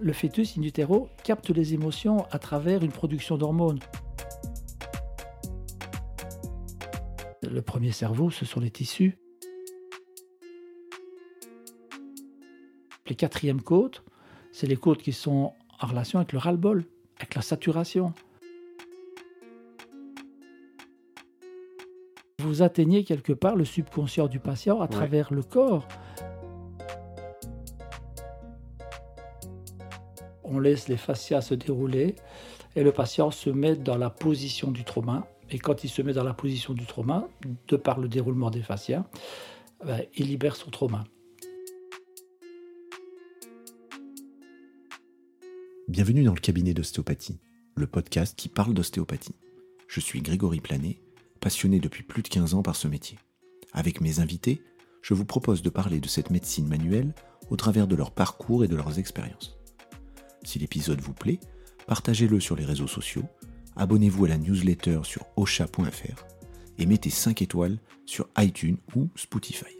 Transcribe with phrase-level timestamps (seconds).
[0.00, 3.80] le fœtus in utero capte les émotions à travers une production d'hormones.
[7.42, 9.18] Le premier cerveau, ce sont les tissus.
[13.08, 14.04] Les quatrièmes côtes,
[14.52, 16.84] c'est les côtes qui sont en relation avec le ras-le-bol,
[17.16, 18.12] avec la saturation.
[22.40, 25.86] Vous atteignez quelque part le subconscient du patient à travers le corps.
[30.50, 32.16] On laisse les fascias se dérouler
[32.74, 35.28] et le patient se met dans la position du trauma.
[35.50, 37.28] Et quand il se met dans la position du trauma,
[37.68, 39.04] de par le déroulement des fascias,
[39.84, 41.04] ben, il libère son trauma.
[45.86, 47.40] Bienvenue dans le cabinet d'ostéopathie,
[47.74, 49.34] le podcast qui parle d'ostéopathie.
[49.86, 50.96] Je suis Grégory Planet,
[51.40, 53.18] passionné depuis plus de 15 ans par ce métier.
[53.74, 54.62] Avec mes invités,
[55.02, 57.14] je vous propose de parler de cette médecine manuelle
[57.50, 59.57] au travers de leur parcours et de leurs expériences.
[60.48, 61.40] Si l'épisode vous plaît,
[61.86, 63.24] partagez-le sur les réseaux sociaux,
[63.76, 66.24] abonnez-vous à la newsletter sur osha.fr
[66.78, 69.76] et mettez 5 étoiles sur iTunes ou Spotify.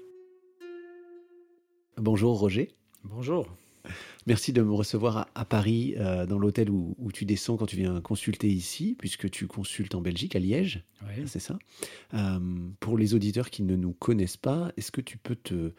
[1.97, 2.69] Bonjour Roger.
[3.03, 3.47] Bonjour.
[4.27, 8.03] Merci de me recevoir à, Paris, euh, dans l'hôtel où, tu descends quand tu viens
[8.03, 10.85] consulter ici, puisque tu consultes en Belgique, à Liège.
[11.05, 11.23] Oui.
[11.25, 11.59] C'est ça.
[12.13, 12.39] Euh,
[12.79, 15.73] pour les auditeurs qui ne nous connaissent pas, est-ce que tu peux te,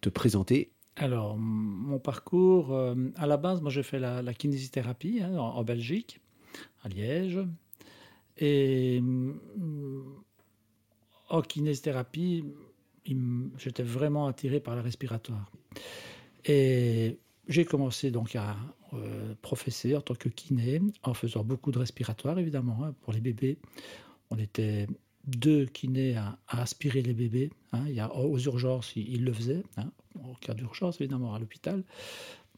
[0.00, 5.36] te présenter Alors, mon parcours, euh, à la base, moi j'ai fait la, kinésithérapie hein,
[5.36, 6.20] en, Belgique,
[6.82, 7.40] à Liège.
[8.38, 9.02] Et
[11.28, 12.44] en kinésithérapie,
[13.58, 15.50] j'étais vraiment attiré par la respiratoire.
[16.44, 18.56] Et j'ai commencé donc à
[18.92, 23.20] euh, professer en tant que kiné, en faisant beaucoup de respiratoire évidemment hein, pour les
[23.20, 23.58] bébés.
[24.30, 24.86] On était
[25.26, 27.50] deux kinés à, aspirer les bébés.
[27.72, 27.84] Hein.
[27.88, 29.90] Il y a, aux urgences, ils, le faisaient, hein,
[30.22, 31.82] en cas d'urgence évidemment à l'hôpital.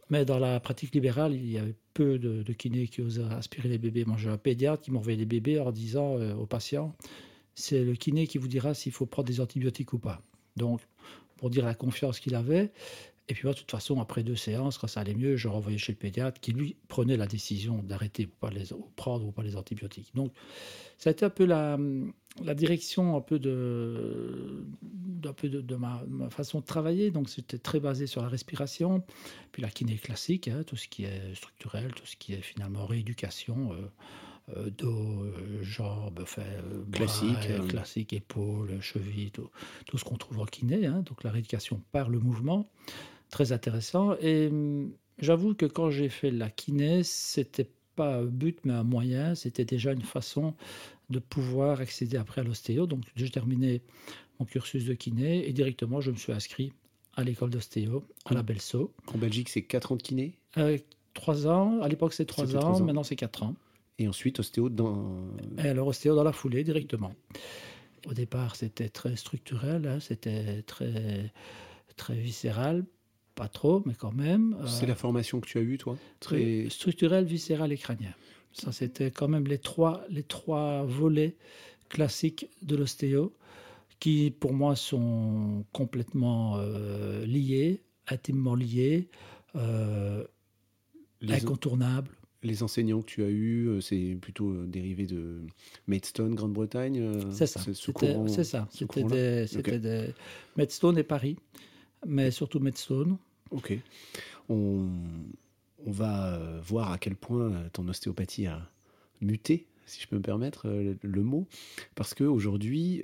[0.08, 3.78] Mais dans la pratique libérale, il y avait peu de, kinés qui osaient aspirer les
[3.78, 4.04] bébés.
[4.04, 6.94] Moi, j'ai un pédiatre qui m'envoyait les bébés en disant euh, aux patients
[7.56, 10.20] c'est le kiné qui vous dira s'il faut prendre des antibiotiques ou pas.
[10.56, 10.80] Donc,
[11.38, 12.70] pour dire la confiance qu'il avait,
[13.28, 15.78] et puis moi, de toute façon, après deux séances, quand ça allait mieux, je renvoyais
[15.78, 19.42] chez le pédiatre qui, lui, prenait la décision d'arrêter ou pas les prendre ou pas
[19.42, 20.14] les antibiotiques.
[20.14, 20.32] Donc,
[20.96, 21.76] ça a été un peu la,
[22.44, 27.10] la direction un peu de, d'un peu de, ma, façon de travailler.
[27.10, 29.02] Donc, c'était très basé sur la respiration,
[29.50, 32.86] puis la kiné classique, hein, tout ce qui est structurel, tout ce qui est finalement
[32.86, 33.72] rééducation.
[33.72, 33.90] Euh,
[34.56, 36.44] euh, dos, euh, jambes, enfin,
[36.92, 39.50] classique, classique, épaules, chevilles, tout,
[39.86, 40.86] tout ce qu'on trouve en kiné.
[40.86, 42.70] Hein, donc la rééducation par le mouvement
[43.30, 44.16] très intéressant.
[44.20, 48.84] Et hum, j'avoue que quand j'ai fait la kiné, c'était pas un but, mais un
[48.84, 49.34] moyen.
[49.34, 50.54] C'était déjà une façon
[51.10, 52.86] de pouvoir accéder après à l'ostéo.
[52.86, 53.82] Donc, j'ai terminé
[54.38, 56.72] mon cursus de kiné et directement, je me suis inscrit
[57.14, 58.92] à l'école d'ostéo, à la Belso.
[59.14, 60.34] En Belgique, c'est 4 ans de kiné?
[60.58, 60.76] Euh,
[61.14, 61.80] 3 ans.
[61.80, 63.54] À l'époque, c'est 3 ans, Maintenant, c'est 4 ans.
[63.98, 65.26] Et ensuite, ostéo dans.
[65.56, 67.14] Et alors, ostéo dans la foulée, directement.
[68.06, 71.32] Au départ, c'était très structurel, hein, c'était très,
[71.96, 72.84] très viscéral
[73.36, 74.56] pas trop, mais quand même.
[74.66, 78.12] C'est euh, la formation que tu as eue, toi Très structurelle, viscérale et crânien.
[78.52, 81.36] Ça, c'était quand même les trois, les trois volets
[81.88, 83.32] classiques de l'ostéo
[84.00, 89.08] qui, pour moi, sont complètement euh, liés, intimement liés,
[89.54, 90.24] euh,
[91.28, 92.10] incontournables.
[92.42, 95.42] Les enseignants que tu as eus, c'est plutôt dérivé de
[95.88, 97.60] Maidstone, Grande-Bretagne C'est ça.
[97.60, 98.68] C'est ça.
[98.70, 99.46] C'était des,
[99.78, 100.14] des
[100.56, 101.36] Maidstone et Paris,
[102.06, 103.18] mais surtout Maidstone.
[103.50, 103.78] Ok.
[104.48, 104.88] On,
[105.84, 108.68] va euh, voir à quel point euh, ton ostéopathie a
[109.20, 111.46] muté, si je peux me permettre euh, le mot,
[111.94, 113.02] parce qu'aujourd'hui,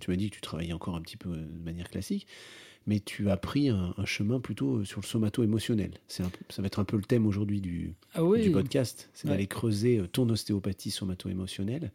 [0.00, 2.26] tu m'as dit que tu travaillais encore un petit peu de manière classique,
[2.86, 5.92] mais tu as pris un, chemin plutôt sur le somato-émotionnel.
[6.06, 6.22] ça
[6.58, 10.28] va être un peu le thème aujourd'hui du, ah du podcast, c'est d'aller creuser ton
[10.28, 11.92] ostéopathie somato-émotionnelle.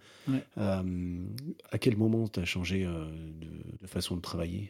[0.57, 0.83] à
[1.79, 4.69] quel moment tu as changé de, façon de travailler?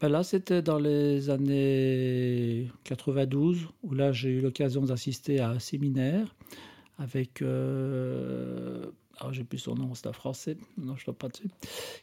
[0.00, 5.58] Ben là, c'était dans les années 92, où là, j'ai eu l'occasion d'assister à un
[5.58, 6.34] séminaire
[6.98, 7.42] avec.
[7.42, 8.86] Euh,
[9.18, 11.50] alors, j'ai plus son nom, c'est un français, non, je ne pas dessus,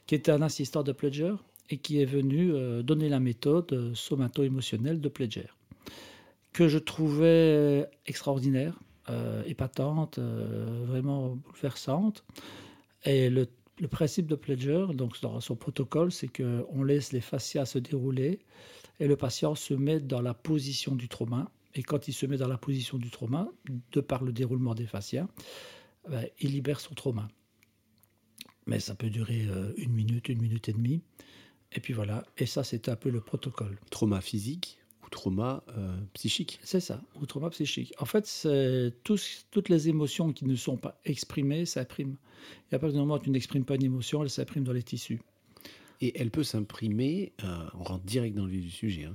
[0.06, 1.34] qui était un assistant de Pledger
[1.70, 5.48] et qui est venu euh, donner la méthode somato-émotionnelle de Pledger,
[6.52, 8.78] que je trouvais extraordinaire,
[9.10, 12.24] euh, épatante, vraiment bouleversante.
[13.04, 13.46] Et le
[13.80, 18.40] le principe de Pledger, donc dans son protocole, c'est qu'on laisse les fascias se dérouler
[19.00, 21.50] et le patient se met dans la position du trauma.
[21.74, 23.48] Et quand il se met dans la position du trauma,
[23.92, 25.28] de par le déroulement des fascias,
[26.08, 27.28] ben, il libère son trauma.
[28.66, 31.02] Mais ça peut durer euh, une minute, une minute et demie.
[31.72, 32.24] Et puis voilà.
[32.36, 33.78] Et ça, c'est un peu le protocole.
[33.90, 35.64] Trauma physique ou trauma
[36.12, 36.60] psychique.
[36.62, 37.94] C'est ça, ou trauma psychique.
[37.98, 42.16] En fait, c'est toutes les émotions qui ne sont pas exprimées s'impriment.
[42.70, 44.82] Et à partir du moment où tu n'exprimes pas une émotion, elle s'imprime dans les
[44.82, 45.20] tissus.
[46.00, 47.32] Et elle peut s'imprimer,
[47.74, 49.08] on rentre direct dans le vif du sujet,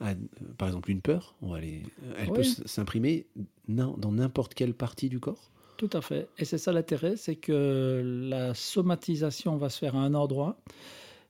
[0.00, 0.16] hein,
[0.58, 1.82] par exemple une peur, on va aller,
[2.18, 3.26] elle peut s'imprimer
[3.68, 5.50] dans n'importe quelle partie du corps?
[5.78, 6.28] Tout à fait.
[6.38, 10.58] Et c'est ça l'intérêt, c'est que la somatisation va se faire à un endroit.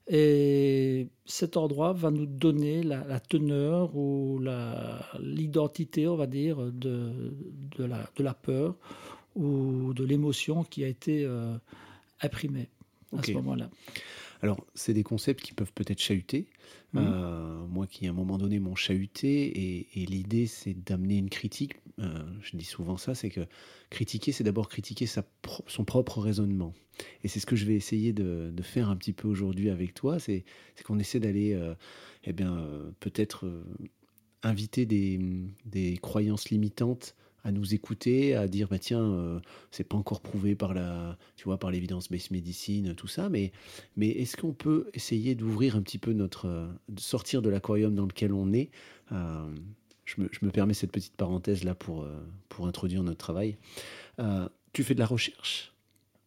[0.08, 4.40] Et cet endroit va nous donner la, teneur ou
[5.20, 7.10] l'identité, on va dire, de,
[7.76, 8.76] de, la, de, la, peur
[9.34, 11.56] ou de l'émotion qui a été euh,
[12.20, 12.68] imprimée
[13.16, 13.68] à ce moment-là.
[14.42, 16.48] Alors, c'est des concepts qui peuvent peut-être chahuter.
[16.92, 16.98] Mmh.
[16.98, 21.74] Euh, moi qui, à un moment donné, m'ont chahuté, et, l'idée, c'est d'amener une critique.
[21.98, 23.46] Euh, je dis souvent ça, c'est que
[23.90, 25.24] critiquer, c'est d'abord critiquer sa
[25.66, 26.74] son propre raisonnement.
[27.24, 30.18] Et c'est ce que je vais essayer de, faire un petit peu aujourd'hui avec toi,
[30.18, 30.44] c'est
[30.84, 31.74] qu'on essaie d'aller, euh,
[32.24, 32.66] eh bien,
[33.00, 33.50] peut-être
[34.42, 35.18] inviter des,
[35.64, 37.14] des croyances limitantes
[37.46, 39.38] à nous écouter, à dire bah tiens, euh,
[39.70, 43.52] c'est pas encore prouvé par la, tu vois, par l'évidence base médecine, tout ça, mais
[43.96, 47.94] mais est-ce qu'on peut essayer d'ouvrir un petit peu notre, euh, de sortir de l'aquarium
[47.94, 48.70] dans lequel on est?
[49.12, 49.46] Euh,
[50.04, 52.04] je, me, je, me, permets cette petite parenthèse là pour
[52.48, 53.56] pour introduire notre travail.
[54.72, 55.72] tu fais de la recherche?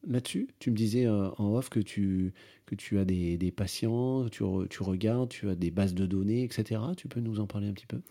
[0.08, 2.34] Là-dessus Tu me disais en off que tu,
[2.66, 6.44] que tu as des, des patients, tu, tu, regardes, tu as des bases de données,
[6.44, 6.82] etc.
[6.96, 8.02] Tu peux nous en parler un petit peu?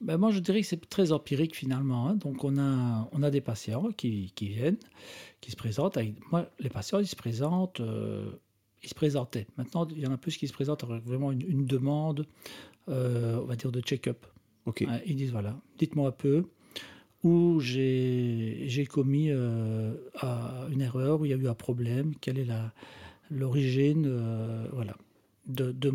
[0.00, 2.08] Ben Moi, je dirais que c'est très empirique finalement.
[2.08, 2.16] Hein.
[2.16, 4.78] Donc, on a, on a des patients qui, qui, viennent,
[5.40, 5.96] qui se présentent.
[5.96, 6.14] Avec...
[6.30, 7.80] Moi, les patients, ils se présentent.
[7.80, 8.30] Euh,
[8.82, 9.46] ils se présentaient.
[9.56, 12.26] Maintenant, il y en a plus qui se présentent avec vraiment une, demande,
[12.88, 14.26] euh, on va dire, de check-up.
[14.66, 16.44] Hein, ils disent voilà, dites-moi un peu
[17.24, 19.94] où j'ai commis euh,
[20.70, 22.48] une erreur, où il y a eu un problème, quelle est
[23.30, 24.96] l'origine euh, voilà,
[25.46, 25.88] de, de,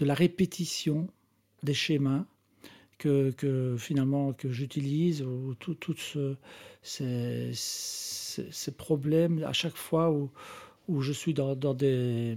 [0.00, 1.08] la répétition
[1.62, 2.24] des schémas
[2.98, 6.36] que, que finalement que j'utilise, ou tous ce,
[6.82, 10.30] ces, ces, problèmes à chaque fois où,
[10.88, 12.36] où je suis dans, dans, des,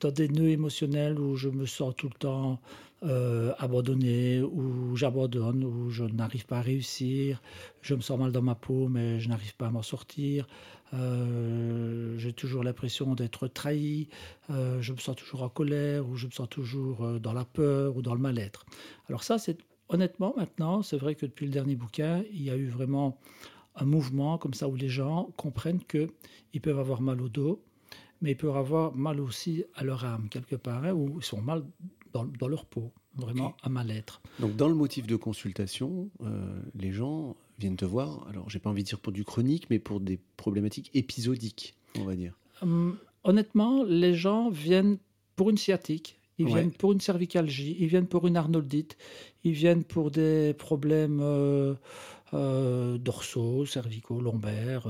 [0.00, 2.60] dans des nœuds émotionnels, où je me sens tout le temps
[3.02, 4.42] euh, abandonné,
[4.90, 7.40] ou j'abandonne, ou je n'arrive pas à réussir,
[7.82, 10.46] je me sens mal dans ma peau, mais je n'arrive pas à m'en sortir,
[10.92, 14.08] euh, j'ai toujours l'impression d'être trahi,
[14.50, 17.96] euh, je me sens toujours en colère, ou je me sens toujours dans la peur
[17.96, 18.66] ou dans le mal-être.
[19.08, 19.58] Alors ça, c'est
[19.88, 23.18] honnêtement maintenant, c'est vrai que depuis le dernier bouquin, il y a eu vraiment
[23.76, 27.62] un mouvement comme ça où les gens comprennent qu'ils peuvent avoir mal au dos,
[28.20, 31.40] mais ils peuvent avoir mal aussi à leur âme quelque part, hein, où ils sont
[31.40, 31.64] mal
[32.12, 34.20] dans, leur peau, vraiment à mal-être.
[34.38, 38.70] Donc dans le motif de consultation, euh, les gens viennent te voir, alors j'ai pas
[38.70, 42.34] envie de dire pour du chronique, mais pour des problématiques épisodiques, on va dire.
[42.62, 44.98] Hum, honnêtement, les gens viennent
[45.36, 48.96] pour une sciatique, ils viennent pour une cervicalgie, ils viennent pour une arnoldite,
[49.44, 51.74] ils viennent pour des problèmes euh,
[52.32, 54.88] euh, dorsaux, cervicaux, lombaires,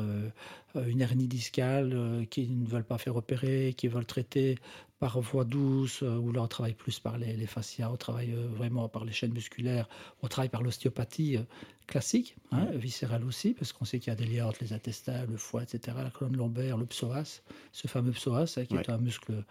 [0.76, 4.58] une hernie discale qui ne veulent pas faire opérer, qui veulent traiter
[5.00, 8.46] par voie douce, euh, où là on travaille plus par les, fascias, on travaille euh,
[8.48, 9.88] vraiment par les chaînes musculaires,
[10.22, 11.42] on travaille par l'ostéopathie euh,
[11.86, 15.24] classique, hein, viscérale aussi, parce qu'on sait qu'il y a des liens entre les intestins,
[15.24, 17.40] le foie, etc., la colonne lombaire, le psoas,
[17.72, 19.42] ce fameux psoas, hein, qui est un muscle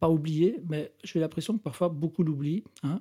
[0.00, 2.64] pas oublié, mais j'ai l'impression que parfois beaucoup l'oublient.
[2.82, 3.00] Hein.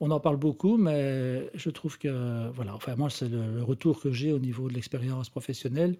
[0.00, 4.10] On en parle beaucoup, mais je trouve que, voilà, enfin moi c'est le, retour que
[4.10, 5.96] j'ai au niveau de l'expérience professionnelle.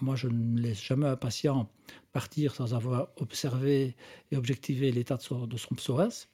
[0.00, 1.68] Moi, je ne laisse jamais un patient
[2.12, 3.96] partir sans avoir observé
[4.30, 6.28] et objectivé l'état de son, psoas,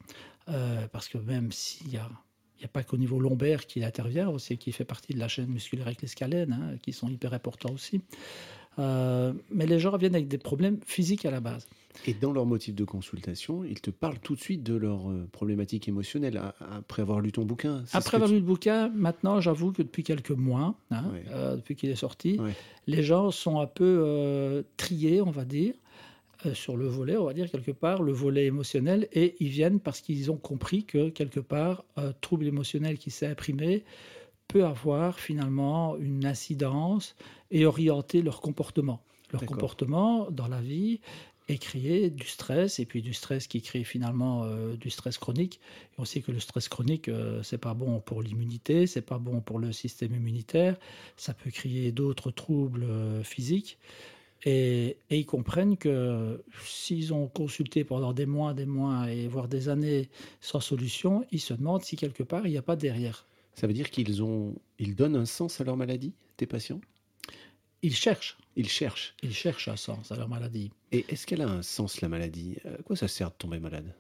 [0.49, 1.89] euh, parce que même s'il
[2.57, 5.29] il n'y a pas qu'au niveau lombaire qu'il intervient, aussi qui fait partie de la
[5.29, 8.01] chaîne musculaire avec les scalènes, hein, qui sont hyper importants aussi.
[8.79, 11.67] Euh, mais les gens reviennent avec des problèmes physiques à la base.
[12.07, 15.29] Et dans leur motif de consultation, ils te parlent tout de suite de leurs euh,
[15.31, 16.41] problématiques émotionnelles
[16.73, 17.85] après avoir lu ton bouquin.
[17.93, 21.91] Après avoir lu le bouquin, maintenant, j'avoue que depuis quelques mois, hein, euh, depuis qu'il
[21.91, 22.41] est sorti,
[22.87, 25.75] les gens sont un peu triés, on va dire,
[26.53, 30.01] sur le volet, on va dire quelque part, le volet émotionnel, et ils viennent parce
[30.01, 31.85] qu'ils ont compris que quelque part,
[32.21, 33.85] trouble émotionnel qui s'est imprimé
[34.49, 37.17] peut avoir finalement une incidence
[37.51, 39.01] et orienter leur comportement.
[39.33, 41.01] Leur comportement dans la vie
[41.49, 45.61] est créé du stress et puis du stress qui crée finalement euh, du stress chronique.
[45.93, 49.19] Et on sait que le stress chronique euh, c'est pas bon pour l'immunité, c'est pas
[49.19, 50.77] bon pour le système immunitaire,
[51.17, 53.79] ça peut créer d'autres troubles euh, physiques.
[54.47, 59.49] Et, et, ils comprennent que s'ils ont consulté pendant des mois, des mois et voire
[59.49, 60.11] des années
[60.43, 63.25] sans solution, ils se demandent si quelque part il n'y a pas derrière.
[63.55, 66.81] Ça veut dire qu'ils ont, ils donnent un sens à leur maladie, tes patients?
[67.83, 68.39] Ils cherchent.
[68.57, 69.15] Ils cherchent.
[69.23, 70.71] Ils cherchent un sens à leur maladie.
[70.91, 72.57] Et est-ce qu'elle a un sens, la maladie?
[72.65, 73.95] À quoi ça sert de tomber malade?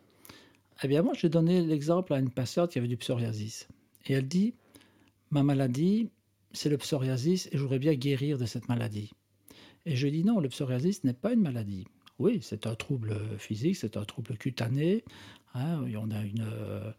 [0.82, 3.68] Eh bien, moi, j'ai donné l'exemple à une patiente qui avait du psoriasis.
[4.06, 4.54] Et elle dit
[5.30, 6.08] Ma maladie,
[6.52, 9.12] c'est le psoriasis et j'aurais bien guérir de cette maladie.
[9.86, 11.86] Et je dis Non, le psoriasis n'est pas une maladie.
[12.18, 15.04] Oui, c'est un trouble physique, c'est un trouble cutané.
[15.54, 16.90] Hein, on a une euh,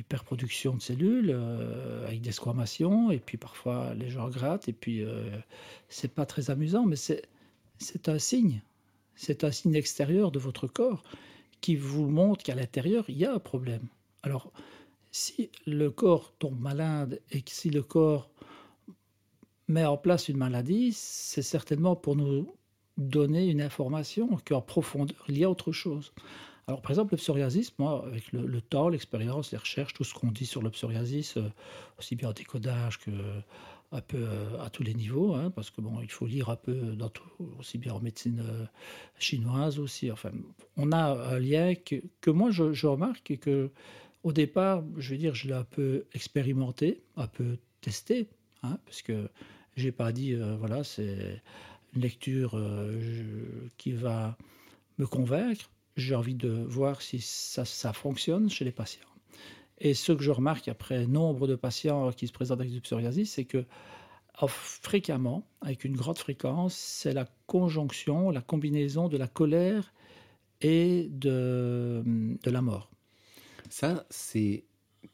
[0.00, 5.02] hyperproduction de cellules euh, avec des squamations, et puis parfois les gens grattent, et puis
[5.02, 5.30] euh,
[5.88, 8.62] c'est pas très amusant, mais c'est un signe.
[9.14, 11.02] C'est un signe extérieur de votre corps
[11.60, 13.86] qui vous montre qu'à l'intérieur, il y a un problème.
[14.22, 14.50] Alors,
[15.10, 18.30] si le corps tombe malade et que si le corps
[19.68, 22.54] met en place une maladie, c'est certainement pour nous
[22.96, 26.12] donner une information qu'en profondeur, il y a autre chose.
[26.70, 30.30] Alors, par exemple, le psoriasis, moi, avec le, temps, l'expérience, les recherches, tout ce qu'on
[30.30, 31.50] dit sur le psoriasis, euh,
[31.98, 33.10] aussi bien en décodage que
[33.90, 36.54] un peu euh, à tous les niveaux, hein, parce que bon, il faut lire un
[36.54, 38.66] peu dans tout, aussi bien en médecine euh,
[39.18, 40.12] chinoise aussi.
[40.12, 40.30] Enfin,
[40.76, 43.72] on a un lien que, moi je, je, remarque et que
[44.22, 48.28] au départ, je veux dire, je l'ai un peu expérimenté, un peu testé,
[48.62, 49.28] hein, parce que
[49.76, 51.42] j'ai pas dit voilà, c'est
[51.96, 52.56] une lecture
[53.76, 54.36] qui va
[54.98, 55.68] me convaincre.
[56.00, 59.06] J'ai envie de voir si ça, ça fonctionne chez les patients.
[59.78, 63.32] Et ce que je remarque après nombre de patients qui se présentent avec du psoriasis,
[63.32, 63.64] c'est que
[64.48, 69.92] fréquemment, avec une grande fréquence, c'est la conjonction, la combinaison de la colère
[70.62, 72.02] et de,
[72.42, 72.90] de la mort.
[73.68, 74.64] Ça, c'est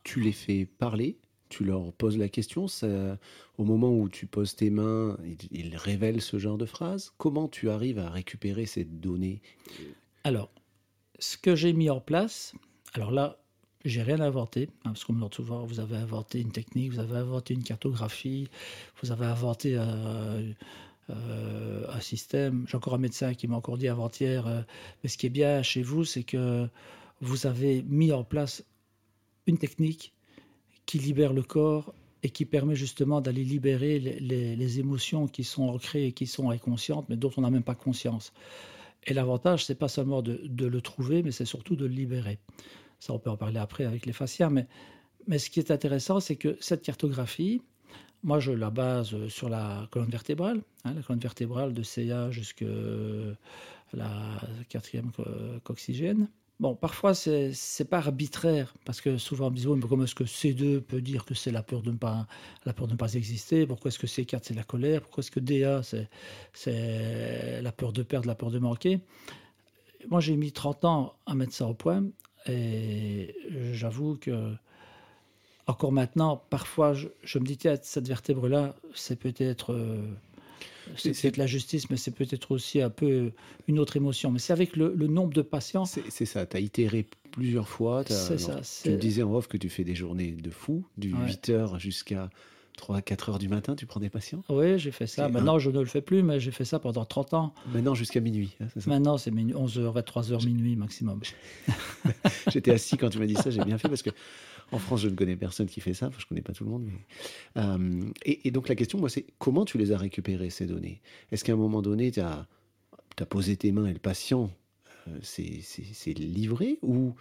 [0.05, 3.19] tu les fais parler, tu leur poses la question, ça,
[3.59, 7.13] au moment où tu poses tes mains, ils, ils révèlent ce genre de phrase.
[7.19, 9.43] Comment tu arrives à récupérer ces données?
[10.25, 10.51] Alors,
[11.19, 12.55] ce que j'ai mis en place,
[12.95, 13.39] alors là,
[13.85, 16.99] j'ai rien inventé, hein, parce qu'on me demande souvent, vous avez inventé une technique, vous
[16.99, 18.49] avez inventé une cartographie,
[19.03, 20.53] vous avez inventé euh,
[21.11, 22.65] euh, un système.
[22.69, 24.63] J'ai encore un médecin qui m'a encore dit avant-hier, euh,
[25.03, 26.69] mais ce qui est bien chez vous, c'est que
[27.21, 28.65] vous avez mis en place
[29.47, 30.13] une technique
[30.85, 36.07] qui libère le corps et qui permet justement d'aller libérer les, émotions qui sont ancrées
[36.07, 38.33] et qui sont inconscientes, mais dont on n'a même pas conscience.
[39.07, 42.39] Et l'avantage, c'est pas seulement de, le trouver, mais c'est surtout de le libérer.
[42.99, 44.51] Ça, on peut en parler après avec les fascias.
[44.51, 44.67] Mais,
[45.27, 47.63] mais ce qui est intéressant, c'est que cette cartographie,
[48.23, 52.67] moi, je la base sur la colonne vertébrale, hein, la colonne vertébrale de CA jusqu'à
[53.93, 55.13] la quatrième
[55.63, 56.29] coxygène.
[56.59, 60.15] Bon, parfois, c'est n'est pas arbitraire, parce que souvent on me dit, mais comment est-ce
[60.15, 62.27] que C2 peut dire que c'est la peur de ne pas,
[62.65, 63.67] la peur de ne pas exister?
[63.67, 65.03] Pourquoi est-ce que C4, c'est la colère?
[65.03, 65.83] Pourquoi est-ce que DA,
[66.55, 69.01] c'est la peur de perdre, la peur de manquer?
[70.09, 72.05] Moi, j'ai mis 30 ans à mettre ça au point,
[72.47, 73.37] et
[73.73, 74.55] j'avoue que,
[75.67, 79.75] encore maintenant, parfois, je, me dis, tiens, cette vertèbre-là, c'est peut-être.
[79.75, 80.01] Euh,
[80.97, 83.33] c'est de la justice, mais c'est peut-être aussi un peu
[83.69, 84.31] une autre émotion.
[84.31, 85.85] Mais c'est avec le, nombre de patients.
[85.85, 88.05] C'est ça, tu as itéré plusieurs fois.
[88.07, 88.61] C'est ça.
[88.83, 92.31] Tu me disais en off que tu fais des journées de fou, du 8h jusqu'à
[92.77, 94.43] 3 4 heures du matin, tu prends des patients?
[94.49, 95.29] Oui, j'ai fait ça.
[95.29, 97.55] Maintenant, je ne le fais plus, mais j'ai fait ça pendant 30 ans.
[97.73, 98.89] Maintenant, jusqu'à minuit, hein, ça?
[98.89, 101.21] Maintenant, c'est 11h, 3h, minuit maximum.
[102.53, 104.11] J'étais assis quand tu m'as dit ça, j'ai bien fait parce que
[104.73, 106.71] en France, je ne connais personne qui fait ça, je ne connais pas tout le
[106.71, 106.91] monde.
[107.57, 111.01] Euh, et, donc la question, moi, c'est comment tu les as récupérées, ces données?
[111.31, 112.47] Est-ce qu'à un moment donné, tu as,
[113.19, 114.51] as, posé tes mains et le patient
[115.09, 117.15] euh, c'est livré ou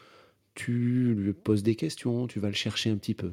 [0.56, 3.32] tu lui poses des questions, tu vas le chercher un petit peu?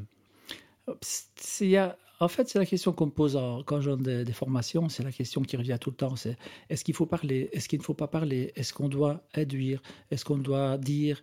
[1.60, 3.36] Y a, en fait, c'est la question qu'on me pose
[3.66, 6.14] quand donne des, formations, c'est la question qui revient tout le temps.
[6.14, 6.36] C'est
[6.70, 10.24] est-ce qu'il faut parler Est-ce qu'il ne faut pas parler Est-ce qu'on doit induire Est-ce
[10.24, 11.20] qu'on doit dire?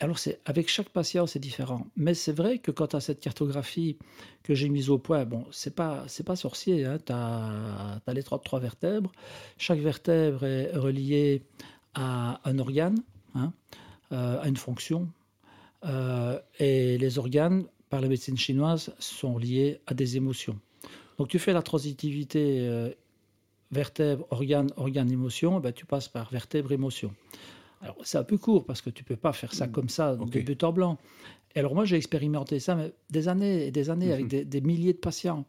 [0.00, 1.86] Alors, c'est, avec chaque patient, c'est différent.
[1.94, 3.98] Mais c'est vrai que quand tu as cette cartographie
[4.42, 6.84] que j'ai mise au point, bon, c'est pas, c'est pas sorcier.
[6.86, 9.12] Hein, tu as, les trois, trois vertèbres.
[9.58, 11.44] Chaque vertèbre est reliée
[11.94, 12.98] à un organe,
[13.36, 13.52] hein,
[14.10, 15.08] euh, à une fonction.
[15.84, 20.58] Euh, et les organes par la médecine chinoise sont liés à des émotions.
[21.18, 22.90] Donc tu fais la transitivité euh,
[23.70, 27.12] vertèbre, organe, organe, émotion, ben, tu passes par vertèbre, émotion.
[27.82, 29.72] Alors c'est un peu court parce que tu peux pas faire ça mm.
[29.72, 30.98] comme ça de but en blanc.
[31.54, 34.44] Et alors moi j'ai expérimenté ça mais des années et des années avec mm-hmm.
[34.44, 35.44] des, milliers de patients.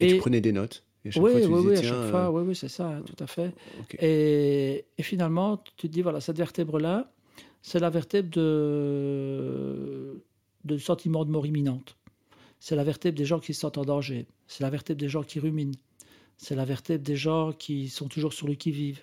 [0.00, 3.00] Et, tu prenais des notes oui, oui, oui, à chaque fois, oui, oui, c'est ça,
[3.06, 3.54] tout à fait.
[3.98, 7.10] Et, et, finalement, tu te dis, voilà, cette vertèbre-là,
[7.62, 10.20] c'est la vertèbre de,
[10.68, 11.96] de sentiment de mort imminente.
[12.60, 14.26] C'est la vertèbre des gens qui se sentent en danger.
[14.46, 15.76] C'est la vertèbre des gens qui ruminent.
[16.36, 19.02] C'est la vertèbre des gens qui sont toujours sur le qui-vive.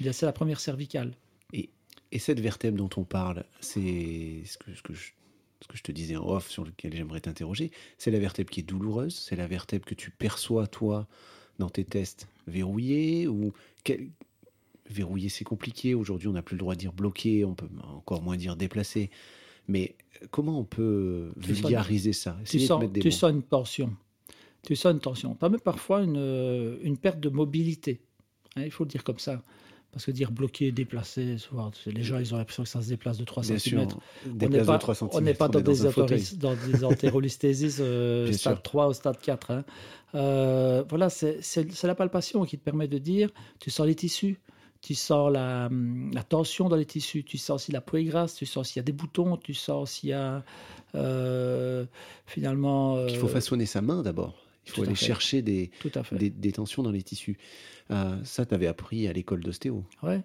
[0.00, 1.12] C'est la première cervicale.
[1.52, 1.70] Et,
[2.10, 6.64] et, cette vertèbre dont on parle, c'est ce que, je, te disais en off sur
[6.64, 7.70] lequel j'aimerais t'interroger.
[7.98, 11.06] C'est la vertèbre qui est douloureuse C'est la vertèbre que tu perçois, toi,
[11.58, 13.52] dans tes tests verrouillée ou
[13.84, 14.10] quel...
[15.28, 15.94] C'est compliqué.
[15.94, 19.10] Aujourd'hui, on n'a plus le droit de dire bloqué, on peut encore moins dire déplacé.
[19.68, 19.96] Mais
[20.30, 22.36] comment on peut vulgariser ça?
[22.44, 23.94] Tu, sens, tu sens, une tension.
[24.62, 25.36] Tu sens une tension.
[25.38, 28.00] Tu as même parfois une, une perte de mobilité.
[28.56, 29.42] Hein, il faut le dire comme ça.
[29.92, 33.16] Parce que dire bloqué, déplacé, souvent, les gens ils ont l'impression que ça se déplace
[33.16, 33.86] de 3 cm.
[34.26, 34.78] on n'est pas,
[35.10, 35.74] on n'est pas dans, des
[36.36, 36.54] dans,
[36.90, 39.50] des euh, stade 3 ou stade 4.
[39.52, 39.64] Hein.
[40.14, 44.38] Euh, voilà, c'est la palpation qui te permet de dire, tu sens les tissus,
[44.86, 45.68] tu sens la,
[46.12, 48.76] la, tension dans les tissus, tu sens si la peau est grasse, tu sens s'il
[48.76, 50.44] y a des boutons, tu sens s'il y a
[50.94, 51.84] euh,
[52.24, 53.04] finalement...
[53.08, 54.36] Il faut façonner sa main d'abord.
[54.64, 55.72] Il faut aller chercher des,
[56.12, 57.36] des, tensions dans les tissus.
[57.90, 59.84] Euh, ça, tu avais appris à l'école d'ostéo.
[60.04, 60.22] Ouais.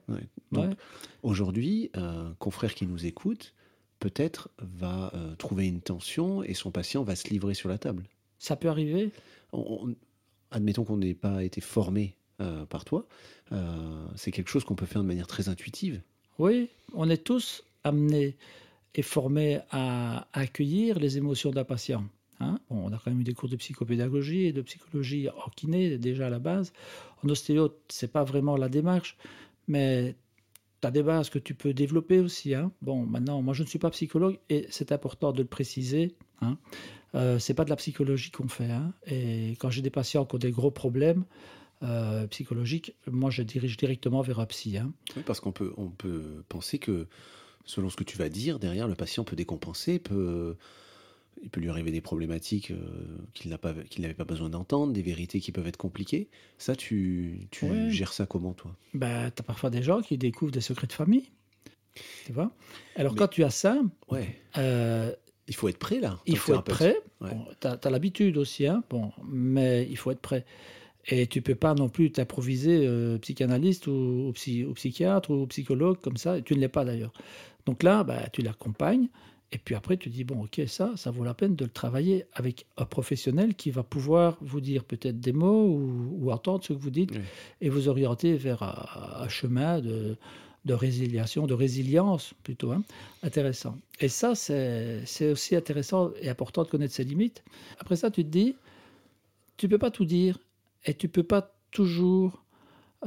[1.24, 3.56] Aujourd'hui, un confrère qui nous écoute,
[3.98, 8.04] peut-être va euh, trouver une tension et son patient va se livrer sur la table.
[8.38, 9.12] Ça peut arriver?
[10.52, 13.06] Admettons qu'on n'ait pas été formé euh, par toi.
[14.16, 16.02] c'est quelque chose qu'on peut faire de manière très intuitive.
[16.40, 18.36] Oui, on est tous amenés
[18.96, 22.04] et formés à accueillir les émotions d'un patient.
[22.40, 22.60] Hein.
[22.72, 26.28] on a quand même eu des cours de psychopédagogie et de psychologie en kiné déjà
[26.28, 26.74] à la base.
[27.24, 29.16] En ostéo, c'est pas vraiment la démarche,
[29.68, 30.16] mais
[30.82, 32.56] tu as des bases que tu peux développer aussi.
[32.56, 32.72] Hein.
[32.82, 36.16] Bon, maintenant, moi je ne suis pas psychologue et c'est important de le préciser.
[36.42, 36.58] Hein.
[37.14, 38.72] Euh, c'est pas de la psychologie qu'on fait.
[38.72, 38.94] Hein.
[39.06, 41.26] Et quand j'ai des patients qui ont des gros problèmes,
[41.84, 44.78] euh, psychologiques, moi je dirige directement vers un psy.
[44.78, 44.94] Hein.
[45.16, 47.08] Oui, parce qu'on peut, on peut penser que
[47.66, 50.56] selon ce que tu vas dire, derrière le patient peut décompenser, peut
[51.42, 52.78] il peut lui arriver des problématiques euh,
[53.34, 56.30] qu'il n'a pas, n'avait pas besoin d'entendre, des vérités qui peuvent être compliquées.
[56.58, 58.76] Ça, tu, tu gères ça comment, toi?
[58.94, 61.30] Bah, Tu as parfois des gens qui découvrent des secrets de famille.
[62.26, 62.52] Tu vois?
[62.96, 63.82] Alors, quand tu as ça.
[64.10, 64.40] Ouais.
[64.58, 65.14] Euh,
[65.48, 66.20] il faut être prêt, là.
[66.26, 66.98] Il faut être prêt.
[67.60, 70.46] tu as, l'habitude aussi, hein, bon, mais il faut être prêt.
[71.08, 76.18] Et tu peux pas non plus t'improviser euh, psychanalyste ou, ou, psychiatre ou psychologue comme
[76.18, 76.38] ça.
[76.38, 77.14] Et tu ne l'es pas d'ailleurs.
[77.66, 79.08] Donc là, bah, tu l'accompagnes
[79.54, 82.26] et puis après, tu dis, bon, ok, ça, ça vaut la peine de le travailler
[82.34, 86.80] avec un professionnel qui va pouvoir vous dire peut-être des mots ou, entendre ce que
[86.80, 87.12] vous dites
[87.60, 90.16] et vous orienter vers un, chemin de,
[90.64, 92.82] de, résiliation, de résilience plutôt, hein,
[93.24, 93.78] intéressant.
[94.00, 97.44] Et ça, c'est aussi intéressant et important de connaître ses limites.
[97.78, 98.56] Après ça, tu te dis,
[99.58, 100.40] tu peux pas tout dire
[100.86, 102.44] et tu peux pas toujours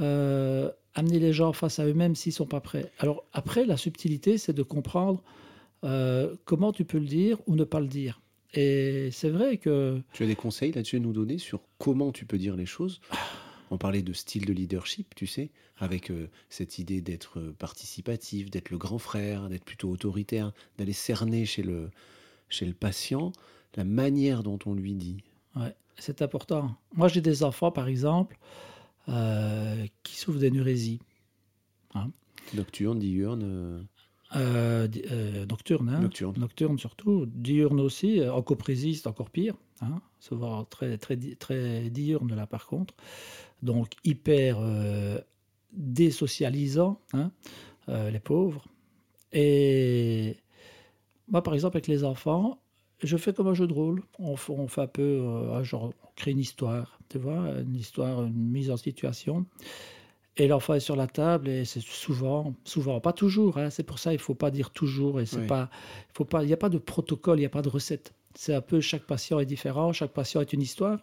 [0.00, 2.90] euh, amener les gens face à eux-mêmes s'ils sont pas prêts.
[2.98, 5.22] Alors après, la subtilité, c'est de comprendre
[5.84, 8.20] euh, comment tu peux le dire ou ne pas le dire.
[8.54, 10.00] Et c'est vrai que...
[10.12, 13.00] Tu as des conseils là-dessus à nous donner sur comment tu peux dire les choses?
[13.70, 18.70] On parlait de style de leadership, tu sais, avec euh, cette idée d'être participatif, d'être
[18.70, 21.90] le grand frère, d'être plutôt autoritaire, d'aller cerner chez le,
[22.48, 23.32] chez le patient
[23.76, 25.24] la manière dont on lui dit.
[25.56, 26.74] Ouais, c'est important.
[26.94, 28.38] Moi, j'ai des enfants, par exemple,
[29.08, 31.00] euh, qui souffrent d'énurésie.
[31.94, 32.10] Hein
[32.54, 33.86] Nocturne, diurne
[34.36, 36.00] euh, euh, nocturne, hein.
[36.00, 36.34] nocturne.
[36.38, 36.78] nocturne.
[36.78, 42.46] surtout, diurne aussi, en coprésie c'est encore pire, hein, souvent très, très, très diurne là
[42.46, 42.94] par contre,
[43.62, 45.20] donc hyper euh,
[45.72, 47.30] désocialisant, hein,
[47.86, 48.66] les pauvres.
[49.32, 50.36] Et
[51.28, 52.58] moi par exemple avec les enfants,
[53.04, 56.32] je fais comme un jeu de rôle, on, on fait un peu, genre, on crée
[56.32, 59.46] une histoire, tu vois, une histoire, une mise en situation.
[60.36, 63.58] Et l'enfant est sur la table et c'est souvent, souvent, pas toujours.
[63.58, 65.70] Hein, c'est pour ça il faut pas dire toujours et c'est pas,
[66.10, 68.14] il faut pas, il n'y a pas de protocole, il n'y a pas de recette.
[68.34, 70.98] C'est un peu chaque patient est différent, chaque patient est une histoire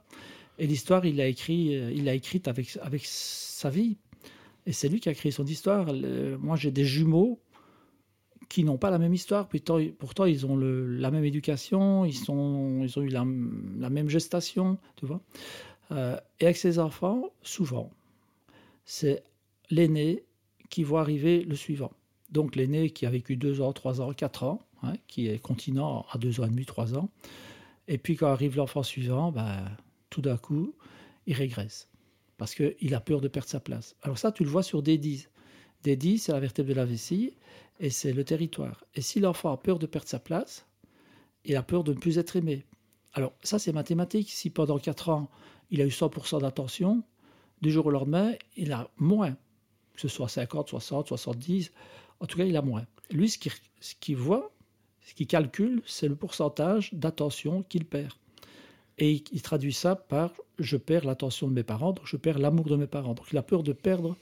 [0.59, 3.95] et l'histoire il l'a écrit, euh, il l'a écrite avec avec sa vie
[4.65, 5.87] et c'est lui qui a créé son histoire.
[6.39, 7.39] moi j'ai des jumeaux
[8.51, 13.07] qui n'ont pas la même histoire, pourtant, ils ont la même éducation, ils ont eu
[13.07, 15.21] la, même gestation, tu vois.
[15.91, 17.89] Euh, et avec ses enfants, souvent,
[18.83, 19.23] c'est
[19.69, 20.23] l'aîné
[20.69, 21.93] qui voit arriver le suivant.
[22.29, 26.05] Donc l'aîné qui a vécu deux ans, trois ans, quatre ans, hein, qui est continent
[26.11, 27.09] à deux ans et demi, trois ans.
[27.87, 29.63] Et puis quand arrive l'enfant suivant, ben,
[30.09, 30.75] tout d'un coup,
[31.25, 31.87] il régresse.
[32.37, 33.95] Parce qu'il a peur de perdre sa place.
[34.01, 35.27] Alors ça, tu le vois sur D10.
[35.85, 37.33] D10, c'est la vertèbre de la vessie
[37.81, 38.85] et c'est le territoire.
[38.95, 40.65] Et si l'enfant a peur de perdre sa place,
[41.43, 42.63] il a peur de ne plus être aimé.
[43.13, 44.29] Alors ça, c'est mathématique.
[44.29, 45.29] Si pendant quatre ans,
[45.71, 47.03] il a eu 100% d'attention,
[47.61, 49.31] du jour au lendemain, il a moins,
[49.95, 51.71] que ce soit 50, 60, 70,
[52.19, 52.85] en tout cas, il a moins.
[53.09, 54.51] Lui, ce qu'il voit,
[55.01, 58.13] ce qu'il calcule, c'est le pourcentage d'attention qu'il perd.
[58.99, 62.65] Et il, traduit ça par je perds l'attention de mes parents, donc je perds l'amour
[62.65, 63.15] de mes parents.
[63.15, 64.15] Donc il a peur de perdre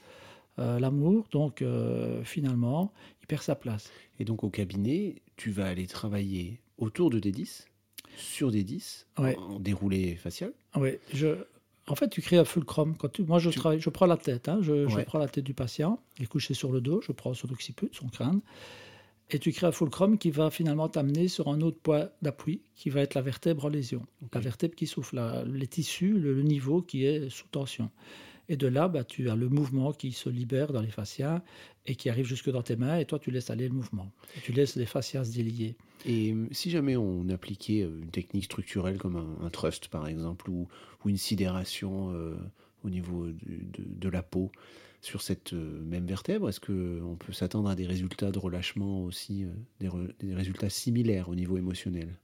[0.58, 3.90] euh, l'amour, donc euh, finalement, il perd sa place.
[4.18, 7.66] Et donc au cabinet, tu vas aller travailler autour de des 10
[8.16, 11.28] sur des 10 en déroulé facial Oui, je,
[11.86, 12.96] en fait, tu crées un fulcrum.
[12.96, 14.48] Quand tu, moi, je, travaille, je prends la tête.
[14.48, 15.98] Hein, je, prends la tête du patient.
[16.18, 17.00] Il est couché sur le dos.
[17.00, 18.40] Je prends son occiput, son crâne.
[19.30, 22.90] Et tu crées un fulcrum qui va finalement t'amener sur un autre point d'appui, qui
[22.90, 24.04] va être la vertèbre en lésion.
[24.34, 27.90] La vertèbre qui souffle, la- les tissus, le, le niveau qui est sous tension.
[28.50, 31.40] Et de là, bah, tu as le mouvement qui se libère dans les fascias
[31.86, 34.10] et qui arrive jusque dans tes mains, et toi, tu laisses aller le mouvement.
[34.36, 35.76] Et tu laisses les fascias se délier.
[36.04, 40.08] Et euh, si jamais on appliquait euh, une technique structurelle comme un, un thrust, par
[40.08, 40.66] exemple, ou,
[41.04, 42.34] ou une sidération euh,
[42.82, 43.36] au niveau de,
[43.86, 44.50] de la peau
[45.00, 49.46] sur cette même vertèbre, est-ce qu'on peut s'attendre à des résultats de relâchement aussi,
[49.78, 52.18] des, re- des résultats similaires au niveau émotionnel?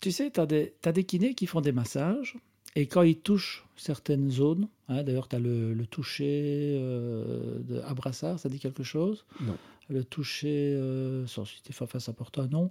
[0.00, 2.36] Tu sais, tu as, des kinés qui font des massages,
[2.76, 7.80] et quand ils touchent certaines zones, hein, d'ailleurs, tu as le, le toucher euh, de
[7.80, 9.24] à brassard, ça dit quelque chose?
[9.40, 9.56] Non.
[9.88, 12.70] Le toucher, euh, sans citer face à porte un nom.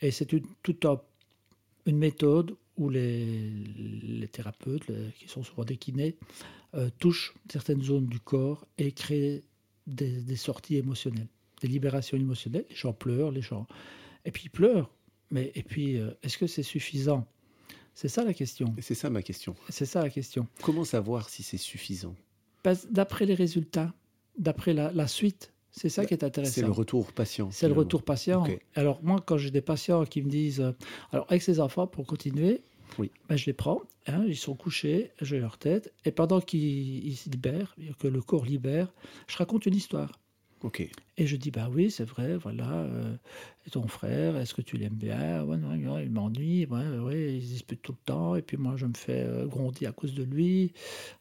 [0.00, 1.00] Et c'est une, toute un-
[1.86, 3.24] une méthode où les,
[4.02, 6.16] les thérapeutes, les- qui sont souvent des kinés,
[6.74, 9.44] euh, touchent certaines zones du corps et créent
[9.86, 11.28] des, des sorties émotionnelles,
[11.60, 12.64] des libérations émotionnelles.
[12.70, 13.66] Les gens pleurent, les gens.
[14.24, 14.90] Et puis ils pleurent.
[15.30, 17.26] Mais et puis, euh, est-ce que c'est suffisant?
[17.94, 18.74] C'est ça la question.
[18.80, 19.54] C'est ça ma question.
[19.68, 20.46] C'est ça la question.
[20.62, 22.14] Comment savoir si c'est suffisant?
[22.90, 23.92] D'après les résultats,
[24.38, 26.52] d'après la, la suite, c'est ça qui est intéressant.
[26.54, 27.50] C'est le retour patient.
[27.50, 28.46] C'est le retour patient.
[28.74, 30.72] Alors moi, quand j'ai des patients qui me disent, euh,
[31.12, 32.62] alors avec ces enfants, pour continuer,
[32.98, 33.10] Oui.
[33.28, 37.74] ben, je les prends, hein, ils sont couchés, je leur tête, et pendant qu'ils libèrent,
[37.98, 38.92] que le corps libère,
[39.26, 40.12] je raconte une histoire.
[41.16, 43.14] Et je dis, bah oui, c'est vrai, voilà, euh,
[43.66, 45.44] et ton frère, est-ce que tu l'aimes bien?
[45.44, 48.56] Ouais, non, non, Il m'ennuie, ouais, ouais, il se dispute tout le temps, et puis
[48.56, 50.72] moi, je me fais euh, gronder à cause de lui,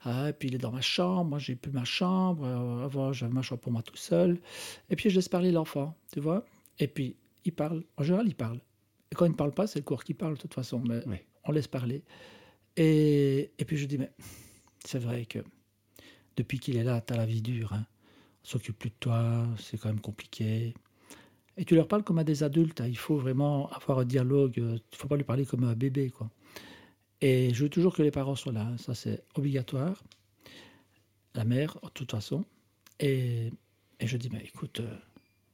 [0.04, 3.12] ah, et puis il est dans ma chambre, moi, j'ai plus ma chambre, euh, avant,
[3.12, 4.40] j'avais ma chambre pour moi tout seul,
[4.90, 6.46] et puis je laisse parler l'enfant, tu vois?
[6.80, 8.60] Et puis, il parle, en général, il parle.
[9.12, 11.02] Et quand il ne parle pas, c'est le corps qui parle, de toute façon, mais
[11.44, 12.04] on laisse parler.
[12.78, 14.12] Et, et puis je dis, mais
[14.86, 15.40] c'est vrai que
[16.38, 17.86] depuis qu'il est là, tu as la vie dure, hein
[18.44, 20.74] s'occupe plus de toi, c'est quand même compliqué.
[21.58, 22.82] Et tu leur parles comme à des adultes.
[22.82, 22.88] hein.
[22.88, 24.60] Il faut vraiment avoir un dialogue.
[24.60, 26.10] euh, Il ne faut pas lui parler comme à un bébé.
[26.10, 26.30] Quoi.
[27.22, 28.62] Et je veux toujours que les parents soient là.
[28.68, 28.78] hein.
[28.78, 30.04] Ça, c'est obligatoire.
[31.36, 32.46] La mère, de toute façon.
[33.00, 33.52] Et,
[34.00, 34.98] et je dis, mais écoute, euh,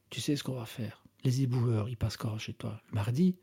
[0.10, 1.04] tu sais ce qu'on va faire.
[1.26, 2.82] Les éboueurs, ils passent quand chez toi?
[2.90, 3.36] Le Mardi?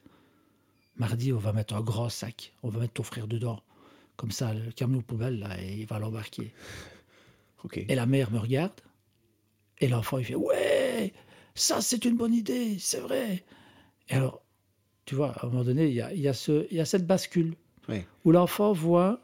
[0.96, 2.54] Mardi, on va mettre un grand sac.
[2.62, 3.62] On va mettre ton frère dedans.
[4.16, 6.54] Comme ça, le camion poubelle, là, et il va l'embarquer.
[7.88, 8.80] Et la mère me regarde.
[9.80, 11.12] Et l'enfant, il fait Ouais,
[11.54, 13.44] ça, c'est une bonne idée, c'est vrai.
[14.08, 14.42] Et alors,
[15.04, 16.80] tu vois, à un moment donné, il y a, il y a ce, il y
[16.80, 17.54] a cette bascule
[18.24, 19.20] où l'enfant voit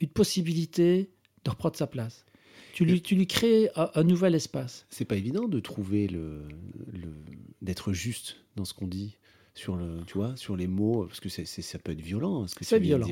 [0.00, 1.10] une possibilité
[1.44, 2.24] de reprendre sa place.
[2.72, 4.86] Tu lui, tu lui crées un, un nouvel espace.
[4.90, 6.48] C'est pas évident de trouver le,
[6.92, 7.12] le
[7.62, 9.16] d'être juste dans ce qu'on dit
[9.54, 12.46] sur le, tu vois, sur les mots, parce que c'est, ça peut être violent.
[12.46, 13.06] Ce que C'est violent.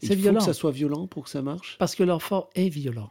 [0.00, 0.38] C'est Il faut violent.
[0.38, 1.76] que ça soit violent pour que ça marche.
[1.78, 3.10] Parce que l'enfant est violent.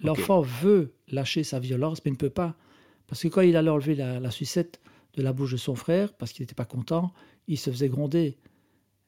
[0.00, 2.54] L'enfant veut lâcher sa violence, mais il ne peut pas.
[3.06, 4.80] Parce que quand il allait enlever la, la sucette
[5.14, 7.12] de la bouche de son frère, parce qu'il n'était pas content,
[7.48, 8.36] il se faisait gronder.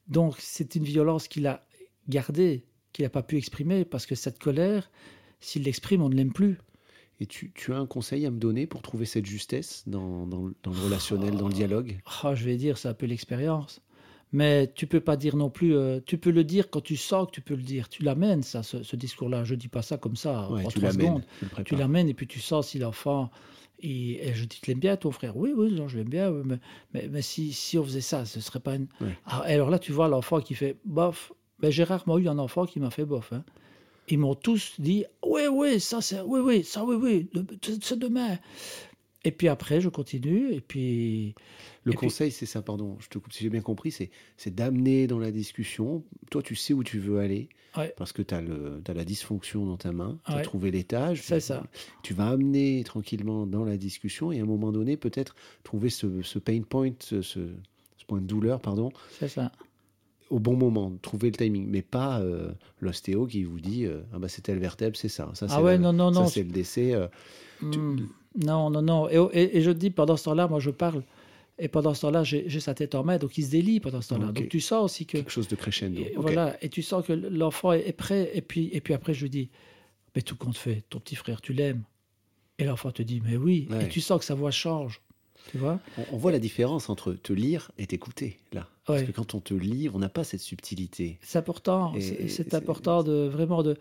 [0.06, 1.66] Donc c'est une violence qu'il a
[2.08, 4.90] gardée, qu'il n'a pas pu exprimer, parce que cette colère,
[5.40, 6.58] s'il l'exprime, on ne l'aime plus.
[7.20, 10.46] Et tu, tu as un conseil à me donner pour trouver cette justesse dans, dans,
[10.46, 11.98] le- dans le relationnel, dans le dialogue?
[12.22, 13.82] Ah, je vais dire, c'est un peu l'expérience.
[14.32, 15.74] Mais tu peux pas dire non plus.
[15.74, 17.88] euh, tu peux le dire quand tu sens que tu peux le dire.
[17.88, 19.44] Tu l'amènes, ça, ce, ce discours-là.
[19.44, 21.24] Je dis pas ça comme ça Ouais, en trois secondes.
[21.64, 23.30] tu l'amènes et puis tu sens si l'enfant.
[23.80, 25.36] Et, et je dis, tu l'aimes bien ton frère?
[25.36, 26.30] Oui, oui, non, je l'aime bien.
[26.30, 26.58] mais
[26.92, 28.88] mais, mais si, si on faisait ça, ce serait pas une.
[29.00, 29.16] Ouais.
[29.24, 31.32] Ah, alors là, tu vois l'enfant qui fait bof.
[31.60, 33.32] Ben, J'ai rarement eu un enfant qui m'a fait bof.
[33.32, 33.44] hein.
[34.10, 36.20] Ils m'ont tous dit Oui, oui, ça, c'est.
[36.20, 37.30] Oui, oui, ça, oui, oui,
[37.82, 38.38] c'est demain.
[39.24, 40.52] Et puis après, je continue.
[40.52, 41.34] Et puis.
[41.84, 44.10] Le Et puis- conseil, c'est ça, pardon, je te coupe, si j'ai bien compris, c'est,
[44.54, 46.04] d'amener dans la discussion.
[46.30, 47.92] Toi, tu sais où tu veux aller, Ouais.
[47.96, 48.40] parce que tu as,
[48.94, 50.42] la dysfonction dans ta main, tu as Ouais.
[50.42, 51.22] trouvé l'étage.
[51.22, 51.64] C'est ça.
[52.02, 56.22] Tu vas amener tranquillement dans la discussion et à un moment donné, peut-être trouver ce,
[56.22, 57.20] ce pain point, ce
[58.06, 59.50] point de douleur, pardon, C'est ça.
[60.30, 64.18] Au bon moment, trouver le timing, mais pas euh, l'ostéo qui vous dit euh, ah
[64.18, 65.30] bah c'est telle vertèbre, c'est ça.
[65.34, 66.26] ça Ah c'est ouais, la- non, non, ça, non.
[66.28, 66.94] c'est le décès.
[66.94, 67.08] euh,
[67.72, 68.06] Tu- Hmm.
[68.36, 69.08] Non, non, non.
[69.08, 71.02] Et, et- et je dis, pendant ce temps-là, moi, je parle.
[71.58, 74.10] Et pendant ce temps-là, j'ai sa tête en main, donc il se délie pendant ce
[74.10, 74.30] temps-là.
[74.30, 75.12] Donc tu sens aussi que.
[75.18, 76.00] quelque chose de crescendo.
[76.00, 76.12] et.
[76.16, 78.30] Voilà, et tu sens que l'enfant est est prêt.
[78.34, 79.50] Et puis, et puis après, je lui dis
[80.14, 81.82] Mais tout compte fait, ton petit frère, tu l'aimes.
[82.60, 83.66] Et l'enfant te dit Mais oui.
[83.70, 83.86] Ouais.
[83.86, 85.00] Et tu sens que sa voix change.
[85.48, 88.68] Tu vois On, on voit la différence entre te lire et t'écouter là.
[88.84, 91.18] Parce que quand on te lit, on n'a pas cette subtilité.
[91.22, 91.92] C'est important.
[92.00, 93.76] C'est important de vraiment de.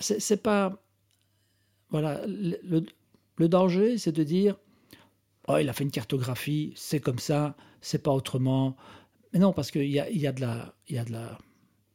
[0.00, 0.82] C'est pas.
[1.90, 2.24] Voilà.
[2.26, 2.86] Le, le-
[3.36, 4.56] le danger, c'est de dire
[5.48, 8.76] Oh, il a fait une cartographie, c'est comme ça, c'est pas autrement.
[9.32, 11.38] Mais non, parce qu'il y a, y, a de la- il y, a de la-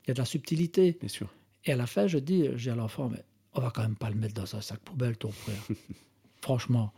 [0.03, 0.97] il y a de la subtilité.
[0.99, 1.29] Bien sûr.
[1.65, 4.09] Et à la fin, je dis J'ai à l'enfant, mais on va quand même pas
[4.09, 5.61] le mettre dans un sac poubelle, ton frère.
[6.41, 6.91] Franchement.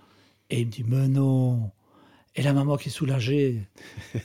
[0.50, 1.72] Et il me dit Mais non.
[2.39, 3.67] Et la maman qui est soulagée.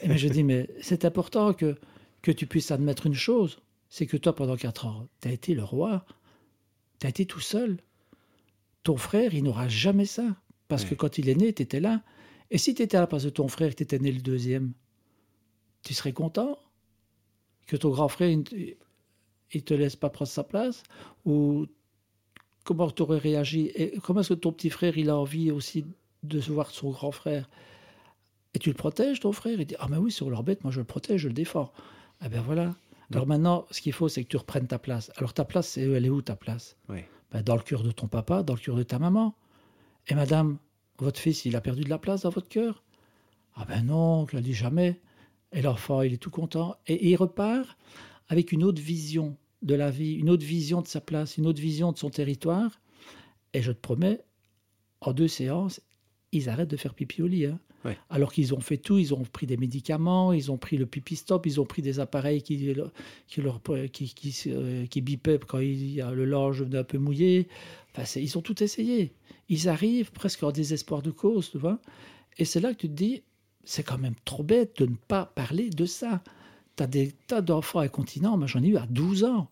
[0.03, 1.75] et mais je dis, mais c'est important que,
[2.23, 5.53] que tu puisses admettre une chose, c'est que toi, pendant quatre ans, tu as été
[5.53, 6.07] le roi,
[7.01, 7.79] tu as été tout seul.
[8.85, 10.37] Ton frère, il n'aura jamais ça.
[10.69, 12.05] Parce que quand il est né, tu étais là.
[12.53, 14.75] Et si tu étais à la place de ton frère, tu étais né le deuxième,
[15.83, 16.57] tu serais content
[17.67, 18.77] que ton grand frère, il,
[19.57, 20.85] ne te laisse pas prendre sa place?
[21.25, 21.67] Ou
[22.63, 23.73] comment tu aurais réagi?
[23.75, 25.85] Et comment est-ce que ton petit frère, il a envie aussi
[26.23, 27.51] de se voir son grand frère?
[28.55, 29.61] Et tu le protèges, ton frère?
[29.61, 31.73] Il dit Ah, mais oui, sur leur bête, moi je le protège, je le défends.
[32.25, 32.75] Eh bien voilà.
[33.13, 35.11] Alors maintenant, ce qu'il faut, c'est que tu reprennes ta place.
[35.17, 36.77] Alors ta place, elle est où ta place?
[37.33, 39.35] Ben, Dans le cœur de ton papa, dans le cœur de ta maman.
[40.09, 40.59] Et madame,
[40.99, 42.83] votre fils, il a perdu de la place dans votre cœur?
[43.57, 45.01] Ah ben non, je ne dit jamais.
[45.53, 46.77] Et l'enfant, il est tout content.
[46.87, 47.77] Et il repart
[48.29, 51.61] avec une autre vision de la vie, une autre vision de sa place, une autre
[51.61, 52.81] vision de son territoire.
[53.53, 54.25] Et je te promets,
[55.01, 55.81] en deux séances,
[56.33, 57.47] ils arrêtent de faire pipi au lit.
[57.47, 57.61] Hein.
[58.09, 61.17] Alors qu'ils ont fait tout, ils ont pris des médicaments, ils ont pris le pipi
[61.17, 62.57] stop, ils ont pris des appareils qui,
[63.27, 63.61] qui, leur,
[63.93, 67.49] qui, qui, euh, qui bipaient quand il y a le linge venait un peu mouillé.
[67.97, 69.13] Enfin, ils ont tout essayé.
[69.49, 71.79] Ils arrivent presque en désespoir de cause, tu vois.
[72.39, 73.23] Et c'est là que tu te dis,
[73.65, 76.23] c'est quand même trop bête de ne pas parler de ça.
[76.77, 79.49] Tu as des tas d'enfants incontinents, moi j'en ai eu à 12 ans.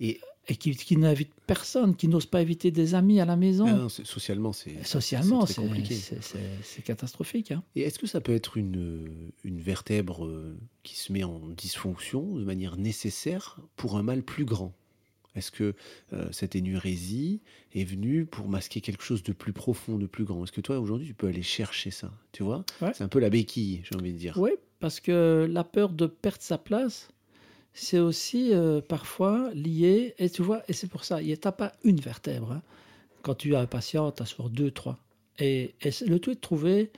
[0.00, 3.66] Et, et qui, qui n'invitent personne, qui n'osent pas inviter des amis à la maison.
[3.66, 5.94] Ah socialement, c'est socialement c'est compliqué.
[5.94, 7.52] C'est catastrophique.
[7.52, 7.62] Hein.
[7.76, 12.34] Et est-ce que ça peut être une, une vertèbre euh, qui se met en dysfonction
[12.34, 14.74] de manière nécessaire pour un mal plus grand?
[15.34, 15.74] Est-ce que
[16.12, 17.40] euh, cette énurésie
[17.74, 20.44] est venue pour masquer quelque chose de plus profond, de plus grand?
[20.44, 22.12] Est-ce que toi, aujourd'hui, tu peux aller chercher ça?
[22.32, 22.64] Tu vois?
[22.92, 24.36] C'est un peu la béquille, j'ai envie de dire.
[24.36, 27.08] Oui, parce que la peur de perdre sa place,
[27.74, 31.52] c'est aussi euh, parfois lié, et tu vois, et c'est pour ça, il n'y a
[31.52, 32.52] pas une vertèbre.
[32.52, 32.62] Hein.
[33.22, 34.98] Quand tu as un patient, tu as souvent deux, trois.
[35.38, 35.74] Et,
[36.06, 36.92] le tout est de trouver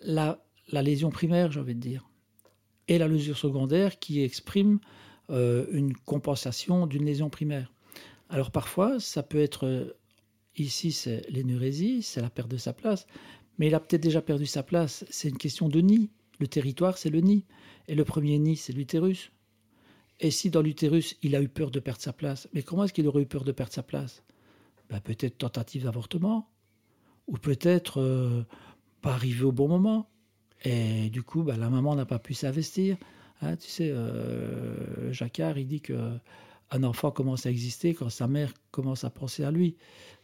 [0.00, 0.38] la,
[0.70, 2.08] lésion primaire, j'ai envie de dire,
[2.88, 4.78] et la lésion secondaire qui exprime
[5.30, 7.72] euh, une compensation d'une lésion primaire.
[8.30, 9.96] Alors parfois, ça peut être, euh,
[10.56, 13.06] ici c'est l'énurésie, c'est la perte de sa place,
[13.58, 16.10] mais il a peut-être déjà perdu sa place, c'est une question de nid.
[16.40, 17.44] Le territoire, c'est le nid.
[17.88, 19.30] Et le premier nid, c'est l'utérus.
[20.22, 22.92] Et si dans l'utérus, il a eu peur de perdre sa place, mais comment est-ce
[22.92, 24.22] qu'il aurait eu peur de perdre sa place?
[24.88, 26.48] Ben, Peut-être tentative d'avortement,
[27.26, 28.44] ou peut-être euh,
[29.00, 30.08] pas arrivé au bon moment.
[30.64, 32.96] Et du coup, ben, la maman n'a pas pu s'investir.
[33.40, 36.18] Hein, tu sais, euh, Jacquard, il dit que
[36.70, 39.76] un enfant commence à exister quand sa mère commence à penser à lui.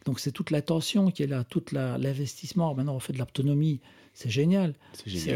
[0.06, 2.72] Donc c'est toute l'attention qui est là, tout l'investissement.
[2.74, 3.80] Maintenant, on fait de l'autonomie,
[4.14, 4.74] c'est génial.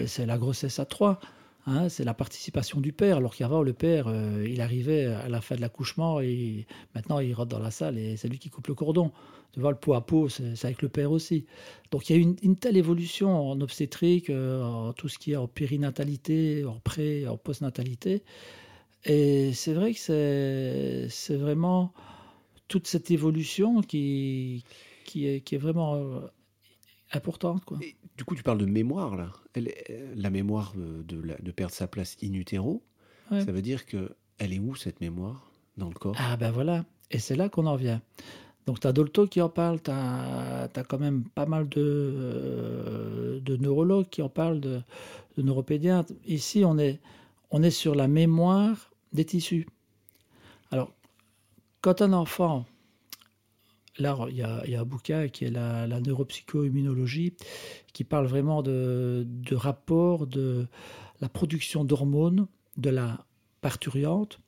[0.07, 1.19] C'est la grossesse à trois.
[1.67, 5.41] Hein, c'est la participation du père, alors qu'avant, le père, euh, il arrivait à la
[5.41, 8.67] fin de l'accouchement et maintenant, il rentre dans la salle et c'est lui qui coupe
[8.67, 9.13] le cordon.
[9.53, 11.45] Tu vois, le pot à pot, c'est avec le père aussi.
[11.91, 15.33] Donc, il y a une, une telle évolution en obstétrique, euh, en tout ce qui
[15.33, 18.25] est en périnatalité, en pré, en postnatalité.
[19.05, 21.93] Et c'est vrai que c'est vraiment
[22.69, 24.65] toute cette évolution qui,
[25.15, 26.21] est vraiment euh,
[27.13, 27.65] importante.
[27.65, 27.79] Quoi.
[28.17, 29.33] du coup, tu parles de mémoire, là.
[30.17, 32.83] la mémoire de, de, perdre sa place in utero,
[33.31, 36.17] ça veut dire que elle est où, cette mémoire, dans le corps?
[36.19, 38.03] Ah ben voilà, et c'est là qu'on en vient.
[38.67, 43.41] Donc tu as Dolto qui en parle, tu as, quand même pas mal de, euh,
[43.41, 44.81] de neurologues qui en parlent, de,
[45.37, 46.13] de, neuropédiatres.
[46.27, 47.01] Ici, on est,
[47.51, 49.67] on est sur la mémoire des tissus.
[50.71, 50.93] Alors,
[51.81, 52.67] quand un enfant
[53.99, 57.35] là, il y, a, un bouquin qui est la, la neuropsycho-immunologie,
[57.93, 60.67] qui parle vraiment de, rapport de
[61.21, 63.25] la production d'hormones de la
[63.61, 64.41] parturiante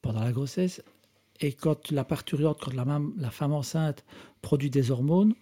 [0.00, 0.82] pendant la grossesse.
[1.40, 4.04] Et quand la parturiante, quand la, la femme enceinte
[4.42, 5.34] produit des hormones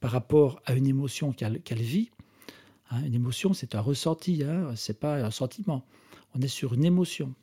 [0.00, 2.10] par rapport à une émotion qu'elle vit,
[2.90, 5.84] hein, une émotion c'est un ressenti, hein, c'est pas un sentiment.
[6.34, 7.34] On est sur une émotion.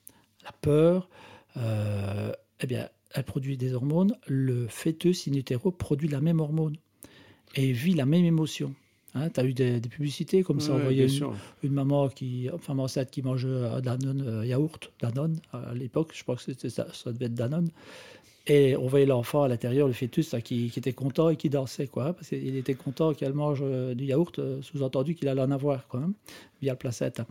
[0.43, 1.09] La peur,
[1.57, 6.77] euh, eh bien, elle produit des hormones, le fœtus in utero produit la même hormone
[7.55, 8.73] et vit la même émotion.
[9.13, 11.07] Hein, tu as eu des, publicités comme ça, on voyait
[11.63, 16.23] une, maman qui, enfin, enceinte qui mange un Danone euh, yaourt, Danone à l'époque, je
[16.23, 17.69] crois que c'était ça, ça devait être Danone.
[18.47, 21.87] Et on voyait l'enfant à l'intérieur, le fœtus, qui, qui, était content et qui dansait,
[21.87, 25.51] quoi, parce qu'il était content qu'elle mange euh, du yaourt, euh, sous-entendu qu'il allait en
[25.51, 26.13] avoir, quoi, hein,
[26.61, 27.27] via le placenta.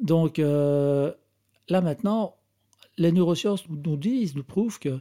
[0.00, 2.34] Donc là maintenant,
[2.98, 5.00] les neurosciences nous disent, nous prouvent que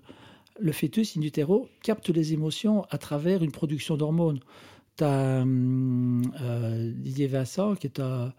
[0.60, 4.40] le fœtus in utero capte les émotions à travers une production d'hormones.
[4.98, 8.34] Tu as euh, Didier Vincent, qui est un,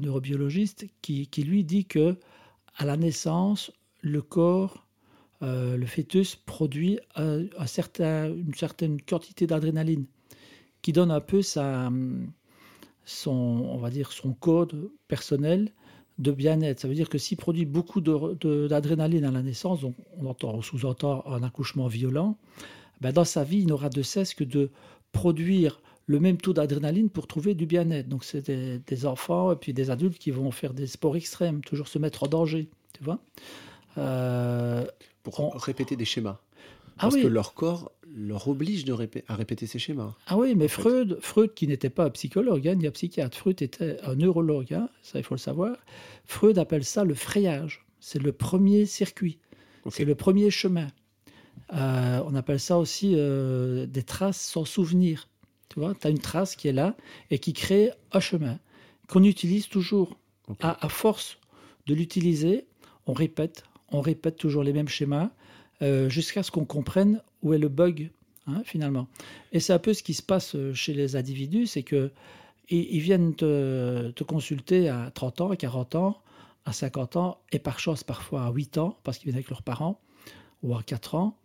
[0.00, 2.16] neurobiologiste, qui, lui dit que
[2.76, 4.86] à la naissance, le corps,
[5.42, 10.06] euh, le fœtus produit une certaine quantité d'adrénaline,
[10.82, 11.42] qui donne un peu
[13.90, 15.72] dire, son code personnel
[16.20, 16.80] de bien-être.
[16.80, 21.42] Ça veut dire que s'il produit beaucoup d'adrénaline à la naissance, on, entend, sous-entend un
[21.42, 22.36] accouchement violent,
[23.00, 24.70] ben dans sa vie, il n'aura de cesse que de
[25.12, 28.08] produire le même taux d'adrénaline pour trouver du bien-être.
[28.08, 31.88] Donc c'est des, enfants et puis des adultes qui vont faire des sports extrêmes, toujours
[31.88, 33.18] se mettre en danger, tu vois.
[33.96, 34.84] Euh,
[35.22, 36.38] pour répéter des schémas.
[37.02, 38.92] Ah Parce que leur corps leur oblige de
[39.28, 40.14] à répéter ces schémas.
[40.26, 43.62] Ah oui, mais Freud, Freud, qui n'était pas un psychologue hein, ni un psychiatre, Freud
[43.62, 45.76] était un neurologue, hein, ça il faut le savoir.
[46.26, 47.86] Freud appelle ça le frayage.
[48.00, 49.38] C'est le premier circuit,
[49.88, 50.88] c'est le premier chemin.
[51.72, 55.28] Euh, on appelle ça aussi euh, des traces sans souvenir.
[55.70, 56.96] Tu vois, tu as une trace qui est là
[57.30, 58.58] et qui crée un chemin
[59.08, 60.18] qu'on utilise toujours.
[60.60, 61.38] À, force
[61.86, 62.66] de l'utiliser,
[63.06, 65.30] on répète, on répète toujours les mêmes schémas
[65.82, 68.10] euh, jusqu'à ce qu'on comprenne où est le bug
[68.46, 69.08] hein, finalement.
[69.52, 72.10] Et c'est un peu ce qui se passe chez les individus, c'est que
[72.72, 76.22] ils, viennent te, te, consulter à 30 ans, à 40 ans,
[76.64, 79.62] à 50 ans, et par chance parfois à 8 ans, parce qu'ils viennent avec leurs
[79.62, 80.00] parents,
[80.62, 81.36] ou à 4 ans,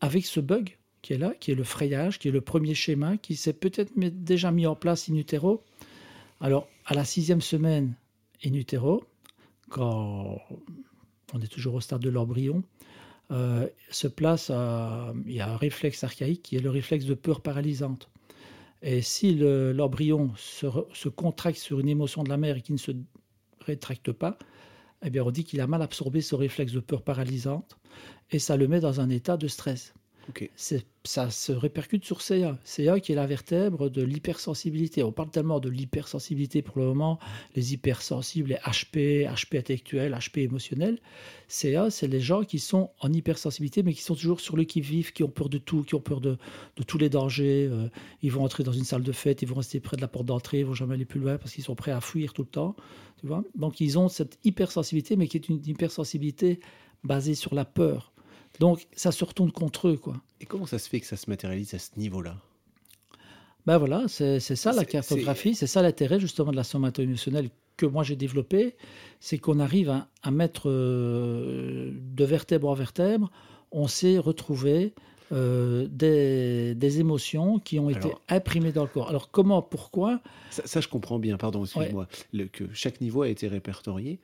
[0.00, 3.18] avec ce bug qui est là, qui est le frayage, qui est le premier schéma,
[3.18, 5.62] qui s'est peut-être déjà mis en place in utero.
[6.40, 7.94] Alors, à la sixième semaine
[8.42, 9.04] in utero,
[9.68, 10.40] quand
[11.34, 12.62] on est toujours au stade de l'embryon,
[13.30, 17.40] euh, se place, il y a un réflexe archaïque qui est le réflexe de peur
[17.40, 18.10] paralysante.
[18.82, 22.78] Et si l'embryon se, se, contracte sur une émotion de la mère et qui ne
[22.78, 22.92] se
[23.60, 24.38] rétracte pas,
[25.02, 27.78] eh bien on dit qu'il a mal absorbé ce réflexe de peur paralysante
[28.30, 29.94] et ça le met dans un état de stress.
[31.04, 32.58] Ça se répercute sur CA.
[32.64, 35.02] CA qui est la vertèbre de l'hypersensibilité.
[35.02, 37.18] On parle tellement de l'hypersensibilité pour le moment,
[37.54, 40.98] les hypersensibles, les HP, HP intellectuel, HP émotionnel.
[41.48, 45.12] CA, c'est les gens qui sont en hypersensibilité, mais qui sont toujours sur le qui-vive,
[45.12, 46.38] qui ont peur de tout, qui ont peur de,
[46.86, 47.68] tous les dangers.
[47.70, 47.88] Euh,
[48.22, 50.26] ils vont entrer dans une salle de fête, ils vont rester près de la porte
[50.26, 52.48] d'entrée, ils vont jamais aller plus loin parce qu'ils sont prêts à fuir tout le
[52.48, 52.76] temps.
[53.20, 56.60] Tu vois Donc ils ont cette hypersensibilité, mais qui est une hypersensibilité
[57.02, 58.13] basée sur la peur
[58.60, 59.96] donc ça se retourne contre eux.
[59.96, 60.16] Quoi.
[60.40, 62.36] Et comment ça se fait que ça se matérialise à ce niveau-là?
[63.66, 67.86] Ben voilà, c'est ça la cartographie, c'est ça l'intérêt justement de la somato émotionnelle que
[67.86, 68.76] moi j'ai développé,
[69.20, 69.90] c'est qu'on arrive
[70.22, 73.30] à, mettre euh, de vertèbre en vertèbre,
[73.72, 74.92] on sait retrouver
[75.32, 79.08] euh, des, émotions qui ont été imprimées dans le corps.
[79.08, 80.20] Alors comment, pourquoi?
[80.50, 82.06] Ça, je comprends bien, pardon, excuse-moi,
[82.52, 84.20] que chaque niveau a été répertorié,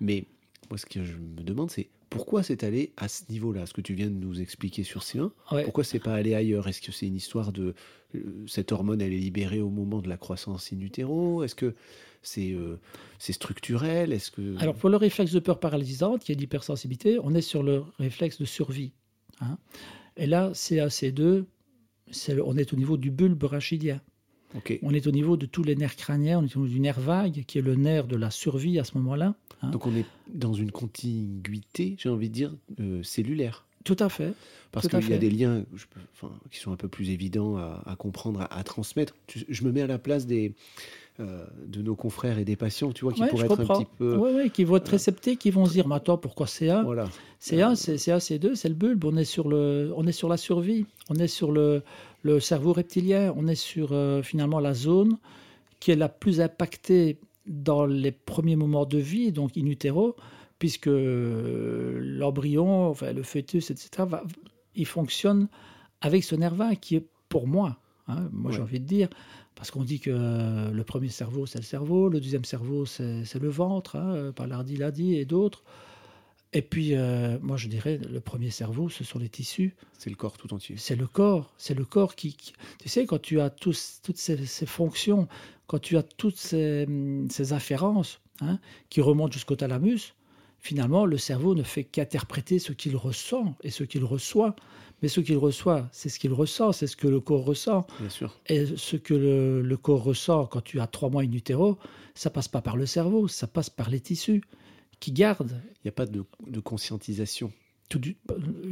[0.00, 0.26] mais
[0.68, 3.80] moi ce que je me demande c'est pourquoi c'est allé à ce niveau-là Ce que
[3.80, 5.30] tu viens de nous expliquer sur C1,
[5.64, 6.68] pourquoi c'est pas allé ailleurs?
[6.68, 7.74] Est-ce que c'est une histoire de
[8.14, 11.42] euh, cette hormone, elle est libérée au moment de la croissance in utero?
[11.42, 11.74] Est-ce que
[12.22, 12.78] c'est euh,
[13.18, 14.12] structurel?
[14.12, 17.62] Est-ce que alors pour le réflexe de peur paralysante, qui est l'hypersensibilité, on est sur
[17.62, 18.92] le réflexe de survie.
[19.40, 19.56] Hein.
[20.18, 21.44] Et là, CAC2,
[22.44, 24.02] on est au niveau du bulbe rachidien.
[24.82, 27.00] On est au niveau de tous les nerfs crâniens, on est au niveau du nerf
[27.00, 29.34] vague, qui est le nerf de la survie à ce moment-là.
[29.62, 29.70] Hein.
[29.70, 33.64] Donc on est dans une contiguïté, j'ai envie de dire, euh, cellulaire.
[33.84, 34.34] Tout à fait.
[34.70, 35.64] Parce qu'il y a des liens
[36.50, 39.14] qui sont un peu plus évidents à, comprendre, à, transmettre.
[39.48, 40.54] Je me mets à la place des,
[41.20, 44.16] euh, de nos confrères et des patients, tu vois, qui pourraient être un petit peu.
[44.16, 47.06] Oui, qui vont être très sceptiques, qui vont se dire, mais attends, pourquoi CA voilà.
[47.38, 49.04] CA, c'est CA, C2, c'est le bulbe.
[49.04, 51.82] On est, sur le, on est sur la survie, on est sur le,
[52.22, 55.18] le cerveau reptilien, on est sur euh, finalement la zone
[55.80, 60.16] qui est la plus impactée dans les premiers moments de vie, donc in utero,
[60.58, 64.08] puisque l'embryon, enfin, le fœtus, etc.,
[64.74, 65.48] il fonctionne
[66.00, 67.76] avec ce nerf qui est pour moi,
[68.08, 69.08] hein, moi j'ai envie de dire,
[69.62, 73.48] parce qu'on dit que le premier cerveau c'est le cerveau, le deuxième cerveau c'est le
[73.48, 75.62] ventre, hein, Palardi l'a dit et d'autres.
[76.52, 79.76] Et puis, euh, moi, je dirais, le premier cerveau, ce sont les tissus.
[79.96, 80.74] C'est le corps tout entier.
[80.78, 81.54] C'est le corps.
[81.58, 82.36] C'est le corps qui,
[82.80, 85.28] Tu sais, quand tu as tous, toutes ces, fonctions,
[85.68, 86.88] quand tu as toutes ces,
[87.30, 88.58] ces afférences hein,
[88.90, 90.12] qui remontent jusqu'au thalamus,
[90.62, 94.56] finalement, le cerveau ne fait qu'interpréter ce qu'il ressent et ce qu'il reçoit.
[95.02, 97.84] Mais ce qu'il reçoit, c'est ce qu'il ressent, c'est ce que le corps ressent.
[97.98, 98.40] Bien sûr.
[98.46, 101.76] Et ce que le, le corps ressent quand tu as trois mois in utero,
[102.14, 104.42] ça passe pas par le cerveau, ça passe par les tissus
[105.00, 105.60] qui garde.
[105.76, 106.24] Il n'y a pas de,
[106.60, 107.52] conscientisation.
[107.88, 108.00] Tout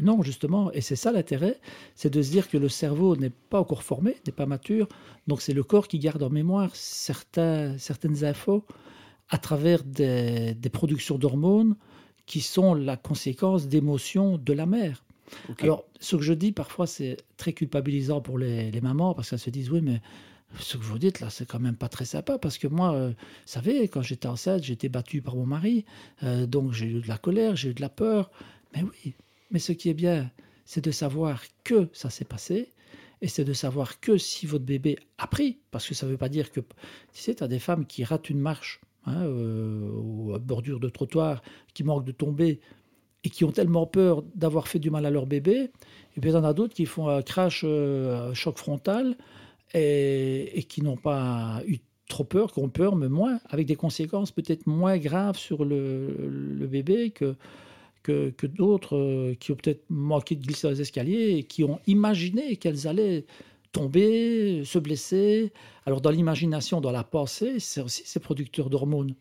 [0.01, 1.61] non, justement, et c'est ça l'intérêt,
[1.97, 4.89] c'est de se dire que le cerveau n'est pas encore formé, n'est pas mature,
[5.27, 8.65] donc c'est le corps qui garde en mémoire certains, certaines infos
[9.31, 11.77] à travers des, productions d'hormones
[12.27, 15.05] qui sont la conséquence d'émotions de la mère.
[15.61, 19.39] Alors, ce que je dis parfois, c'est très culpabilisant pour les, les mamans, parce qu'elles
[19.39, 20.01] se disent, oui, mais
[20.59, 23.11] ce que vous dites là, c'est quand même pas très sympa parce que moi, euh,
[23.11, 23.15] vous
[23.47, 25.85] savez, quand j'étais enceinte, j'étais battue par mon mari,
[26.23, 28.31] euh, donc j'ai eu de la colère, j'ai eu de la peur.
[28.75, 29.15] Mais oui,
[29.51, 30.31] mais ce qui est bien,
[30.65, 32.73] c'est de savoir que ça s'est passé
[33.23, 36.19] Et c'est de savoir que si votre bébé a pris, parce que ça ne veut
[36.19, 36.67] pas dire que, tu
[37.13, 40.89] sais, tu as des femmes qui ratent une marche hein, euh, ou à bordure de
[40.89, 41.43] trottoir,
[41.75, 42.61] qui manquent de tomber
[43.25, 45.71] et qui ont tellement peur d'avoir fait du mal à leur bébé.
[46.17, 49.17] Et puis il y en a d'autres qui font un crash, euh, un choc frontal
[49.75, 51.79] et, qui n'ont pas eu
[52.09, 56.15] trop peur, qui ont peur, mais moins, avec des conséquences peut-être moins graves sur le,
[56.19, 57.37] le bébé que,
[58.03, 61.63] que, que d'autres euh, qui ont peut-être manqué de glisser dans les escaliers et qui
[61.63, 63.27] ont imaginé qu'elles allaient
[63.73, 65.53] tomber, se blesser.
[65.87, 69.15] Alors dans l'imagination, dans la pensée, c'est aussi ces producteurs d'hormones.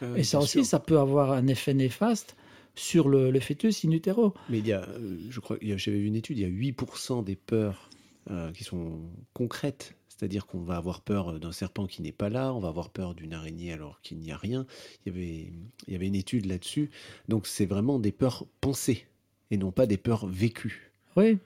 [0.00, 2.36] Ah et ça aussi, ça peut avoir un effet néfaste
[2.74, 4.34] sur le, le fœtus in utero.
[4.50, 7.24] Mais il y a, euh, je crois, j'avais vu une étude, il y a 8%
[7.24, 7.88] des peurs
[8.30, 9.00] euh, qui sont
[9.32, 9.94] concrètes.
[10.08, 13.14] C'est-à-dire qu'on va avoir peur d'un serpent qui n'est pas là, on va avoir peur
[13.14, 14.66] d'une araignée alors qu'il n'y a rien.
[15.04, 15.52] Il y avait,
[15.86, 16.90] il y avait une étude là-dessus.
[17.28, 19.06] Donc c'est vraiment des peurs pensées
[19.50, 20.92] et non pas des peurs vécues.
[21.16, 21.38] Oui.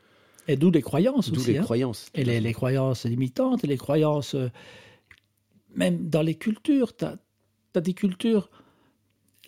[0.49, 1.53] Et d'où les croyances D'où aussi.
[1.53, 1.62] les hein.
[1.62, 2.11] croyances.
[2.14, 4.49] Et les, les croyances limitantes, et les croyances, euh,
[5.74, 8.51] même dans les cultures, tu as, des cultures.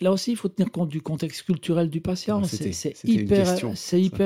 [0.01, 2.43] Là aussi, il faut tenir compte du contexte culturel du patient.
[2.43, 3.73] C'est c'était- c'est hyper, question,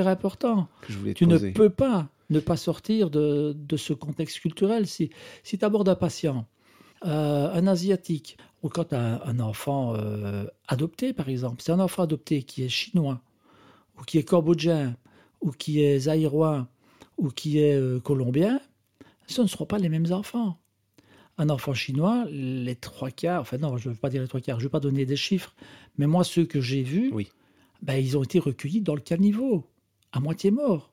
[0.06, 0.68] important.
[1.14, 4.86] Tu ne peux pas ne pas sortir de, de ce contexte culturel.
[4.86, 5.10] Si,
[5.42, 6.46] si tu abordes un patient,
[7.06, 11.80] euh, un asiatique, ou quand tu as un enfant euh, adopté, par exemple, c'est un
[11.80, 13.22] enfant adopté qui est chinois,
[13.98, 14.96] ou qui est cambodgien,
[15.40, 16.68] ou qui est zaïrois,
[17.16, 18.60] ou qui est euh, colombien,
[19.26, 20.58] ce ne seront pas les mêmes enfants.
[21.36, 24.40] Un enfant chinois, les trois quarts, enfin non, je ne veux pas dire les trois
[24.40, 25.54] quarts, je ne vais pas donner des chiffres,
[25.96, 27.28] mais moi, ceux que j'ai vus, Oui.
[27.82, 29.64] ben, ils ont été recueillis dans le caniveau,
[30.12, 30.90] à moitié morts.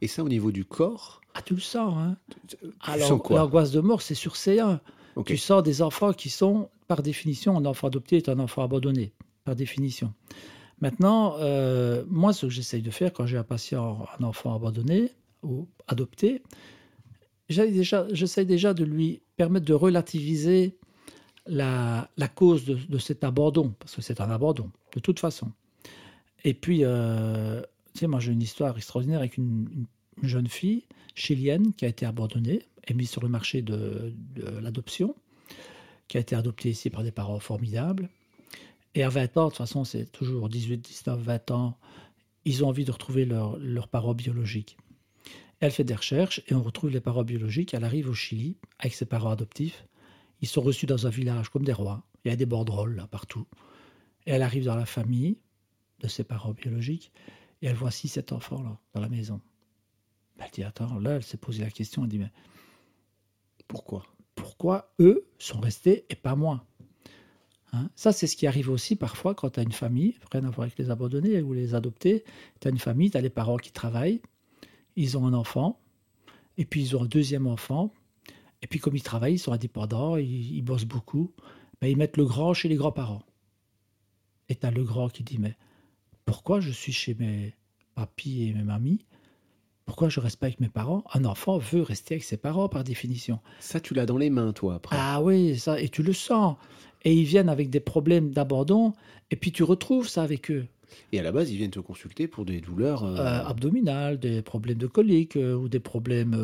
[0.00, 2.16] Et ça, au niveau du corps, Ah, tu le sens, hein
[2.48, 4.80] tu Alors, l'angoisse de mort, c'est sur C1.
[5.16, 5.26] Ok.
[5.26, 9.12] Tu sens des enfants qui sont, par définition, un enfant adopté est un enfant abandonné,
[9.44, 10.12] par définition.
[10.82, 15.12] Maintenant, euh, moi, ce que j'essaye de faire quand j'ai un patient, un enfant abandonné
[15.44, 16.42] ou adopté,
[17.48, 20.76] j'essaye déjà, de lui permettre de relativiser
[21.46, 25.52] la, cause de, cet abandon, parce que c'est un abandon, de toute façon.
[26.42, 27.62] Et puis, euh,
[27.94, 29.86] tu sais, moi j'ai une histoire extraordinaire avec une, une-
[30.20, 30.82] une jeune fille
[31.14, 34.12] chilienne qui a été abandonnée et mise sur le marché de
[34.60, 35.14] l'adoption,
[36.08, 38.08] qui a été adoptée ici par des parents formidables.
[38.94, 41.78] Et à 20 ans, de toute façon, c'est toujours 18, 19, 20 ans,
[42.44, 44.76] ils ont envie de retrouver leur- leurs parents biologiques.
[45.60, 47.72] Elle fait des recherches et on retrouve les parents biologiques.
[47.72, 49.86] Elle arrive au Chili avec ses parents adoptifs.
[50.40, 52.02] Ils sont reçus dans un village comme des rois.
[52.24, 53.46] Il y a des banderoles là partout.
[54.26, 55.38] Et elle arrive dans la famille
[56.00, 57.12] de ses parents biologiques
[57.62, 59.40] et elle voit six, sept enfants là dans la maison.
[60.38, 62.02] Elle dit attends, là elle s'est posé la question.
[62.02, 62.32] Elle dit mais
[63.68, 64.04] Pourquoi?
[64.34, 66.64] Pourquoi eux sont restés et pas moi?
[67.72, 67.88] Hein?
[67.94, 70.66] Ça, c'est ce qui arrive aussi parfois quand tu as une famille, rien à voir
[70.66, 72.24] avec les abandonnés ou les adoptés.
[72.60, 74.20] Tu as une famille, tu as les parents qui travaillent,
[74.96, 75.80] ils ont un enfant,
[76.58, 77.92] et puis ils ont un deuxième enfant,
[78.60, 81.32] et puis comme ils travaillent, ils sont indépendants, ils, ils bossent beaucoup,
[81.80, 83.22] ben, ils mettent le grand chez les grands-parents.
[84.48, 85.56] Et tu as le grand qui dit Mais
[86.24, 87.54] pourquoi je suis chez mes
[87.94, 89.04] papis et mes mamies?
[89.84, 91.02] Pourquoi je reste pas avec mes parents?
[91.12, 93.40] Un enfant veut rester avec ses parents par définition.
[93.58, 94.96] Ça, tu l'as dans les mains, toi, après.
[94.98, 96.56] Ah oui, ça, et tu le sens.
[97.04, 98.92] Et ils viennent avec des problèmes d'abandon,
[99.30, 100.66] et puis tu retrouves ça avec eux.
[101.10, 103.02] Et à la base, ils viennent te consulter pour des douleurs.
[103.04, 106.34] euh, Euh, abdominales, des problèmes de colique euh, ou des problèmes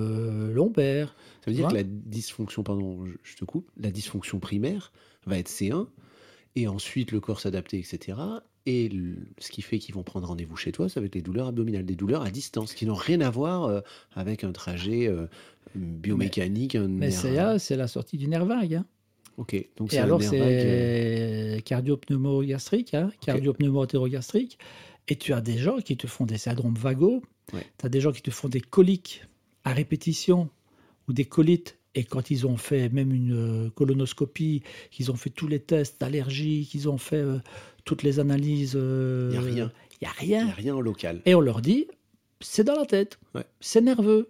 [0.55, 1.15] lombaires.
[1.45, 4.91] ça veut dire que la dysfonction, pardon, je, te coupe, la dysfonction primaire
[5.27, 5.87] va être C1,
[6.57, 8.19] et ensuite le corps s'adapter, etc.
[8.67, 11.23] Et le- ce qui fait qu'ils vont prendre rendez-vous chez toi, ça va être les
[11.23, 13.83] douleurs abdominales, des douleurs à distance, qui n'ont rien à voir
[14.15, 15.09] avec un trajet
[15.75, 16.75] biomécanique.
[16.75, 18.75] un Mais nerf- c'est la sortie du nerf vague.
[18.75, 18.87] hein.
[19.39, 24.59] Ok, donc Et c'est alors, vague, euh, c'est cardio-pneumogastrique, hein, cardio-pneumo-entérogastrique.
[25.09, 27.23] Et tu as des gens qui te font des syndromes vagos,
[27.55, 27.65] Ouais.
[27.79, 29.23] tu as des gens qui te font des coliques
[29.65, 30.51] à répétition
[31.09, 31.79] ou des colites.
[31.95, 33.33] Et quand ils ont fait même une
[33.67, 37.39] euh, colonoscopie, qu'ils ont fait tous les tests d'allergie, qu'ils ont fait euh,
[37.85, 38.75] toutes les analyses.
[38.75, 39.73] Il n'y a rien.
[40.01, 40.49] Il n'y a Il n'y rien.
[40.49, 41.23] a rien en local.
[41.25, 41.87] Et on leur dit,
[42.41, 43.45] c'est dans la tête, Ouais.
[43.61, 44.29] c'est nerveux.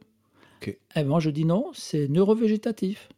[0.96, 3.08] Et moi, je dis non, c'est neurovégétatif.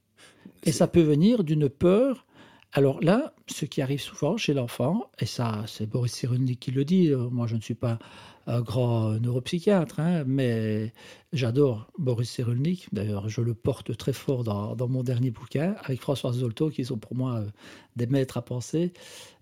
[0.64, 2.26] Et ça peut venir d'une peur.
[2.72, 6.84] Alors là, ce qui arrive souvent chez l'enfant, et ça, c'est Boris Cyrulnik qui le
[6.84, 7.98] dit, euh, moi je ne suis pas
[8.46, 10.92] un grand neuropsychiatre, hein, mais
[11.32, 12.86] j'adore Boris Cyrulnik.
[12.92, 16.98] D'ailleurs, je le porte très fort dans, mon dernier bouquin, avec François Zolto, qui sont
[16.98, 17.46] pour moi euh,
[17.96, 18.92] des maîtres à penser,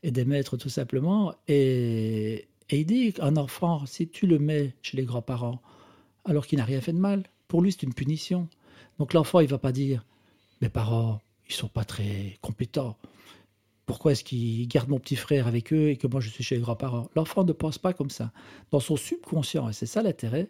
[0.02, 1.34] et des maîtres tout simplement.
[1.48, 5.60] Et, et il dit qu'un enfant, si tu le mets chez les grands-parents,
[6.24, 8.48] alors qu'il n'a rien fait de mal, pour lui c'est une punition.
[8.98, 10.04] Donc l'enfant, il va pas dire,
[10.60, 12.96] mes parents, ils sont pas très compétents.
[13.86, 16.56] Pourquoi est-ce qu'ils gardent mon petit frère avec eux et que moi je suis chez
[16.56, 17.08] les grands-parents?
[17.16, 18.32] L'enfant ne pense pas comme ça.
[18.70, 20.48] Dans son subconscient, et c'est ça l'intérêt,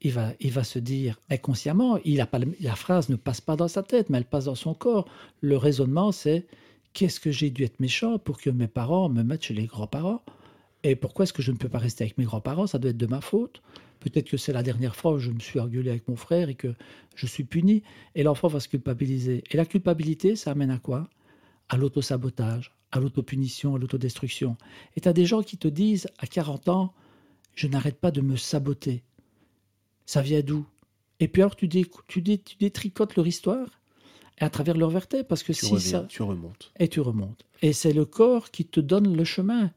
[0.00, 3.56] il, va, il va se dire inconsciemment, il a pas, la phrase ne passe pas
[3.56, 5.08] dans sa tête, mais elle passe dans son corps.
[5.40, 6.46] Le raisonnement, c'est
[6.92, 10.22] qu'est-ce que j'ai dû être méchant pour que mes parents me mettent chez les grands-parents?
[10.84, 12.68] Et pourquoi est-ce que je ne peux pas rester avec mes grands-parents?
[12.68, 13.62] Ça doit être de ma faute.
[14.00, 16.54] Peut-être que c'est la dernière fois où je me suis engueulé avec mon frère et
[16.54, 16.74] que
[17.14, 17.82] je suis puni.
[18.14, 19.44] Et l'enfant va se culpabiliser.
[19.50, 21.08] Et la culpabilité, ça amène à quoi?
[21.68, 24.56] À l'autosabotage, à l'autopunition, à l'autodestruction.
[24.96, 26.94] Et tu as des gens qui te disent à 40 ans,
[27.54, 29.04] je n'arrête pas de me saboter.
[30.06, 30.66] Ça vient d'où?
[31.20, 33.68] Et puis alors tu, dé- tu, dé- tu détricotes leur histoire
[34.40, 36.06] et à travers leur vertèbre, parce que Tu si reviens, ça...
[36.08, 36.72] tu remontes.
[36.80, 37.44] Et tu remontes.
[37.60, 39.70] Et c'est le corps qui te donne le chemin.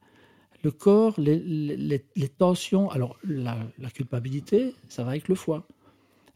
[0.63, 2.89] Le corps, les, les- les tensions.
[2.89, 5.67] Alors, la, la culpabilité, ça va avec le foie.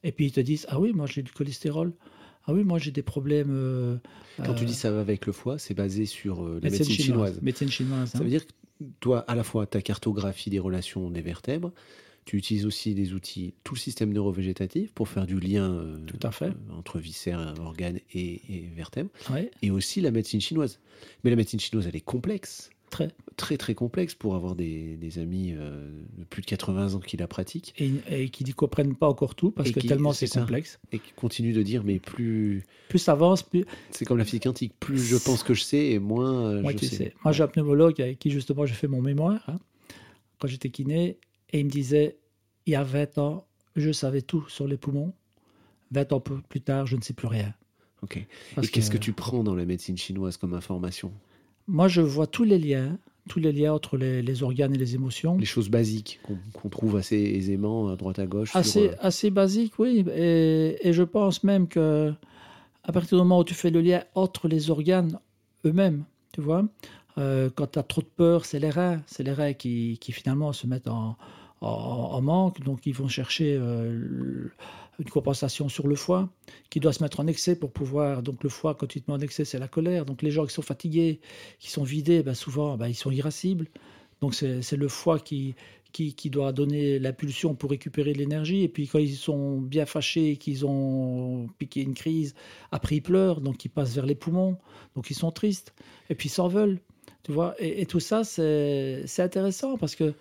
[0.04, 1.94] Et puis ils te disent Ah oui, moi j'ai du cholestérol.
[2.46, 3.50] Ah oui, moi j'ai des problèmes.
[3.52, 3.98] euh,
[4.38, 6.86] Quand tu euh, dis ça va avec le foie, c'est basé sur euh, la médecine
[6.88, 7.30] médecine chinoise.
[7.30, 7.42] chinoise.
[7.42, 8.10] Médecine chinoise.
[8.12, 8.24] Ça hein.
[8.24, 8.52] veut dire que
[9.00, 11.74] toi, à la fois, ta cartographie des relations des vertèbres,
[12.26, 16.32] tu utilises aussi des outils, tout le système neurovégétatif pour faire du lien Tout à
[16.32, 16.52] fait.
[16.78, 20.80] entre viscères, organes et, et vertèbres, Ouais, et aussi la médecine chinoise.
[21.24, 23.10] Mais la médecine chinoise, elle est complexe, très.
[23.36, 27.18] très très complexe pour avoir des, des amis euh, de plus de 80 ans qui
[27.18, 30.14] la pratiquent Et, et qui ne comprennent pas encore tout parce Et que qui- tellement
[30.14, 30.80] c'est complexe.
[30.92, 34.44] et qui continuent de dire mais plus Plus ça avance, plus, c'est comme la physique
[34.44, 36.96] quantique, plus je pense que je sais et moins euh, Moi, je tu sais.
[36.96, 37.14] sais.
[37.24, 39.58] Moi, j'ai un pneumologue avec qui, justement, j'ai fait mon mémoire hein,
[40.40, 41.18] quand j'étais kiné.
[41.52, 42.18] Et il me disait
[42.66, 45.14] il y a 20 ans, je savais tout sur les poumons.
[45.92, 47.54] 20 ans plus tard, je ne sais plus rien.
[48.04, 48.26] Ok.
[48.56, 51.12] Parce et qu'est-ce que tu prends dans la médecine chinoise comme information?
[51.68, 52.98] Moi, je vois tous les liens,
[53.30, 55.38] tous les liens entre les, les organes et les émotions.
[55.38, 56.20] Les choses basiques
[56.54, 58.52] qu'on trouve assez aisément à droite à gauche.
[58.52, 60.06] sur, Assez, euh, assez basique, oui.
[60.16, 62.14] Et, et je pense même que
[62.84, 65.20] à partir du moment où tu fais le lien entre les organes
[65.66, 66.66] eux-mêmes, tu vois,
[67.18, 69.02] euh, quand tu as trop de peur, c'est les reins.
[69.08, 71.18] C'est les reins qui, qui finalement se mettent en,
[71.60, 72.64] en, en manque.
[72.64, 74.48] Donc, ils vont chercher euh,
[75.00, 76.30] une compensation sur le foie
[76.70, 78.24] qui doit se mettre en excès pour pouvoir.
[78.24, 80.06] Donc, le foie, quand il te met en excès, c'est la colère.
[80.06, 81.20] Donc, les gens qui sont fatigués,
[81.60, 83.68] qui sont vidés, ben, souvent, ben, ils sont irascibles.
[84.22, 85.54] Donc, c'est le foie qui,
[85.92, 88.64] qui, qui doit donner l'impulsion pour récupérer de l'énergie.
[88.64, 92.34] Et puis quand ils sont bien fâchés, qu'ils ont piqué une crise,
[92.72, 94.58] après ils pleurent, donc ils passent vers les poumons,
[94.96, 95.74] donc ils sont tristes,
[96.10, 96.80] et puis ils s'en veulent.
[97.24, 100.14] Tu vois et, et tout ça, c'est c'est intéressant parce que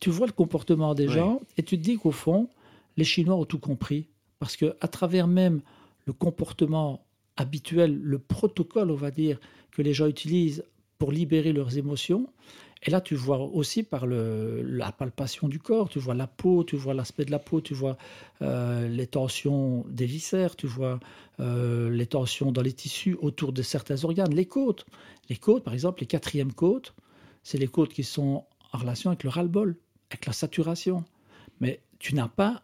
[0.00, 1.12] tu vois le comportement des Ouais.
[1.12, 2.48] gens et tu te dis qu'au fond,
[2.96, 4.08] les Chinois ont tout compris.
[4.38, 5.60] Parce que à travers même
[6.06, 7.04] le comportement
[7.36, 9.38] habituel, le protocole, on va dire,
[9.70, 10.64] que les gens utilisent
[10.98, 12.28] pour libérer leurs émotions,
[12.86, 16.76] et là, tu vois aussi par la palpation du corps, tu vois la peau, tu
[16.76, 17.96] vois l'aspect de la peau, tu vois
[18.42, 21.00] euh, les tensions des viscères, tu vois
[21.40, 24.84] euh, les tensions dans les tissus autour de certains organes, les côtes.
[25.30, 26.94] Les côtes, par exemple, les quatrièmes côtes,
[27.42, 29.76] c'est les côtes qui sont en relation avec le ras-le-bol,
[30.10, 31.04] avec la saturation.
[31.60, 32.62] Mais tu n'as pas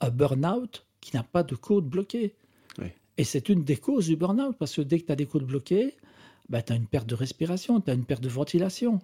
[0.00, 2.34] un burn-out qui n'a pas de côte bloquée.
[2.80, 2.88] Oui.
[3.16, 5.46] Et c'est une des causes du burn-out, parce que dès que tu as des côtes
[5.46, 5.94] bloquées,
[6.48, 9.00] ben, tu as une perte de respiration, tu as une perte de ventilation.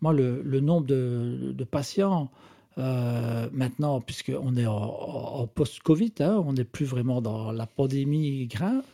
[0.00, 2.30] Moi, le, le nombre de, de patients,
[2.78, 4.84] euh, maintenant, puisqu'on est en,
[5.42, 8.84] en post-Covid, hein, on n'est plus vraiment dans la pandémie grave,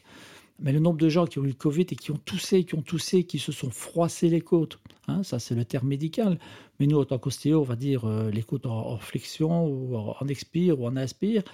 [0.58, 2.74] mais le nombre de gens qui ont eu le Covid et qui ont toussé, qui
[2.74, 6.38] ont toussé, qui se sont froissés les côtes, hein, ça c'est le terme médical.
[6.78, 9.96] Mais nous, en tant qu'ostéo, on va dire euh, les côtes en, en flexion ou
[9.96, 11.44] en, en expire ou en inspire,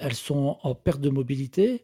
[0.00, 1.82] elles sont en perte de mobilité.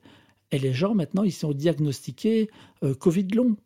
[0.51, 2.51] Et les gens, maintenant, ils sont diagnostiqués
[2.83, 3.57] euh, Covid long.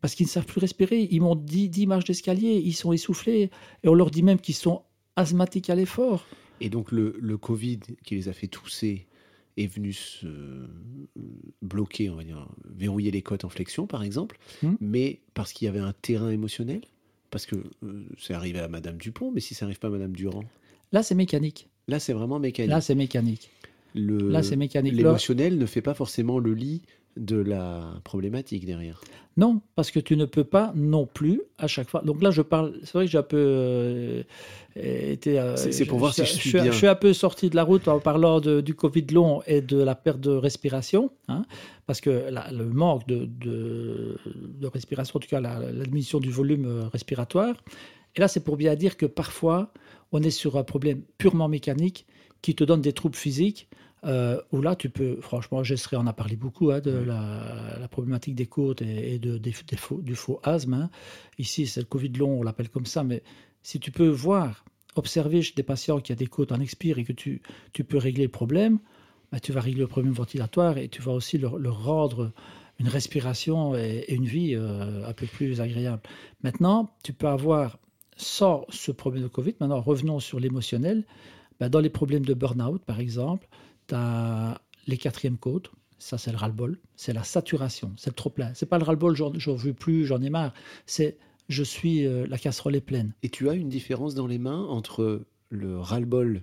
[0.00, 1.08] Parce qu'ils ne savent plus respirer.
[1.10, 3.50] Ils montent 10, 10 marches d'escalier, ils sont essoufflés.
[3.82, 4.82] Et on leur dit même qu'ils sont
[5.16, 6.26] asthmatiques à l'effort.
[6.60, 9.06] Et donc le, le Covid qui les a fait tousser
[9.56, 10.26] est venu se
[11.62, 14.74] bloquer, on va dire, verrouiller les côtes en flexion par exemple, Hmm.
[14.80, 16.80] mais parce qu'il y avait un terrain émotionnel,
[17.30, 20.12] parce que euh, c'est arrivé à Madame Dupont, mais si ça n'arrive pas à Madame
[20.12, 20.44] Durand,
[20.92, 21.68] Là, c'est mécanique.
[21.88, 22.70] là c'est vraiment mécanique.
[22.70, 23.50] Là, c'est mécanique.
[23.94, 24.94] Le- Là, c'est mécanique.
[24.94, 26.82] L'émotionnel ne fait pas forcément le lit
[27.16, 29.00] de la problématique derrière.
[29.36, 32.02] Non, parce que tu ne peux pas non plus à chaque fois.
[32.04, 32.74] Donc là, je parle.
[32.82, 34.22] C'est vrai que j'ai un peu euh,
[34.76, 35.38] été.
[35.38, 36.72] euh, C'est- pour voir si je suis suis, bien.
[36.72, 39.60] je suis un peu sorti de la route en parlant de- du Covid long et
[39.60, 41.44] de la perte de respiration, hein,
[41.86, 45.84] parce que la- le manque de, de- de respiration, en tout cas la, la
[46.20, 47.54] du volume euh, respiratoire.
[48.16, 49.72] Et là, c'est pour bien dire que parfois,
[50.12, 52.06] on est sur un problème purement mécanique
[52.44, 53.68] qui te donne des troubles physiques.
[54.04, 57.88] euh, où là, tu peux, franchement, Gessré en a parlé beaucoup hein, de la, la
[57.88, 60.74] problématique des côtes et, et de, des, des faux- du faux asthme.
[60.74, 60.90] hein.
[61.38, 63.22] Ici, c'est le Covid long, on l'appelle comme ça, mais
[63.62, 67.04] si tu peux voir, observer chez des patients qui ont des côtes en expire et
[67.04, 67.40] que tu,
[67.72, 68.78] tu peux régler le problème,
[69.32, 72.30] bah, tu vas régler le problème ventilatoire et tu vas aussi leur, leur rendre
[72.78, 76.02] une respiration et, une vie un peu plus agréable.
[76.42, 77.78] Maintenant, tu peux avoir,
[78.18, 81.04] sans ce problème de Covid, maintenant revenons sur l'émotionnel,
[81.60, 83.48] ben, dans les problèmes de burn-out, par exemple,
[83.88, 88.52] tu as les quatrièmes côtes, ça c'est le ras-le-bol, c'est la saturation, c'est le trop-plein.
[88.54, 90.52] C'est pas le ras-le-bol, j'en veux plus, j'en ai marre,
[90.86, 91.16] c'est
[91.48, 93.12] je suis, euh, la casserole est pleine.
[93.22, 96.42] Et tu as une différence dans les mains entre le ras-le-bol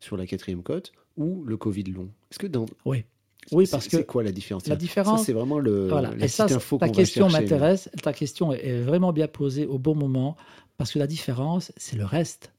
[0.00, 2.10] sur la quatrième côte ou le Covid long?
[2.30, 2.66] Est-ce que dans...
[2.84, 3.04] Oui.
[3.52, 4.66] Oui, parce que c'est quoi la différence?
[4.66, 5.88] La différence, c'est vraiment le.
[5.88, 6.14] Voilà.
[6.14, 7.90] La et ça, ta question m'intéresse.
[8.02, 10.36] Ta question est vraiment bien posée au bon moment
[10.76, 12.52] parce que la différence, c'est le reste.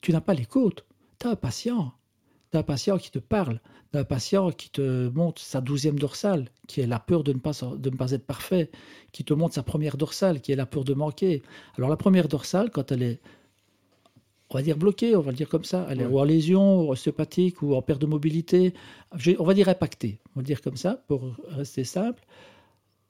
[0.00, 0.84] Tu n'as pas les côtes.
[1.18, 1.92] Tu as un patient.
[2.50, 3.60] Tu as un patient qui te parle.
[3.92, 7.32] Tu as un patient qui te montre sa douzième dorsale, qui est la peur de
[7.32, 8.70] ne, pas, de ne pas être parfait,
[9.12, 11.42] qui te montre sa première dorsale, qui est la peur de manquer.
[11.76, 13.20] Alors la première dorsale, quand elle est
[14.50, 16.82] on va dire bloquée, on va le dire comme ça, elle est ou en lésion,
[16.82, 18.74] ou ostéopathique, ou en perte de mobilité,
[19.38, 22.22] on va dire impactée, on va le dire comme ça, pour rester simple.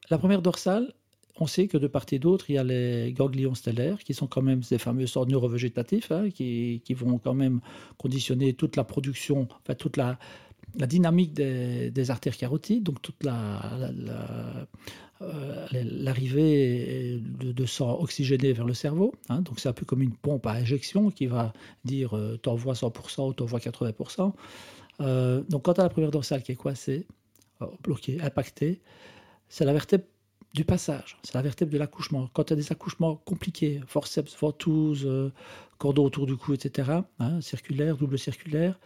[0.09, 0.95] La première dorsale,
[1.39, 4.27] on sait que de part et d'autre, il y a les ganglions stellaires, qui sont
[4.27, 7.61] quand même ces fameux sortes neurovégétatifs, hein, qui, vont quand même
[7.99, 10.19] conditionner toute la production, enfin toute la,
[10.75, 13.27] dynamique des, artères carotides, donc toute
[15.23, 19.15] euh, l'arrivée de, sang oxygéné vers le cerveau.
[19.29, 19.41] Hein.
[19.43, 21.53] donc c'est un peu comme une pompe à injection qui va
[21.85, 24.33] dire euh, t'envoies 100% ou t'envoies 80%.
[25.03, 27.07] Euh, donc quand tu la première dorsale qui est coincée,
[27.83, 28.81] bloquée, impactée,
[29.49, 30.05] c'est la vertèbre
[30.55, 31.19] du passage.
[31.23, 32.29] C'est la vertèbre de l'accouchement.
[32.33, 35.33] Quand tu as des accouchements compliqués, forceps, ventouse, euh,
[35.79, 38.79] cordon autour du cou, etc., hein, circulaire, double circulaire,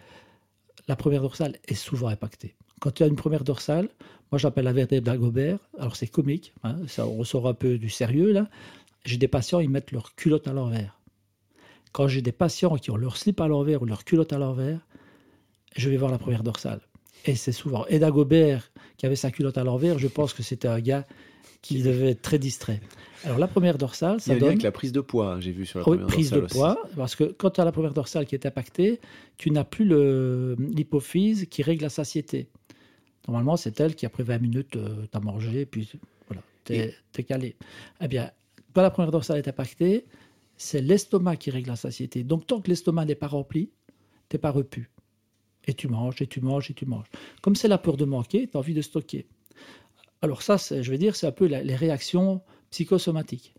[0.88, 2.56] la première dorsale est souvent impactée.
[2.80, 3.88] Quand tu as une première dorsale,
[4.32, 8.32] moi j'appelle la vertèbre d'Agobert, alors c'est comique, hein, ça ressort un peu du sérieux
[8.32, 8.48] là.
[9.04, 10.98] J'ai des patients, ils mettent leur culotte à l'envers.
[11.92, 14.80] Quand j'ai des patients qui ont leur slip à l'envers ou leur culotte à l'envers,
[15.76, 16.80] je vais voir la première dorsale.
[17.24, 17.86] Et c'est souvent.
[17.86, 21.06] Et Dagobert, qui avait sa culotte à l'envers, je pense que c'était un gars
[21.62, 22.80] qui devait être très distrait.
[23.24, 24.48] Alors la première dorsale, ça Il y a donne...
[24.50, 27.24] avec la prise de poids, j'ai vu sur la première prise de poids, parce que
[27.24, 29.00] quand tu as la première dorsale qui est impactée,
[29.36, 29.84] tu n'as plus
[30.58, 32.48] l'hypophyse qui règle la satiété.
[33.28, 35.92] Normalement, c'est elle qui, après 20 minutes, euh, tu as mangé, puis
[36.28, 37.54] voilà, tu es, calé.
[38.00, 38.30] Eh bien,
[38.72, 40.06] quand la première dorsale est impactée,
[40.56, 42.24] c'est l'estomac qui règle la satiété.
[42.24, 43.70] Donc, tant que l'estomac n'est pas rempli,
[44.28, 44.90] tu n'es pas repu.
[45.66, 47.06] Et tu manges, et tu manges, et tu manges.
[47.42, 49.26] Comme c'est la peur de manquer, tu as envie de stocker.
[50.22, 53.54] Alors ça, je vais dire, c'est un peu les réactions psychosomatiques.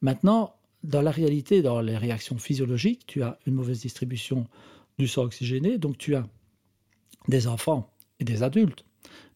[0.00, 4.46] Maintenant, dans la réalité, dans les réactions physiologiques, tu as une mauvaise distribution
[4.98, 6.26] du sang oxygéné, donc tu as
[7.28, 7.90] des enfants
[8.20, 8.84] et des adultes.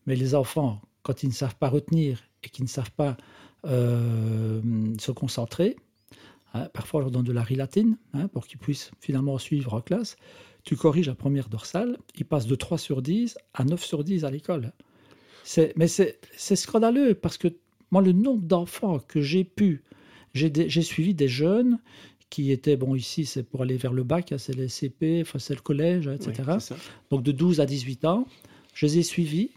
[0.07, 3.16] Mais les enfants, quand ils ne savent pas retenir et qui ne savent pas
[3.66, 4.61] euh,
[4.99, 5.76] se concentrer,
[6.55, 9.81] hein, parfois on leur donne de la rilatine hein, pour qu'ils puissent finalement suivre en
[9.81, 10.16] classe.
[10.62, 14.24] Tu corriges la première dorsale, ils passent de 3 sur 10 à 9 sur 10
[14.24, 14.72] à l'école
[15.76, 17.49] mais c'est scandaleux parce que
[17.91, 19.82] moi, le nombre d'enfants que j'ai pu,
[20.34, 21.78] j'ai suivi des jeunes
[22.30, 25.41] qui étaient, bon, ici, c'est pour aller vers le bac, hein, c'est les CP, enfin,
[25.41, 26.45] c'est le collège, etc.
[27.11, 28.26] Donc de 12 à 18 ans,
[28.74, 29.51] je les ai suivis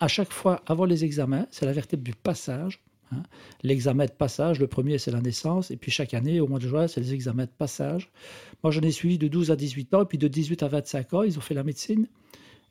[0.00, 2.80] à chaque fois avant les examens, c'est la vertèbre du passage.
[3.10, 3.22] Hein.
[3.62, 6.68] L'examen de passage, le premier, c'est la naissance, et puis chaque année, au mois de
[6.68, 8.10] juin, c'est les examens de passage.
[8.62, 11.14] Moi, j'en ai suivi de 12 à 18 ans, et puis de 18 à 25
[11.14, 12.06] ans, ils ont fait la médecine.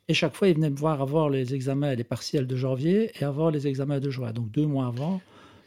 [0.08, 3.12] Et chaque fois, ils venaient me voir avant les examens et les partiels de janvier
[3.20, 5.20] et avant les examens de juin, donc deux mois avant,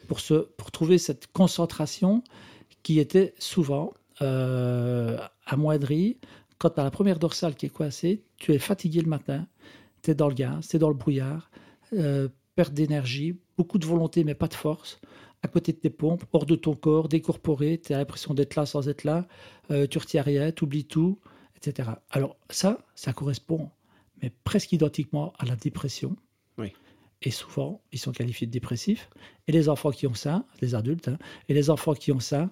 [0.08, 2.24] pour, se, pour trouver cette concentration
[2.82, 5.16] qui était souvent euh,
[5.46, 6.18] amoindrie.
[6.58, 9.46] Quand tu as la première dorsale qui est coincée, tu es fatigué le matin,
[10.02, 11.48] tu es dans le gaz, tu es dans le brouillard,
[11.92, 15.00] euh, perte d'énergie, beaucoup de volonté mais pas de force,
[15.42, 18.66] à côté de tes pompes, hors de ton corps, décorporé, tu as l'impression d'être là
[18.66, 19.26] sans être là,
[19.70, 21.20] euh, tu retiens rien, tu oublies tout,
[21.56, 21.90] etc.
[22.10, 23.70] Alors ça, ça correspond
[24.22, 26.16] mais presque identiquement à la dépression.
[27.24, 29.08] Et souvent, ils sont qualifiés de dépressifs.
[29.46, 31.18] Et les enfants qui ont ça, les adultes, hein,
[31.48, 32.50] et les enfants qui ont ça,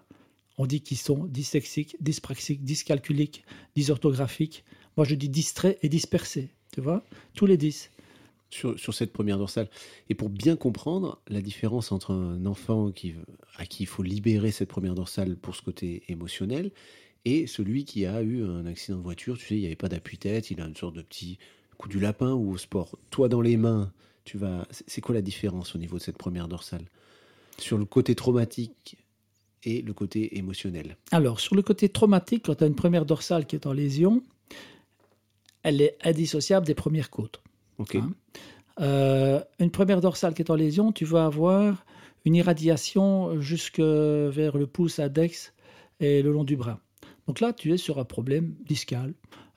[0.58, 3.44] on dit qu'ils sont dyslexiques, dyspraxiques, dyscalculiques,
[3.74, 4.64] dysorthographiques.
[4.96, 6.50] Moi, je dis distraits et dispersés.
[6.72, 7.02] Tu vois
[7.34, 7.90] Tous les dix.
[8.50, 9.68] Sur, sur, cette première dorsale.
[10.08, 13.14] Et pour bien comprendre la différence entre un enfant qui,
[13.56, 16.70] à qui il faut libérer cette première dorsale pour ce côté émotionnel
[17.24, 19.88] et celui qui a eu un accident de voiture, tu sais, il n'y avait pas
[19.88, 21.38] d'appui-tête, il a une sorte de petit
[21.80, 23.90] coup du lapin ou au sport, toi dans les mains,
[24.24, 24.66] tu vas.
[24.70, 26.84] C'est quoi la différence au niveau de cette première dorsale?
[27.58, 28.96] Sur le côté traumatique
[29.64, 33.46] et le côté émotionnel Alors, sur le côté traumatique, quand tu as une première dorsale
[33.46, 34.22] qui est en lésion,
[35.62, 37.42] elle est indissociable des premières côtes.
[37.78, 37.96] Ok.
[37.96, 38.12] Hein?
[38.80, 41.84] Euh, une première dorsale qui est en lésion, tu vas avoir
[42.24, 45.52] une irradiation jusque vers le pouce, index
[45.98, 46.78] et le long du bras.
[47.26, 49.14] Donc là, tu es sur un problème discal,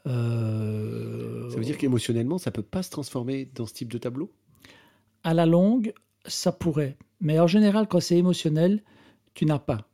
[0.08, 4.32] euh, ça veut dire qu'émotionnellement, ça peut pas se transformer dans ce type de tableau?
[5.24, 5.93] À la longue,
[6.26, 6.97] Ça pourrait.
[7.20, 8.82] Mais en général, quand c'est émotionnel,
[9.34, 9.89] tu n'as pas.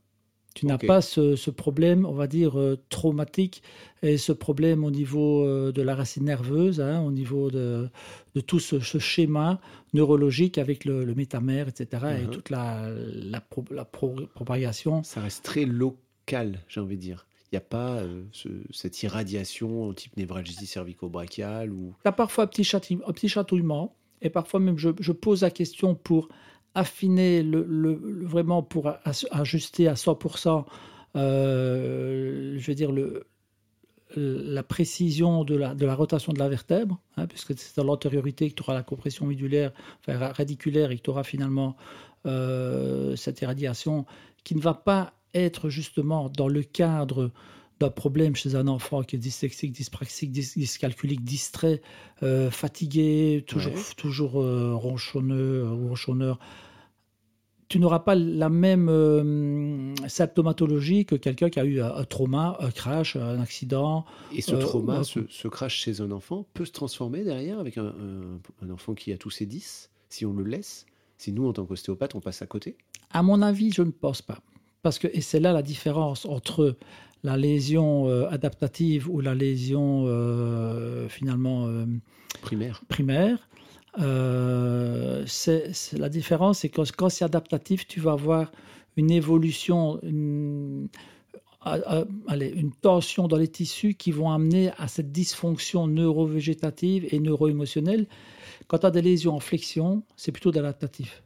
[0.56, 3.64] Tu n'as pas ce, ce problème, on va dire, euh, traumatique
[4.04, 7.90] et ce problème au niveau euh, de la racine nerveuse, hein, au niveau de,
[8.36, 9.62] de tout ce, ce schéma
[9.94, 12.22] neurologique avec le, le métamère, etc.
[12.24, 12.30] et Mhm.
[12.30, 15.04] toute la, la, pro- la pro- propagation.
[15.04, 17.28] Ça reste très local, j'ai envie de dire.
[17.52, 22.44] Il n'y a pas euh, ce- cette irradiation type névralgie cervico-brachiale ou Tu as parfois
[22.44, 22.64] un petit,
[23.30, 26.30] chatouillement et parfois même je, pose la question pour
[26.76, 27.62] affiner le,
[28.26, 28.92] vraiment pour
[29.32, 30.66] ajuster à 100%
[31.16, 32.92] euh, je veux dire
[34.16, 38.64] la précision de la, rotation de la vertèbre, hein, puisque c'est dans l'antériorité que tu
[38.64, 41.76] auras la compression médulaire, enfin ra- radiculaire, et que tu auras finalement
[42.26, 44.06] euh, cette irradiation
[44.44, 47.32] qui ne va pas être justement dans le cadre
[47.80, 51.82] d'un problème chez un enfant qui est dyslexique, dyspraxique, dys- dyscalculique, distrait,
[52.24, 53.80] euh, fatigué, toujours, Ouais.
[53.96, 56.40] toujours euh, ronchonneux ou ronchonneur.
[57.70, 62.58] Tu n'auras pas la même euh, symptomatologie que quelqu'un qui a eu un, un trauma,
[62.60, 66.66] un crash, un accident, Et ce Euh, trauma, ce, ce crash chez un enfant, peut
[66.66, 70.34] se transformer derrière avec un, un- un enfant qui a tous ses 10, si on
[70.34, 70.86] le laisse
[71.20, 72.76] Si nous, en tant qu'ostéopathe, on passe à côté?
[73.12, 74.40] À mon avis, je ne pense pas.
[74.82, 76.78] Parce que, et c'est là la différence entre
[77.24, 81.86] la lésion euh, adaptative ou la lésion euh, finalement euh,
[82.42, 82.82] Primaire.
[82.88, 83.50] primaire.
[85.28, 88.52] C'est, c'est- la différence, c'est que quand c'est adaptatif, tu vas avoir
[88.96, 90.88] une évolution, une,
[91.62, 97.06] à- à- allez, une tension dans les tissus qui vont amener à cette dysfonction neurovégétative
[97.12, 98.08] et neuro-émotionnelle.
[98.68, 101.22] Quand tu as des lésions en flexion, c'est plutôt de l'adaptatif.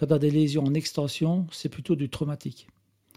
[0.00, 2.68] Quand tu as des lésions en extension, c'est plutôt du traumatique.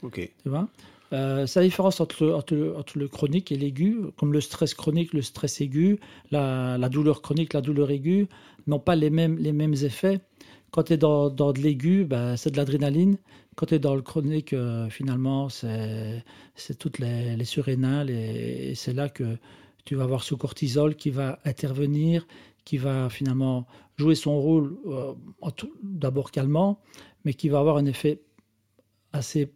[0.01, 0.17] Ok.
[0.43, 0.67] Tu vois?
[1.13, 4.41] Euh, c'est la différence entre, le- entre le, entre le chronique et l'aigu, comme le
[4.41, 5.97] stress chronique, le stress aigu,
[6.29, 8.27] la, la douleur chronique, la douleur aiguë,
[8.67, 10.19] n'ont pas les mêmes, les mêmes effets.
[10.71, 13.17] Quand tu es dans, dans de l'aigu, ben, c'est de l'adrénaline.
[13.55, 16.21] Quand tu es dans le chronique, euh, finalement, c'est
[16.55, 19.38] c'est toutes les, les surrénales et, et c'est là que
[19.86, 22.25] tu vas avoir ce cortisol qui va intervenir,
[22.66, 25.14] qui va finalement jouer son rôle euh,
[25.84, 26.80] d'abord calmant,
[27.26, 28.22] mais qui va avoir un effet
[29.11, 29.51] assez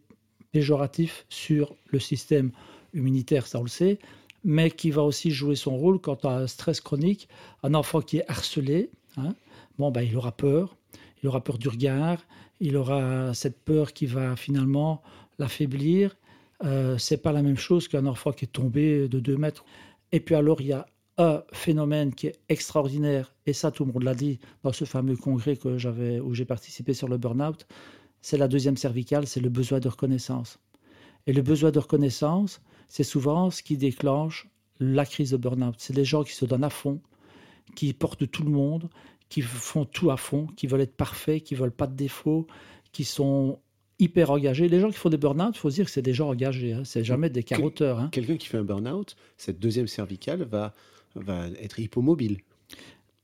[0.52, 2.52] péjoratif sur le système
[2.94, 3.98] immunitaire, ça on le sait,
[4.44, 7.28] mais qui va aussi jouer son rôle quand tu as un stress chronique,
[7.62, 9.34] un enfant qui est harcelé, hein,
[9.78, 10.76] bon, ben, il aura peur,
[11.22, 12.24] il aura peur du regard,
[12.60, 15.02] il aura cette peur qui va finalement
[15.38, 16.16] l'affaiblir.
[16.64, 19.64] Euh, c'est pas la même chose qu'un enfant qui est tombé de 2 mètres.
[20.12, 20.86] Et puis alors, il y a
[21.18, 25.16] un phénomène qui est extraordinaire, et ça tout le monde l'a dit dans ce fameux
[25.16, 27.66] congrès que j'avais, où j'ai participé sur le burn-out,
[28.22, 30.58] c'est la deuxième cervicale, c'est le besoin de reconnaissance.
[31.26, 34.48] Et le besoin de reconnaissance, c'est souvent ce qui déclenche
[34.80, 35.74] la crise de burn-out.
[35.78, 37.00] C'est les gens qui se donnent à fond,
[37.74, 38.88] qui portent tout le monde,
[39.28, 42.46] qui font tout à fond, qui veulent être parfaits, qui veulent pas de défauts,
[42.92, 43.58] qui sont
[43.98, 44.68] hyper engagés.
[44.68, 46.72] Les gens qui font des burn-out, il faut se dire que c'est des gens engagés,
[46.72, 46.82] hein.
[46.84, 47.98] c'est jamais des carotteurs.
[47.98, 48.08] hein.
[48.12, 50.72] Quelqu'un qui fait un burn-out, cette deuxième cervicale va,
[51.24, 52.38] va être hypomobile.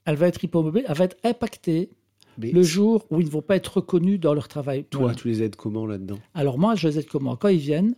[0.05, 1.91] Elle va être hypomobile, elle va être impactée
[2.39, 4.85] Mais le jour où ils ne vont pas être reconnus dans leur travail.
[4.85, 5.15] toi, Voilà.
[5.17, 6.19] tu les aides comment là-dedans?
[6.35, 7.37] Alors moi, je les aide comment?
[7.37, 7.95] Quand ils viennent,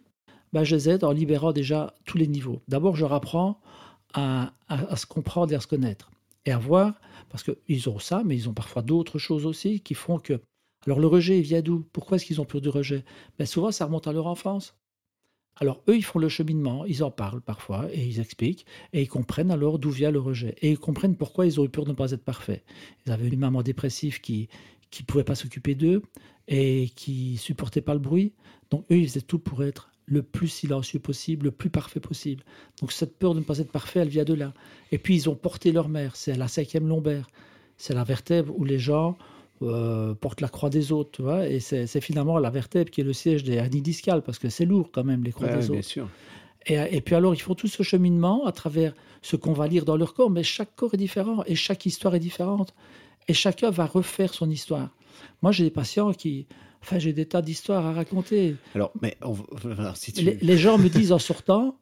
[0.52, 2.60] ben, je les aide en libérant déjà tous les niveaux.
[2.68, 3.60] D'abord, je leur apprends
[4.14, 6.10] à, à- à se comprendre et à se connaître.
[6.44, 6.94] Et à voir,
[7.28, 10.40] parce qu'ils ont ça, mais ils ont parfois d'autres choses aussi qui font que...
[10.86, 11.84] Alors le rejet, il vient d'où?
[11.92, 13.04] Pourquoi est-ce qu'ils ont peur du rejet?
[13.38, 14.76] Ben, Souvent, ça remonte à leur enfance.
[15.58, 19.08] Alors eux, ils font le cheminement, ils en parlent parfois et ils expliquent et ils
[19.08, 21.90] comprennent alors d'où vient le rejet et ils comprennent pourquoi ils ont eu peur de
[21.90, 22.62] ne pas être parfaits.
[23.06, 24.48] Ils avaient une maman dépressive qui
[24.90, 26.02] qui pouvait pas s'occuper d'eux
[26.48, 28.32] et qui supportait pas le bruit.
[28.70, 32.44] Donc eux, ils faisaient tout pour être le plus silencieux possible, le plus parfait possible.
[32.80, 34.54] Donc cette peur de ne pas être parfait, elle vient de là.
[34.92, 37.28] Et puis ils ont porté leur mère, c'est la cinquième lombaire.
[37.76, 39.18] C'est la vertèbre où les gens
[39.62, 41.48] euh, portent la croix des autres, tu vois.
[41.48, 44.64] Et c'est finalement la vertèbre qui est le siège des hernies discales, parce que c'est
[44.66, 45.82] lourd quand même, les croix Ouais, des autres.
[45.82, 46.08] sûr.
[46.66, 48.92] Et, et puis alors, ils font tout ce cheminement à travers
[49.22, 52.14] ce qu'on va lire dans leur corps, mais chaque corps est différent et chaque histoire
[52.14, 52.74] est différente.
[53.28, 54.90] Et chacun va refaire son histoire.
[55.42, 56.46] Moi, j'ai des patients qui...
[56.82, 58.54] Enfin, j'ai des tas d'histoires à raconter.
[58.74, 59.44] Alors, mais on va-
[59.78, 60.22] alors, si tu...
[60.24, 61.76] Les, les gens me disent en sortant...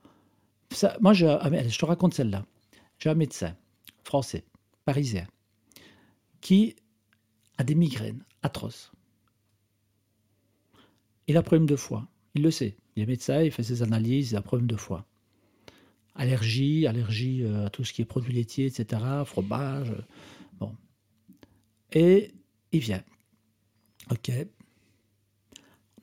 [0.71, 1.27] Ça, moi, je,
[1.69, 2.45] je te raconte celle-là.
[2.99, 3.55] J'ai un médecin
[4.05, 4.45] français,
[4.87, 5.27] parisien,
[6.41, 6.75] qui
[7.59, 8.93] a des migraines atroces.
[11.27, 12.07] Il a problème de foie.
[12.35, 12.77] Il le sait.
[12.97, 15.07] Il est médecin, il fait ses analyses, il a problème de foie.
[16.15, 19.91] Allergie, allergie euh, à tout ce qui est produits laitiers, etc., fromage.
[19.91, 20.03] euh,
[20.59, 20.77] Bon.
[21.93, 22.33] Et
[22.73, 23.03] il vient.
[24.11, 24.31] OK.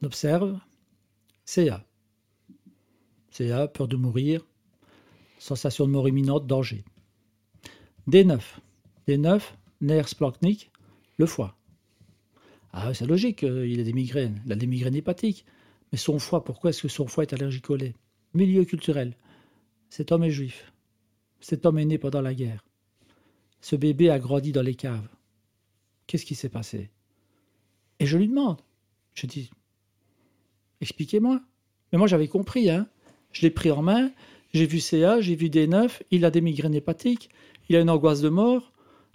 [0.01, 0.59] On observe.
[1.45, 1.85] CA.
[3.29, 4.45] CA, peur de mourir.
[5.39, 6.83] Sensation de mort imminente, danger.
[8.09, 8.41] D9.
[9.07, 9.41] D9,
[9.81, 10.70] nerf splanchnique,
[11.21, 11.55] le foie.
[12.73, 14.41] Ah, c'est logique, euh, il a des migraines.
[14.45, 15.45] Il a des migraines hépatiques.
[15.91, 17.93] Mais son foie, pourquoi est-ce que son foie est allergique au lait?
[18.33, 19.15] Milieu culturel.
[19.89, 20.73] Cet homme est juif.
[21.39, 22.63] Cet homme est né pendant la guerre.
[23.61, 25.07] Ce bébé a grandi dans les caves.
[26.07, 26.89] Qu'est-ce qui s'est passé?
[27.99, 28.61] Et je lui demande.
[29.13, 29.51] Je dis,
[30.79, 31.41] expliquez-moi.
[31.91, 32.69] Mais moi, j'avais compris.
[32.69, 32.87] Hein.
[33.31, 34.11] Je l'ai pris en main.
[34.53, 36.01] J'ai vu CA, j'ai vu D9.
[36.09, 37.29] Il a des migraines hépatiques.
[37.69, 38.71] Il a une angoisse de mort.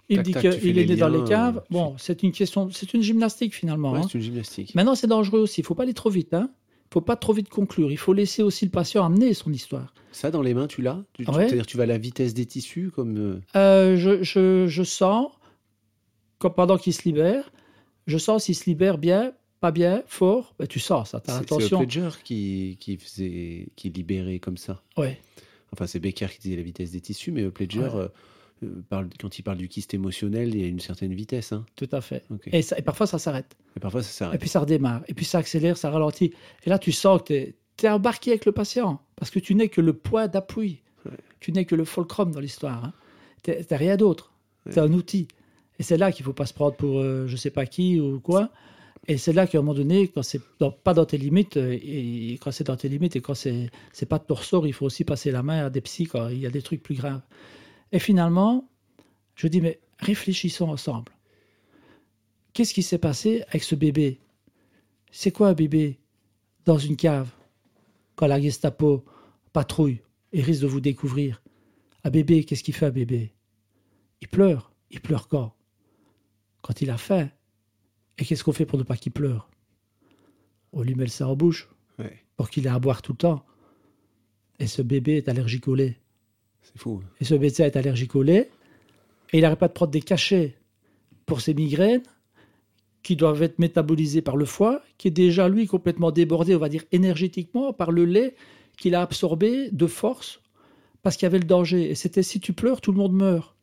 [0.09, 1.57] Il Tac, dit tu qu'il est né dans les caves.
[1.57, 3.91] euh, Bon, c'est une question, c'est une gymnastique finalement.
[3.91, 4.03] Ouais, hein.
[4.09, 4.73] c'est une gymnastique.
[4.73, 5.59] Maintenant, c'est dangereux aussi.
[5.61, 6.33] Il faut pas aller trop vite.
[6.33, 6.49] Hein.
[6.89, 7.91] Il faut pas trop vite conclure.
[7.91, 9.93] Il faut laisser aussi le patient amener son histoire.
[10.13, 11.03] Ça, dans les mains, tu l'as?
[11.13, 11.45] Tu- tu- Ouais.
[11.47, 13.17] C'est-à-dire, tu vas à la vitesse des tissus comme.
[13.17, 15.29] euh, Euh, je, je- je sens,
[16.39, 17.51] quand, pendant qu'il se libère,
[18.05, 20.55] je sens s'il se libère bien, pas bien, fort.
[20.59, 21.19] Ben, tu sens ça.
[21.19, 21.79] T'as C'est c'est attention.
[21.79, 24.81] Pledger qui, qui faisait, qui libérait comme ça.
[24.97, 25.19] Ouais.
[25.73, 27.89] Enfin, c'est Becker qui disait la vitesse des tissus, mais Pledger, Ouais.
[27.95, 28.07] euh,
[28.89, 31.51] parle, quand il parle du kyste émotionnel, il y a une certaine vitesse.
[31.51, 31.65] Hein.
[31.75, 32.23] Tout à fait.
[32.47, 33.55] Et, ça- et parfois, ça s'arrête.
[33.75, 34.39] Et parfois, ça Et s'arrête.
[34.39, 35.03] puis, ça redémarre.
[35.07, 36.33] Et puis, ça accélère, ça ralentit.
[36.65, 39.01] Et là, tu sens que tu es, embarqué avec le patient.
[39.15, 40.81] Parce que tu n'es que le point d'appui.
[41.05, 41.11] Ouais.
[41.39, 42.83] Tu n'es que le fulcrum dans l'histoire.
[42.85, 42.93] Hein.
[43.43, 44.31] Tu n'es rien d'autre.
[44.65, 44.73] Ouais.
[44.73, 45.27] Tu es un outil.
[45.79, 48.19] Et c'est là qu'il faut pas se prendre pour euh, je sais pas qui ou
[48.19, 48.49] quoi.
[49.07, 50.41] Et c'est là qu'à un moment donné, quand c'est
[50.83, 53.69] pas dans tes limites, euh, et, et quand c'est dans tes limites et quand c'est
[53.93, 56.27] c'est pas de ton ressort, il faut aussi passer la main à des psys quand
[56.29, 57.21] il y a des trucs plus graves.
[57.91, 58.69] Et finalement,
[59.35, 61.11] je dis mais réfléchissons ensemble.
[62.53, 64.19] Qu'est-ce qui s'est passé avec ce bébé?
[65.11, 65.99] C'est quoi un bébé
[66.65, 67.29] dans une cave
[68.15, 69.05] quand la Gestapo
[69.53, 70.01] patrouille
[70.33, 71.41] et risque de vous découvrir?
[72.03, 73.33] Un bébé, qu'est-ce qu'il fait un bébé?
[74.21, 74.71] Il pleure.
[74.89, 75.55] Il pleure quand?
[76.61, 77.29] Quand il a faim.
[78.17, 79.49] Et qu'est-ce qu'on fait pour ne pas qu'il pleure?
[80.71, 81.69] On lui met le sein en bouche
[81.99, 83.45] Ouais, pour qu'il ait à boire tout le temps.
[84.59, 85.99] Et ce bébé est allergique au lait.
[86.73, 87.01] C'est fou.
[87.21, 88.49] Et ce médecin est allergique au lait.
[89.33, 90.55] Et il n'arrête pas de prendre des cachets
[91.25, 92.03] pour ses migraines
[93.03, 96.69] qui doivent être métabolisés par le foie, qui est déjà, lui, complètement débordé, on va
[96.69, 98.35] dire, énergétiquement par le lait
[98.77, 100.41] qu'il a absorbé de force
[101.03, 101.89] parce qu'il y avait le danger.
[101.89, 103.55] Et c'était si tu pleures, tout le monde meurt.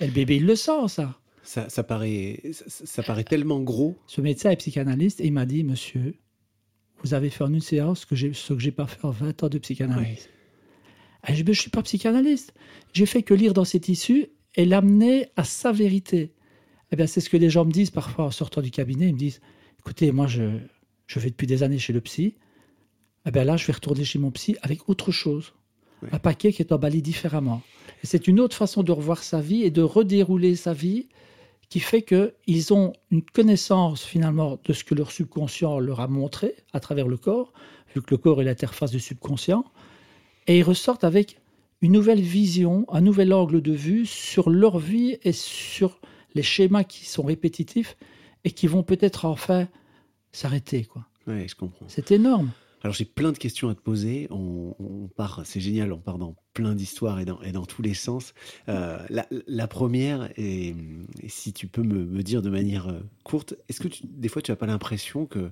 [0.00, 1.18] Et le bébé, il le sent, ça.
[1.42, 3.96] Ça, ça, paraît, ça, ça paraît tellement gros.
[4.06, 6.14] Ce médecin est psychanalyste et il m'a dit, monsieur,
[7.02, 9.10] vous avez fait en une séance ce que j'ai, ce que j'ai pas fait en
[9.10, 10.28] 20 ans de psychanalyse.
[11.32, 12.52] Je Mais je suis pas psychanalyste.
[12.92, 16.32] J'ai fait que lire dans ces tissus et l'amener à sa vérité.
[16.92, 19.08] Eh bien, c'est ce que les gens me disent parfois en sortant du cabinet.
[19.08, 19.40] Ils me disent,
[19.80, 20.58] écoutez, moi, je,
[21.06, 22.34] je vais depuis des années chez le psy.
[23.26, 25.54] Eh bien là, je vais retourner chez mon psy avec autre chose.
[26.12, 27.62] Un paquet qui est emballé différemment.
[28.02, 31.08] Et c'est une autre façon de revoir sa vie et de redérouler sa vie
[31.70, 36.54] qui fait qu'ils ont une connaissance finalement de ce que leur subconscient leur a montré
[36.74, 37.54] à travers le corps,
[37.94, 39.64] vu que le corps est l'interface du subconscient,
[40.46, 41.38] et ils ressortent avec
[41.80, 46.00] une nouvelle vision, un nouvel angle de vue sur leur vie et sur
[46.34, 47.96] les schémas qui sont répétitifs
[48.44, 49.68] et qui vont peut-être enfin
[50.32, 50.84] s'arrêter.
[50.84, 51.06] quoi.
[51.26, 51.86] Ouais, je comprends.
[51.88, 52.50] C'est énorme.
[52.82, 54.26] Alors j'ai plein de questions à te poser.
[54.30, 57.80] On, on part, c'est génial, on part dans plein d'histoires et dans, et dans tous
[57.80, 58.34] les sens.
[58.68, 60.74] Euh, la, la première, et,
[61.28, 64.42] si tu peux me, me dire de manière euh, courte, est-ce que tu- des fois
[64.42, 65.50] tu n'as pas l'impression que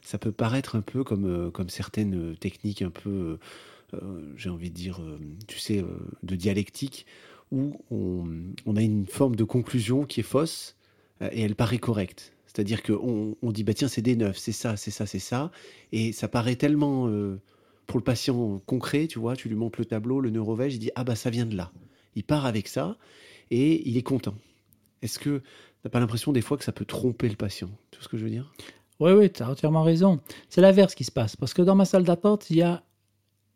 [0.00, 3.38] ça peut paraître un peu comme, euh, comme certaines techniques un peu,
[4.36, 5.86] j'ai envie de dire, euh, tu sais, euh,
[6.22, 7.06] de dialectique,
[7.52, 10.76] où on, a une forme de conclusion qui est fausse
[11.22, 12.32] euh, et elle paraît correcte.
[12.46, 15.50] C'est-à-dire qu'on on dit, bah tiens, c'est des neufs, c'est ça, c'est ça, c'est ça.
[15.92, 17.40] Et ça paraît tellement, euh,
[17.86, 20.90] pour le patient concret, tu vois, tu lui montres le tableau, le neurovège, il dit,
[20.94, 21.72] ah bah ça vient de là.
[22.16, 22.96] Il part avec ça
[23.50, 24.34] et il est content.
[25.02, 25.42] Est-ce que
[25.82, 27.70] t'as pas l'impression des fois que ça peut tromper le patient?
[27.90, 28.52] Tu vois ce que je veux dire?
[28.98, 30.20] Oui, oui, tu as entièrement raison.
[30.48, 31.36] C'est l'inverse qui se passe.
[31.36, 32.82] Parce que dans ma salle d'attente, il y a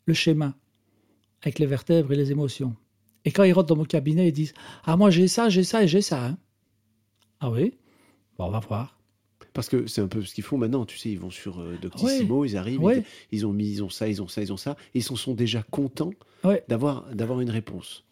[0.07, 0.55] le schéma
[1.43, 2.75] avec les vertèbres et les émotions.
[3.25, 5.83] Et quand ils rentrent dans mon cabinet, ils disent Ah, moi j'ai ça, j'ai ça
[5.83, 6.25] et j'ai ça.
[6.27, 6.39] hein.
[7.41, 7.75] Ah oui?
[8.39, 8.99] Bon, on va voir.
[9.53, 11.77] Parce que c'est un peu ce qu'ils font maintenant, tu sais, ils vont sur euh,
[11.81, 13.05] Doctissimo, ils arrivent, Ouais.
[13.31, 15.03] ils, ils ont mis, ils ont ça, ils ont ça, ils ont ça, et ils
[15.03, 16.11] sont, sont déjà contents
[16.43, 16.63] Ouais.
[16.69, 18.05] d'avoir d'avoir une réponse.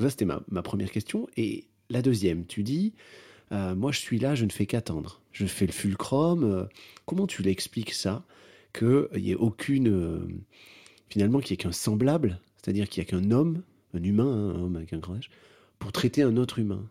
[0.00, 1.28] Ça, c'était ma, ma première question.
[1.36, 2.92] Et la deuxième, tu dis,
[3.52, 5.20] euh, moi je suis là, je ne fais qu'attendre.
[5.32, 6.44] Je fais le fulcrum.
[6.44, 6.64] euh,
[7.06, 8.24] comment tu l'expliques ça
[8.78, 9.88] Qu'il n'y ait aucune,
[11.12, 13.62] finalement, qu'il n'y ait qu'un semblable, c'est-à-dire qu'il n'y a qu'un homme,
[13.94, 15.28] un humain, hein, un homme avec un grand H,
[15.78, 16.88] pour traiter un autre humain.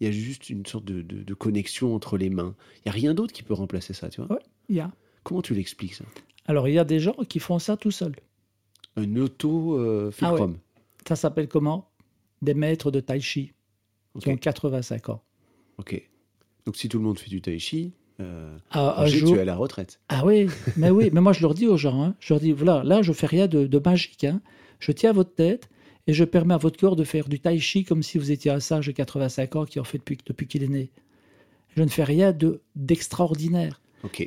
[0.00, 2.54] Il y a juste une sorte de, de- de connexion entre les mains.
[2.78, 4.42] Il n'y a rien d'autre qui peut remplacer ça, tu vois Ouais.
[4.68, 4.92] Il y a.
[5.24, 6.04] Comment tu l'expliques ça?
[6.44, 8.14] Alors, il y a des gens qui font ça tout seuls.
[8.96, 10.58] Un auto euh, Ah fulcrum.
[11.08, 11.90] Ça s'appelle comment?
[12.42, 13.52] Des maîtres de tai chi
[14.20, 14.34] qui Ok.
[14.34, 15.22] ont 85 ans.
[15.78, 16.06] Ok.
[16.66, 19.40] Donc si tout le monde fait du tai chi, euh, Ah, Roger, jour- tu es
[19.40, 20.00] à la retraite.
[20.08, 20.46] Ah oui,
[20.76, 23.02] mais oui, mais moi je leur dis aux gens, hein, je leur dis, voilà, là
[23.02, 24.40] je fais rien de, de magique, hein.
[24.80, 25.68] je tiens à votre tête
[26.06, 28.50] et je permets à votre corps de faire du tai chi comme si vous étiez
[28.50, 30.90] un sage de 85 ans qui en fait depuis, depuis qu'il est né.
[31.76, 33.80] Je ne fais rien de d'extraordinaire.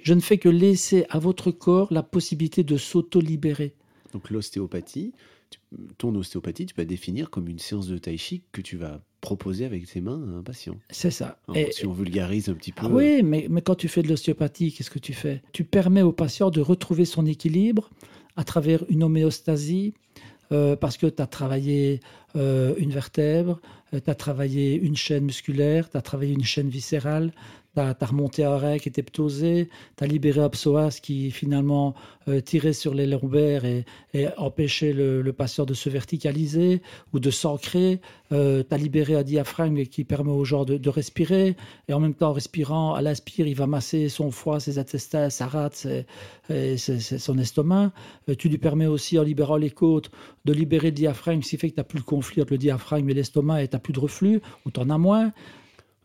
[0.03, 3.73] Je ne fais que laisser à votre corps la possibilité de s'auto-libérer.
[4.13, 5.13] Donc l'ostéopathie,
[5.97, 9.01] ton ostéopathie, tu peux la définir comme une séance de tai chi que tu vas
[9.21, 10.77] proposer avec tes mains à un patient.
[10.89, 11.39] C'est ça.
[11.55, 12.85] Et- si on vulgarise un petit peu.
[12.85, 15.41] Ah oui, mais, mais quand tu fais de l'ostéopathie, qu'est-ce que tu fais?
[15.51, 17.89] Tu permets au patient de retrouver son équilibre
[18.37, 19.93] à travers une homéostasie,
[20.51, 21.99] euh, parce que tu as travaillé
[22.35, 23.59] euh, une vertèbre,
[23.91, 27.33] tu as travaillé une chaîne musculaire, tu as travaillé une chaîne viscérale,
[27.97, 31.95] tu as, remonté oreille qui était ptoisé, tu as libéré un psoas qui finalement
[32.27, 33.85] euh, tirait sur les lombaires et,
[34.37, 36.81] empêchait le, patient de se verticaliser
[37.13, 38.01] ou de s'ancrer.
[38.31, 41.55] Euh, tu as libéré un diaphragme qui permet aux gens de, respirer.
[41.87, 45.29] Et en même temps, en respirant, à l'inspire, il va masser son foie, ses intestins,
[45.29, 45.87] sa rate,
[46.49, 47.91] et son estomac.
[48.27, 50.11] Euh, tu lui permets aussi, en libérant les côtes,
[50.45, 52.57] de libérer le diaphragme, ce qui fait que tu n'as plus le conflit entre le
[52.57, 55.31] diaphragme et l'estomac et tu n'as plus de reflux, ou tu en as moins.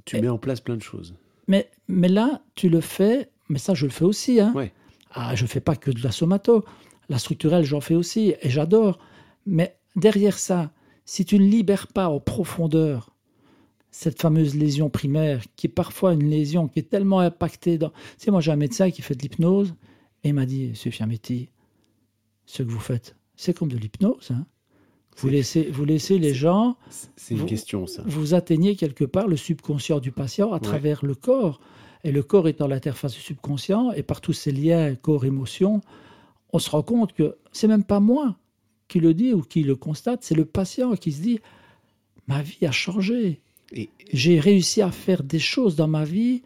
[0.04, 1.14] Tu mets en place plein de choses.
[1.46, 4.40] Mais, mais là, tu le fais, mais ça, je le fais aussi.
[4.40, 4.52] Hein.
[4.54, 4.72] Ouais.
[5.10, 6.64] Ah, je ne fais pas que de la somato.
[7.08, 8.98] La structurelle, j'en fais aussi, et j'adore.
[9.46, 10.72] Mais derrière ça,
[11.04, 13.10] si tu ne libères pas en profondeur
[13.90, 17.90] cette fameuse lésion primaire, qui est parfois une lésion qui est tellement impactée dans...
[17.90, 19.74] Tu sais, moi, j'ai un médecin qui fait de l'hypnose,
[20.24, 21.50] et il m'a dit, Monsieur Fiametti,
[22.46, 24.30] ce que vous faites, c'est comme de l'hypnose.
[24.32, 24.46] hein.
[25.16, 26.76] Vous laissez, vous laissez les gens
[27.16, 28.02] C'est une Vous- question, ça.
[28.06, 31.60] vous atteignez quelque part le subconscient du patient à travers le corps.
[32.02, 35.80] Et le corps étant l'interface du subconscient, et par tous ces liens corps-émotion,
[36.52, 38.36] on se rend compte que c'est même pas moi
[38.88, 41.38] qui le dis ou qui le constate, c'est le patient qui se dit
[42.26, 43.40] Ma vie a changé.
[43.72, 46.42] Et, J'ai réussi à faire des choses dans ma vie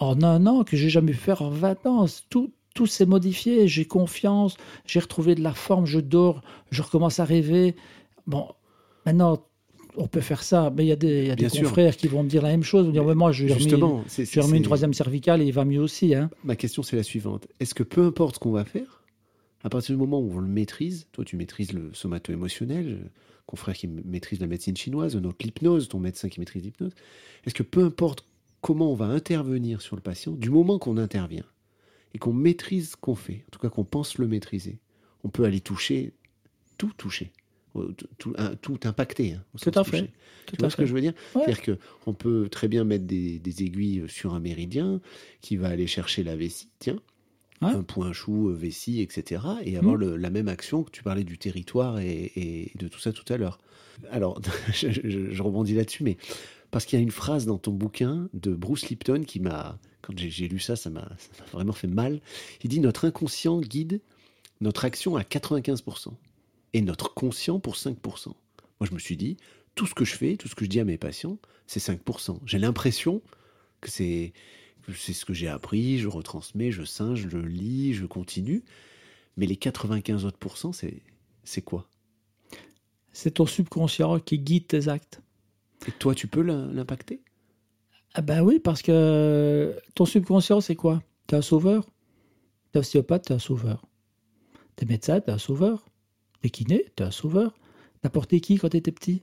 [0.00, 2.06] en un an que j'ai jamais pu faire en 20 ans.
[2.28, 3.68] Tout, tout s'est modifié.
[3.68, 4.56] J'ai confiance,
[4.86, 7.74] j'ai retrouvé de la forme, je dors, je recommence à rêver.
[8.26, 8.46] Bon,
[9.06, 9.44] maintenant,
[9.96, 12.22] on peut faire ça, mais il y a des, y a des confrères qui vont
[12.22, 12.86] me dire la même chose.
[12.86, 13.68] Vont dire, Ouais, moi, je lui ai remis,
[14.08, 16.14] je une troisième cervicale et il va mieux aussi.
[16.14, 16.30] Hein.
[16.44, 17.48] Ma question, c'est la suivante.
[17.58, 19.02] Est-ce que peu importe ce qu'on va faire,
[19.62, 23.10] à partir du moment où on le maîtrise, toi tu maîtrises le somato-émotionnel,
[23.46, 26.92] confrère qui maîtrise la médecine chinoise, un autre l'hypnose, ton médecin qui maîtrise l'hypnose,
[27.44, 28.24] est-ce que peu importe
[28.60, 31.44] comment on va intervenir sur le patient, du moment qu'on intervient
[32.14, 34.78] et qu'on maîtrise ce qu'on fait, en tout cas qu'on pense le maîtriser,
[35.24, 36.12] on peut aller toucher,
[36.78, 37.32] tout toucher,
[37.74, 39.34] tout, tout- un- tout impacter.
[39.34, 40.10] hein, Tout à fait.
[40.46, 41.12] Tout Tu vois ce que je veux dire?
[41.34, 41.42] Ouais.
[41.44, 45.00] C'est-à-dire qu'on peut très bien mettre des, des aiguilles sur un méridien
[45.40, 46.98] qui va aller chercher la vessie, tiens,
[47.62, 47.68] Ouais.
[47.68, 49.42] un point chou, euh, vessie, etc.
[49.64, 52.98] et avoir le- la même action que tu parlais du territoire et, et de tout
[52.98, 53.58] ça tout à l'heure.
[54.10, 54.40] Alors,
[54.72, 56.16] je, je- je rebondis là-dessus, mais
[56.70, 60.12] parce qu'il y a une phrase dans ton bouquin de Bruce Lipton qui m'a, quand
[60.16, 61.08] j'ai lu ça, ça m'a
[61.52, 62.20] vraiment fait mal.
[62.62, 64.00] Il dit Notre inconscient guide
[64.60, 66.12] notre action à 95%
[66.72, 68.26] et notre conscient pour 5%.
[68.26, 68.34] Moi,
[68.82, 69.36] je me suis dit,
[69.74, 72.38] tout ce que je fais, tout ce que je dis à mes patients, c'est 5%.
[72.44, 73.22] J'ai l'impression
[73.80, 74.32] que c'est
[74.96, 78.64] c'est ce que j'ai appris, je retransmets, je singe, je lis, je continue.
[79.36, 81.02] Mais les 95 autres c'est
[81.44, 81.88] c'est quoi?
[83.12, 85.20] C'est ton subconscient qui guide tes actes.
[85.86, 87.22] Et toi, tu peux l'im- l'impacter?
[88.14, 91.02] Ah ben oui, parce que ton subconscient, c'est quoi?
[91.26, 91.88] T'es un sauveur?
[92.72, 93.86] T'es ostéopathe, t'es un sauveur.
[94.76, 95.86] T'es médecin, t'es un sauveur.
[96.42, 97.54] T'es kiné, t'es un sauveur.
[98.02, 99.22] T'as porté qui quand t'étais petit?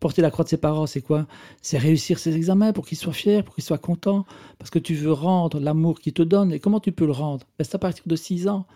[0.00, 1.26] Porter la croix de ses parents, c'est quoi?
[1.62, 4.26] C'est réussir ses examens pour qu'ils soient fiers, pour qu'ils soient contents.
[4.58, 6.52] Parce que tu veux rendre l'amour qu'ils te donnent.
[6.52, 7.46] Et comment tu peux le rendre?
[7.58, 8.66] Ben, C'est à partir de 6 ans.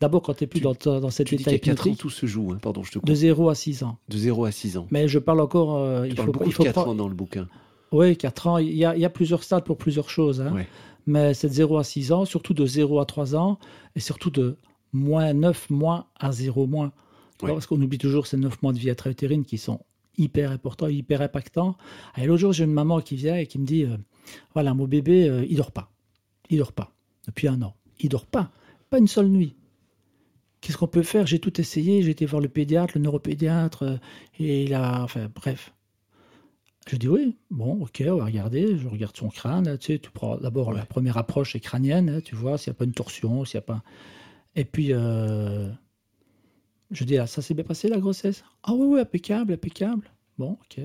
[0.00, 1.98] D'abord, quand tu n'es plus Tu- dans, dans cet Tu dis état 4 ans, hypnotique,
[2.00, 2.52] tout se joue.
[2.52, 2.58] hein.
[2.62, 3.08] Pardon, je te coupe.
[3.08, 3.98] de 0 à 6 ans.
[4.08, 4.86] De 0 à 6 ans.
[4.90, 5.76] Mais je parle encore.
[5.76, 7.48] euh, Tu il faut, beaucoup il de faut 4 prendre- ans dans le bouquin.
[7.90, 8.58] Oui, 4 ans.
[8.58, 10.40] Il y, a, il y a plusieurs stades pour plusieurs choses.
[10.40, 10.52] hein.
[10.54, 10.68] Ouais.
[11.06, 13.58] Mais c'est de 0 à 6 ans, surtout de 0 à 3 ans,
[13.96, 14.56] et surtout de
[14.92, 16.92] moins 9 mois à 0 mois.
[17.42, 17.52] Ouais.
[17.52, 19.80] Parce qu'on oublie toujours ces 9 mois de vie intra-utérine qui sont
[20.18, 21.76] hyper importants, hyper impactants.
[22.16, 23.96] Et l'autre jour, j'ai une maman qui vient et qui me dit euh,
[24.54, 25.90] Voilà, mon bébé, euh, il dort pas.
[26.50, 26.92] Il dort pas.
[27.26, 27.74] Depuis un an.
[28.00, 28.50] Il dort pas.
[28.90, 29.54] Pas une seule nuit.
[30.60, 31.26] Qu'est-ce qu'on peut faire?
[31.26, 32.02] J'ai tout essayé.
[32.02, 33.96] J'ai été voir le pédiatre, le neuropédiatre, euh,
[34.38, 35.02] et il a.
[35.02, 35.72] Enfin, bref.
[36.88, 38.78] Je dis oui, bon, ok, on va regarder.
[38.78, 39.76] Je regarde son crâne.
[39.78, 42.76] Tu sais, tu prends d'abord la première approche est crânienne, hein, tu vois, s'il n'y
[42.76, 43.82] a pas une torsion, s'il n'y a pas.
[44.56, 45.70] Et puis, euh,
[46.90, 48.42] je dis, ah, ça s'est bien passé la grossesse?
[48.62, 50.10] Ah oui, oui, impeccable, impeccable.
[50.38, 50.80] Bon, ok,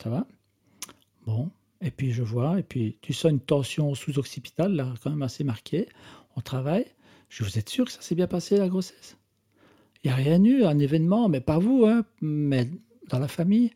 [0.00, 0.26] ça va.
[1.26, 1.50] Bon,
[1.80, 5.42] et puis je vois, et puis tu sens une tension sous-occipitale, là, quand même assez
[5.42, 5.88] marquée.
[6.36, 6.86] On travaille.
[7.34, 9.16] Je vous êtes sûr que ça s'est bien passé la grossesse?
[10.04, 12.70] Il n'y a rien eu, un événement, mais pas vous, hein, mais
[13.08, 13.72] dans la famille.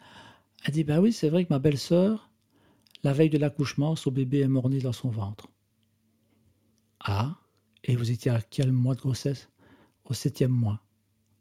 [0.64, 2.30] Elle dit, ben oui, c'est vrai que ma belle-sœur,
[3.02, 5.48] la veille de l'accouchement, son bébé est mort-né dans son ventre.
[7.00, 7.36] Ah,
[7.82, 9.48] et vous étiez à quel mois de grossesse?
[10.04, 10.80] Au septième mois.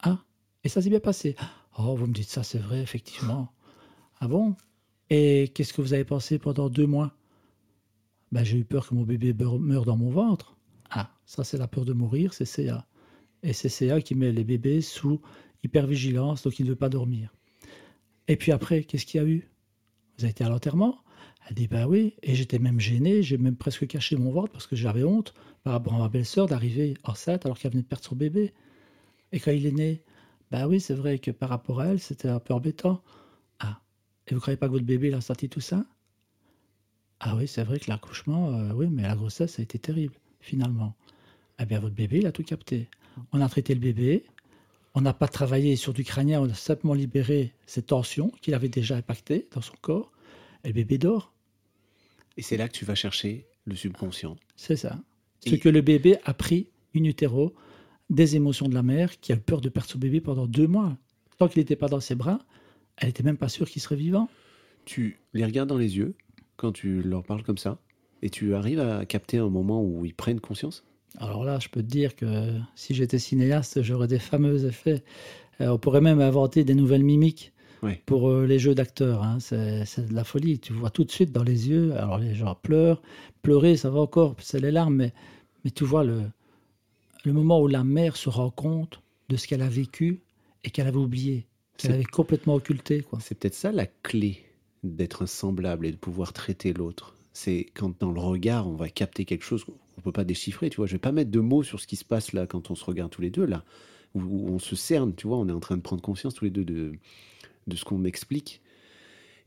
[0.01, 0.17] Ah,
[0.63, 1.35] et ça s'est bien passé.
[1.77, 3.53] Oh, vous me dites ça, c'est vrai, effectivement.
[4.19, 4.55] Ah bon?
[5.11, 7.15] Et qu'est-ce que vous avez pensé pendant deux mois?
[8.31, 10.56] Ben, j'ai eu peur que mon bébé meure dans mon ventre.
[11.27, 12.87] Ça c'est la peur de mourir, c'est CA.
[13.43, 15.21] Et c'est CA qui met les bébés sous
[15.63, 17.35] hypervigilance, donc ils ne veulent pas dormir.
[18.27, 19.49] Et puis après, qu'est-ce qu'il y a eu?
[20.17, 21.03] Vous avez été à l'enterrement?
[21.47, 22.15] Elle dit, bah oui.
[22.23, 25.73] Et j'étais même gêné, j'ai même presque caché mon ventre parce que j'avais honte par
[25.73, 28.53] rapport à ma belle-sœur d'arriver enceinte alors qu'elle venait de perdre son bébé.
[29.31, 30.03] Et quand il est né,
[30.51, 33.03] bah oui, c'est vrai que par rapport à elle, c'était un peu embêtant.
[33.59, 33.81] Ah,
[34.27, 35.85] et vous croyez pas que votre bébé il a tout ça?
[37.19, 40.95] Ah oui, c'est vrai que l'accouchement, euh, oui, mais la grossesse a été terrible, finalement.
[41.59, 42.87] Eh bien, votre bébé, il a tout capté.
[43.31, 44.25] On a traité le bébé,
[44.93, 48.69] on n'a pas travaillé sur du crânien, on a simplement libéré ces tensions qu'il avait
[48.69, 50.11] déjà impactées dans son corps,
[50.63, 51.33] et le bébé dort.
[52.37, 54.35] Et c'est là que tu vas chercher le subconscient.
[54.55, 54.99] C'est ça.
[55.45, 57.55] Et- Ce que le bébé a pris in utero
[58.11, 60.67] des émotions de la mère qui a eu peur de perdre son bébé pendant deux
[60.67, 60.95] mois.
[61.39, 62.39] Tant qu'il n'était pas dans ses bras,
[62.97, 64.29] elle n'était même pas sûre qu'il serait vivant.
[64.85, 66.13] Tu les regardes dans les yeux
[66.55, 67.79] quand tu leur parles comme ça,
[68.21, 70.83] et tu arrives à capter un moment où ils prennent conscience?
[71.17, 75.03] Alors là, je peux te dire que si j'étais cinéaste, j'aurais des fameux effets.
[75.61, 77.53] Euh, on pourrait même inventer des nouvelles mimiques
[78.05, 79.23] pour euh, les jeux d'acteurs.
[79.23, 79.39] hein.
[79.39, 80.59] C'est de la folie.
[80.59, 81.95] Tu vois tout de suite dans les yeux.
[81.97, 83.01] Alors les gens pleurent.
[83.41, 84.95] Pleurer, ça va encore, c'est les larmes.
[84.95, 85.13] Mais,
[85.63, 86.21] mais tu vois le,
[87.25, 90.21] le moment où la mère se rend compte de ce qu'elle a vécu
[90.63, 91.47] et qu'elle avait oublié,
[91.77, 93.03] qu'elle avait complètement occulté.
[93.19, 94.43] C'est peut-être ça la clé
[94.83, 97.15] d'être un semblable et de pouvoir traiter l'autre.
[97.39, 100.71] C'est quand dans le regard, on va capter quelque chose qu'on ne peut pas déchiffrer.
[100.71, 102.71] Tu vois, je vais pas mettre de mots sur ce qui se passe là quand
[102.71, 103.63] on se regarde tous les deux là,
[104.15, 105.13] où, où on se cerne.
[105.13, 106.93] Tu vois, on est en train de prendre conscience tous les deux de,
[107.67, 108.59] de ce qu'on explique.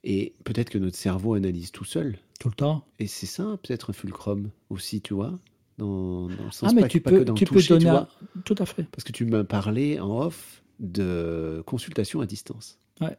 [0.05, 2.17] Et peut-être que notre cerveau analyse tout seul.
[2.39, 2.87] Tout le temps.
[3.01, 5.37] Et c'est ça, peut-être un fulcrum aussi, tu vois,
[5.79, 7.55] dans, dans le sens Ah, mais pas, tu pas peux, que dans tu le peux
[7.57, 7.91] toucher, tu donner.
[7.91, 8.09] vois.
[8.37, 8.85] un- Tout à fait.
[8.85, 12.79] Parce que tu m'as parlé en off de consultation à distance.
[13.01, 13.17] Ouais.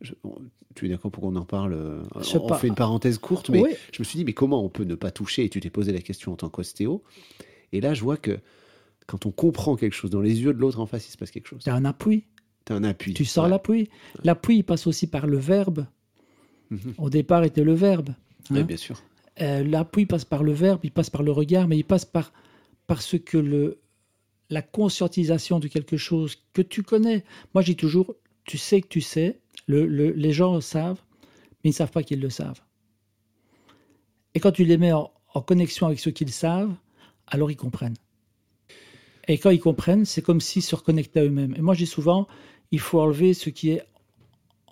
[0.00, 0.36] Je- on-
[0.74, 3.48] tu es d'accord pour qu'on en parle euh, Je On pas- fait une parenthèse courte,
[3.50, 3.70] mais Oui.
[3.92, 5.92] je me suis dit, mais comment on peut ne pas toucher Et tu t'es posé
[5.92, 7.02] la question en tant qu'ostéo.
[7.72, 8.38] Et là, je vois que
[9.06, 11.30] quand on comprend quelque chose dans les yeux de l'autre en face, il se passe
[11.30, 11.62] quelque chose.
[11.64, 12.24] Tu as un appui.
[12.66, 13.14] Tu as un appui.
[13.14, 13.50] Tu sens Ouais.
[13.50, 13.88] l'appui.
[14.24, 15.86] L'appui il passe aussi par le verbe.
[16.70, 16.94] Mhm.
[16.98, 18.10] Au départ, était le verbe.
[18.50, 18.62] Ouais, hein.
[18.64, 19.00] bien sûr.
[19.40, 22.32] Euh, L'appui passe par le verbe, il passe par le regard, mais il passe par
[22.86, 23.78] parce que le,
[24.50, 27.24] la conscientisation de quelque chose que tu connais.
[27.54, 31.02] Moi, je dis toujours, tu sais que tu sais, le- le- les gens savent,
[31.62, 32.60] mais ils ne savent pas qu'ils le savent.
[34.34, 35.10] Et quand tu les mets en,
[35.46, 36.74] connexion avec ceux qu'ils savent,
[37.26, 37.96] alors ils comprennent.
[39.28, 41.54] Et quand ils comprennent, c'est comme s'ils se reconnectaient à eux-mêmes.
[41.56, 42.26] Et moi, je dis souvent,
[42.70, 43.82] il faut enlever ce qui est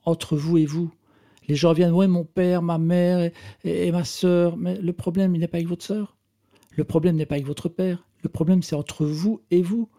[0.05, 0.91] entre vous et vous.
[1.49, 3.31] Les gens viennent, ouais, mon père, ma mère
[3.65, 4.57] et, ma sœur.
[4.57, 6.17] Mais le problème, il n'est pas avec votre sœur.
[6.71, 8.07] Le problème n'est pas avec votre père.
[8.23, 9.91] Le problème, c'est entre vous et vous.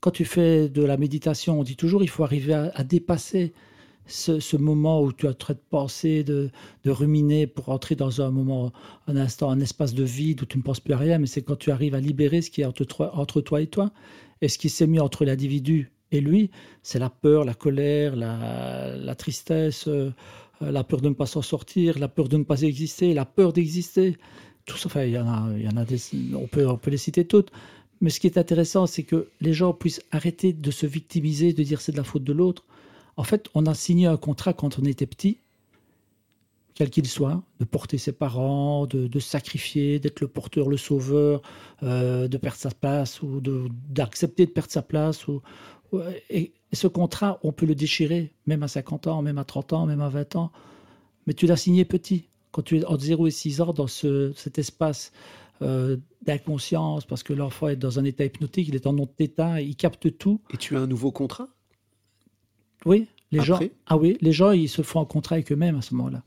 [0.00, 3.54] Quand tu fais de la méditation, on dit toujours, il faut arriver à dépasser
[4.06, 6.50] ce, moment où tu as train de penser, de,
[6.84, 8.72] ruminer pour entrer dans un moment,
[9.06, 11.18] un instant, un espace de vide où tu ne penses plus à rien.
[11.18, 13.66] Mais c'est quand tu arrives à libérer ce qui est entre toi, entre toi et
[13.66, 13.90] toi.
[14.42, 16.50] Et ce qui s'est mis entre l'individu et lui,
[16.82, 20.10] c'est la peur, la colère, la, tristesse, euh,
[20.60, 23.52] la peur de ne pas s'en sortir, la peur de ne pas exister, la peur
[23.52, 24.16] d'exister.
[24.66, 25.48] Tout enfin, il y en a,
[26.34, 27.50] on, peut, on peut les citer toutes.
[28.00, 31.62] Mais ce qui est intéressant, c'est que les gens puissent arrêter de se victimiser, de
[31.62, 32.64] dire c'est de la faute de l'autre.
[33.16, 35.40] En fait, on a signé un contrat quand on était petit,
[36.74, 41.40] quel qu'il soit, de porter ses parents, de, sacrifier, d'être le porteur, le sauveur,
[41.82, 43.40] euh, de perdre sa place ou
[43.88, 45.26] d'accepter de, perdre sa place.
[45.26, 45.40] Ou,
[46.28, 49.86] et, ce contrat, on peut le déchirer, même à 50 ans, même à 30 ans,
[49.86, 50.52] même à 20 ans.
[51.26, 54.32] Mais tu l'as signé petit, quand tu es entre 0 et 6 ans, dans ce,
[54.36, 55.12] cet espace
[55.62, 59.76] euh, d'inconscience, parce que l'enfant est dans un état hypnotique, il est en non-état, il
[59.76, 60.42] capte tout.
[60.52, 61.48] Et tu as un nouveau contrat?
[62.86, 65.82] Oui, les gens, ah oui, les gens, ils se font un contrat avec eux-mêmes à
[65.82, 66.22] ce moment-là.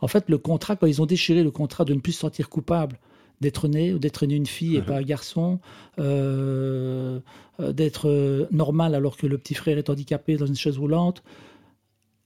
[0.00, 2.48] En fait, le contrat, quand ils ont déchiré le contrat de ne plus se sentir
[2.50, 2.98] coupable
[3.40, 4.84] d'être né ou d'être né une fille et Mhm.
[4.86, 5.60] pas un garçon,
[5.98, 7.20] euh,
[7.60, 11.22] euh, d'être euh, normal alors que le petit frère est handicapé dans une chaise roulante,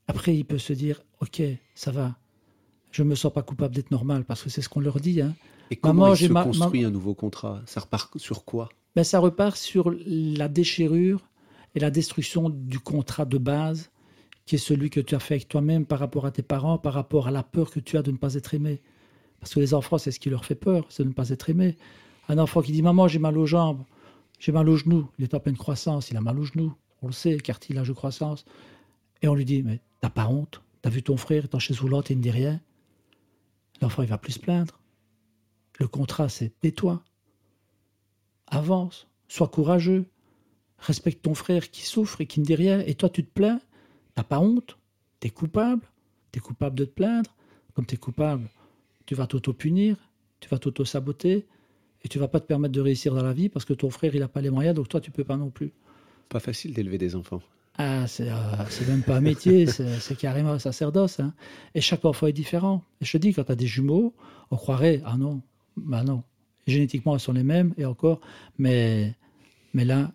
[0.08, 1.42] après, il peut se dire, ok,
[1.74, 2.16] ça va,
[2.90, 5.20] je me sens pas coupable d'être normal parce que c'est ce qu'on leur dit.
[5.20, 5.34] Hein.
[5.70, 7.62] Et comment Maman, il j'ai se ma- construit un nouveau contrat?
[7.66, 8.68] Ça repart sur quoi?
[8.96, 11.20] Ben, ça repart sur la déchirure
[11.74, 13.90] et la destruction du contrat de base,
[14.46, 16.94] qui est celui que tu as fait avec toi-même par rapport à tes parents, par
[16.94, 18.82] rapport à la peur que tu as de ne pas être aimé.
[19.40, 21.50] Parce que les enfants, c'est ce qui leur fait peur, c'est de ne pas être
[21.50, 21.76] aimé.
[22.28, 23.82] Un enfant qui dit Maman, j'ai mal aux jambes,
[24.38, 27.06] j'ai mal aux genoux, il est en pleine croissance, il a mal aux genoux, on
[27.06, 28.44] le sait, cartilage de croissance.
[29.22, 31.80] Et on lui dit Mais t'as pas honte T'as vu ton frère, est en chaise
[31.80, 32.60] roulante et il ne dit rien
[33.80, 34.78] L'enfant, il va plus se plaindre.
[35.78, 37.02] Le contrat, c'est tais-toi
[38.46, 40.06] avance, sois courageux,
[40.78, 43.60] respecte ton frère qui souffre et qui ne dit rien, et toi tu te plains,
[44.14, 44.78] t'as pas honte,
[45.20, 45.82] t'es coupable,
[46.32, 47.34] t'es coupable de te plaindre,
[47.74, 48.48] comme t'es coupable,
[49.06, 49.96] tu vas t'auto-punir,
[50.40, 51.46] tu vas t'auto-saboter
[52.02, 54.14] et tu vas pas te permettre de réussir dans la vie parce que ton frère,
[54.14, 55.72] il n'a pas les moyens, donc toi, tu peux pas non plus.
[56.28, 57.40] Pas facile d'élever des enfants.
[57.76, 61.18] Ah, c'est euh, même pas un métier, c'est carrément un sacerdoce.
[61.20, 61.34] hein.
[61.74, 62.84] Et chaque enfant est différent.
[63.00, 64.14] Et je te dis, quand tu as des jumeaux,
[64.50, 65.42] on croirait, ah non,
[65.76, 66.22] bah non.
[66.66, 68.20] Génétiquement, elles sont les mêmes, et encore,
[68.58, 69.14] mais,
[69.72, 70.12] mais là,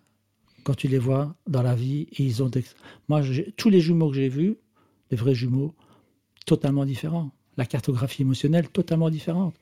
[0.64, 2.64] quand tu les vois dans la vie, ils ont des...
[3.08, 3.22] Moi,
[3.56, 4.56] tous les jumeaux que j'ai vus,
[5.10, 5.74] les vrais jumeaux,
[6.46, 7.30] totalement différents.
[7.56, 9.54] La cartographie émotionnelle, totalement différente.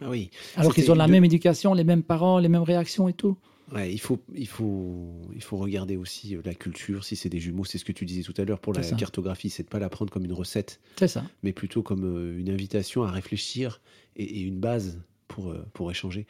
[0.00, 0.30] Ah oui.
[0.56, 3.36] Alors qu'ils ont la de- même éducation, les mêmes parents, les mêmes réactions et tout.
[3.72, 7.04] Ouais, il faut, il faut, il faut regarder aussi euh, la culture.
[7.04, 8.96] Si c'est des jumeaux, c'est ce que tu disais tout à l'heure pour la ça.
[8.96, 11.24] cartographie, c'est de pas la prendre comme une recette, ça.
[11.42, 13.80] mais plutôt comme euh, une invitation à réfléchir
[14.16, 16.26] et, et une base pour, euh, pour échanger.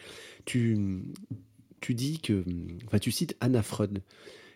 [0.46, 1.04] Tu,
[1.80, 2.44] tu dis que,
[2.86, 4.02] enfin, tu cites Anna Freud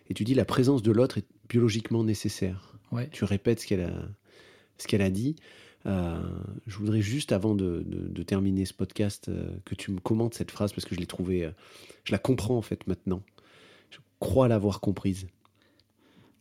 [0.09, 2.77] et tu dis la présence de l'autre est biologiquement nécessaire.
[2.91, 3.09] Ouais.
[3.11, 3.93] Tu répètes ce qu'elle a,
[4.77, 5.35] ce qu'elle a dit.
[5.85, 6.21] Euh,
[6.67, 10.33] je voudrais juste, avant de, de- de terminer ce podcast, euh, que tu me commentes
[10.33, 11.51] cette phrase parce que je l'ai trouvée, euh,
[12.05, 13.21] je la comprends en fait maintenant.
[13.89, 15.27] Je crois l'avoir comprise.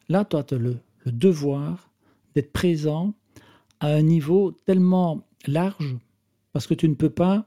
[0.09, 1.91] Là, toi, tu as le, le devoir
[2.35, 3.15] d'être présent
[3.81, 5.97] à un niveau tellement large
[6.53, 7.47] parce que tu ne peux pas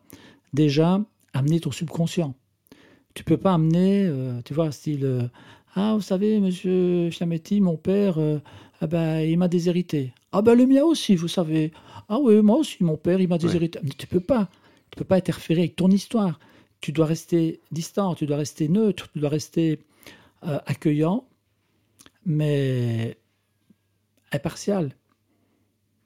[0.54, 1.04] déjà
[1.34, 2.36] amener ton subconscient.
[3.16, 5.24] Tu peux pas amener, euh, tu vois, style euh,
[5.74, 8.40] Ah, vous savez, monsieur Fiametti, mon père, euh,
[8.82, 10.14] ah ben, il m'a déshérité.
[10.32, 11.72] Ah, ben, le mien aussi, vous savez.
[12.08, 13.80] Ah, oui, moi aussi, mon père, il m'a déshérité.
[13.82, 14.50] Mais tu peux pas.
[14.92, 16.40] Tu peux pas interférer avec ton histoire.
[16.82, 19.80] Tu dois rester distant, tu dois rester neutre, tu dois rester
[20.46, 21.26] euh, accueillant
[22.26, 23.18] mais
[24.32, 24.96] impartial.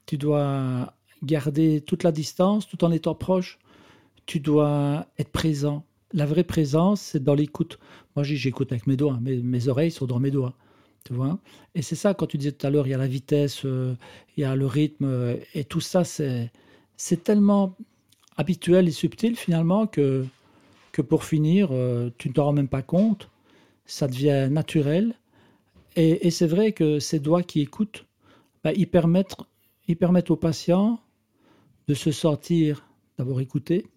[0.06, 3.60] Tu dois garder toute la distance tout en étant proche.
[4.26, 5.86] Tu dois être présent.
[6.12, 7.80] La vraie présence, c'est dans l'écoute.
[8.16, 9.20] Moi, j'écoute avec mes doigts.
[9.22, 10.56] Mes, mes oreilles sont dans mes doigts.
[11.06, 11.40] Tu vois
[11.76, 13.96] Et c'est ça, quand tu disais tout à l'heure, il y a la vitesse, euh,
[14.36, 17.76] il y a le rythme, euh, et tout ça, c'est tellement
[18.38, 20.26] habituel et subtil finalement que,
[20.92, 23.30] que pour finir, euh, tu ne t'en rends même pas compte.
[23.86, 25.16] Ça devient naturel.
[25.96, 28.06] Et, c'est vrai que ces doigts qui écoutent,
[28.64, 29.36] bah, ils, permettent,
[29.88, 31.00] ils permettent aux patients
[31.88, 32.86] de se sentir
[33.18, 33.88] d'abord écoutés,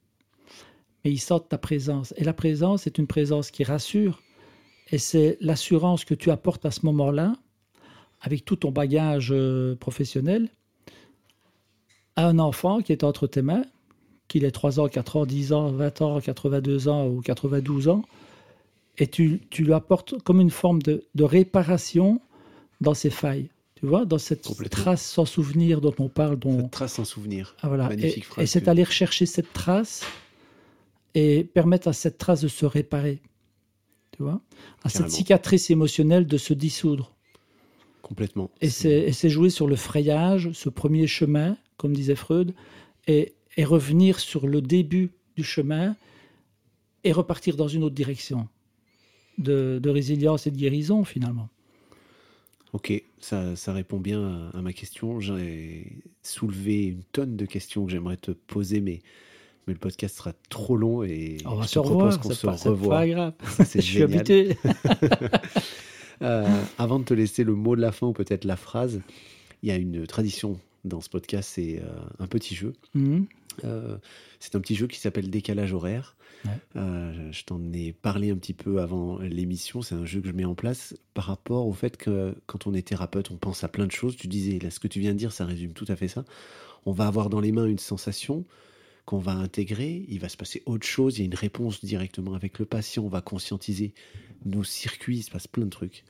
[1.05, 2.15] mais ils sentent ta présence.
[2.17, 4.23] Et la présence est une présence qui rassure,
[4.91, 7.35] et c'est l'assurance que tu apportes à ce moment-là,
[8.21, 10.49] avec tout ton bagage euh, professionnel,
[12.17, 13.65] à un enfant qui est entre tes mains,
[14.29, 18.03] qu'il ait 3 ans, 4 ans, 10 ans, 20 ans, 82 ans ou 92 ans,
[18.99, 22.21] et tu, tu lui apportes comme une forme de, de réparation
[22.81, 23.49] dans ses failles.
[23.77, 27.57] Tu vois, dans cette trace sans souvenir dont on parle, dont, Cette trace sans souvenir.
[27.63, 27.89] ah, voilà.
[27.89, 30.05] Magnifique Et, phrase et c'est que- aller rechercher cette trace
[31.15, 33.21] et permettre à cette trace de se réparer.
[34.17, 34.41] Tu vois?
[34.83, 37.15] À cette cicatrice émotionnelle de se dissoudre.
[38.03, 38.51] Complètement.
[38.61, 42.55] Et c'est et c'est jouer sur le frayage, ce premier chemin, comme disait Freud,
[43.07, 45.97] et, et revenir sur le début du chemin
[47.05, 48.49] et repartir dans une autre direction
[49.39, 51.49] de, de résilience et de guérison, finalement.
[52.73, 55.21] Ok, ça, ça répond bien à, à ma question.
[55.21, 59.01] J'ai soulevé une tonne de questions que j'aimerais te poser, mais,
[59.67, 62.57] mais le podcast sera trop long et On va je se revoir, qu'on se pas,
[62.57, 62.97] c'est revoie.
[62.97, 63.33] pas grave.
[63.65, 64.57] C'est Je suis habitué.
[66.21, 66.47] Euh,
[66.79, 69.01] avant de te laisser le mot de la fin ou peut-être la phrase,
[69.65, 71.89] il y a une tradition dans ce podcast, c'est euh,
[72.21, 72.75] un petit jeu.
[72.95, 73.27] Mhm.
[73.65, 73.99] Euh,
[74.39, 76.17] c'est un petit jeu qui s'appelle Décalage horaire.
[76.45, 76.51] Ouais.
[76.77, 79.83] Euh, je t'en ai parlé un petit peu avant l'émission.
[79.83, 82.75] C'est un jeu que je mets en place par rapport au fait que quand on
[82.75, 84.17] est thérapeute, on pense à plein de choses.
[84.17, 86.25] Tu disais, là, ce que tu viens de dire, ça résume tout à fait ça.
[86.87, 88.45] On va avoir dans les mains une sensation
[89.05, 90.05] qu'on va intégrer.
[90.09, 91.19] Il va se passer autre chose.
[91.19, 93.05] Il y a une réponse directement avec le patient.
[93.05, 93.95] On va conscientiser
[94.45, 95.19] nos circuits.
[95.19, 96.05] Il se passe plein de trucs.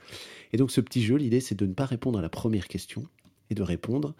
[0.52, 3.06] Et donc, ce petit jeu, l'idée, c'est de ne pas répondre à la première question
[3.51, 4.14] et de répondre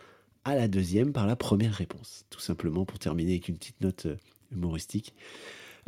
[0.45, 2.25] à la deuxième par la première réponse.
[2.31, 4.17] Tout simplement pour terminer avec une petite note euh,
[4.51, 5.15] humoristique.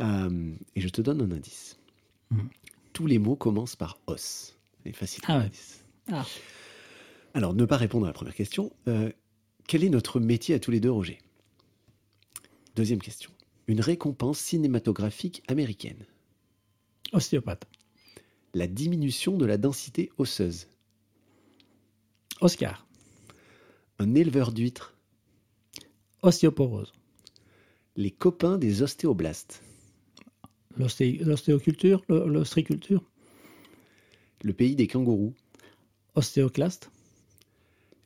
[0.00, 1.78] Euh, et je te donne un indice.
[2.30, 2.48] Mhm.
[2.92, 4.56] Tous les mots commencent par os.
[4.84, 5.24] C'est facile.
[5.26, 5.50] Ah ouais.
[6.12, 6.26] Ah.
[7.34, 8.72] Alors, ne pas répondre à la première question.
[8.86, 9.10] Euh,
[9.66, 11.18] quel est notre métier à tous les deux, Roger?
[12.74, 13.30] Deuxième question.
[13.66, 16.04] Une récompense cinématographique américaine.
[17.12, 17.66] Ostéopathe.
[18.52, 20.68] La diminution de la densité osseuse.
[22.40, 22.86] Oscar.
[23.98, 24.94] Un éleveur d'huîtres.
[26.22, 26.92] Ostéoporose.
[27.96, 29.62] Les copains des ostéoblastes.
[30.76, 33.04] L'osté- L'ostéoculture, le- l'ostriculture,
[34.42, 35.34] Le pays des kangourous.
[36.16, 36.90] ostéoclaste,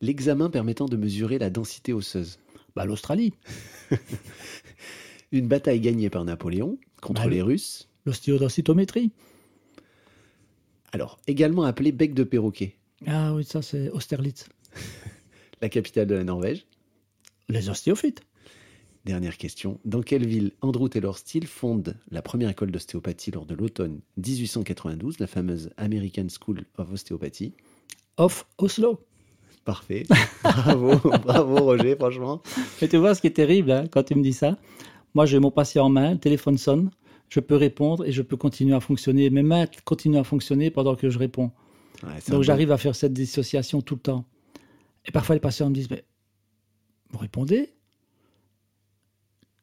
[0.01, 2.39] L'examen permettant de mesurer la densité osseuse.
[2.77, 3.33] Bah, l'Australie,
[5.33, 7.89] Une bataille gagnée par Napoléon contre Bah, les le- Russes.
[8.07, 9.13] l'ostéodensitométrie.
[10.93, 12.77] Alors, également appelé bec de perroquet.
[13.07, 14.49] Ah oui, ça c'est Austerlitz.
[15.61, 16.67] La capitale de la Norvège.
[17.49, 18.23] Les ostéophytes.
[19.05, 19.81] dernière question.
[19.85, 25.19] Dans quelle ville Andrew Taylor Steele fonde la première école d'ostéopathie lors de l'automne 1892,
[25.19, 27.55] la fameuse American School of Osteopathy?
[28.17, 29.05] Off Oslo.
[29.69, 30.05] Parfait.
[30.43, 32.41] Bravo, bravo Roger, franchement.
[32.81, 34.57] Et tu vois ce qui est terrible hein, quand tu me dis ça
[35.13, 36.91] Moi, j'ai mon patient en main, le téléphone sonne,
[37.29, 39.29] je peux répondre et je peux continuer à fonctionner.
[39.29, 41.51] Mes mains continuent à fonctionner pendant que je réponds.
[42.03, 44.25] Ouais, Donc j'arrive à faire cette dissociation tout le temps.
[45.05, 46.03] Et parfois les patients me disent, mais
[47.11, 47.69] vous répondez?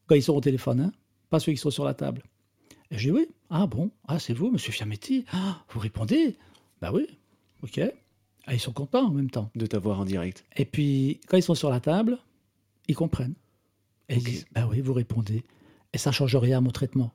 [0.05, 0.91] Quand ils sont au téléphone, hein
[1.31, 2.21] pas ceux qui sont sur la table.
[2.91, 3.27] Et je dis oui.
[3.49, 3.89] Ah bon?
[4.07, 5.25] Ah c'est vous, monsieur Fiametti?
[5.33, 6.37] Ah, vous répondez?
[6.79, 7.07] Bah oui,
[7.63, 7.81] ok.
[8.47, 9.49] Ah, ils sont contents en même temps.
[9.55, 10.45] de t'avoir en direct.
[10.55, 12.17] Et puis quand ils sont sur la table,
[12.87, 13.35] ils comprennent.
[14.09, 14.21] Et Ok.
[14.21, 15.43] ils disent, bah oui, vous répondez.
[15.93, 17.11] Et ça change rien à mon traitement.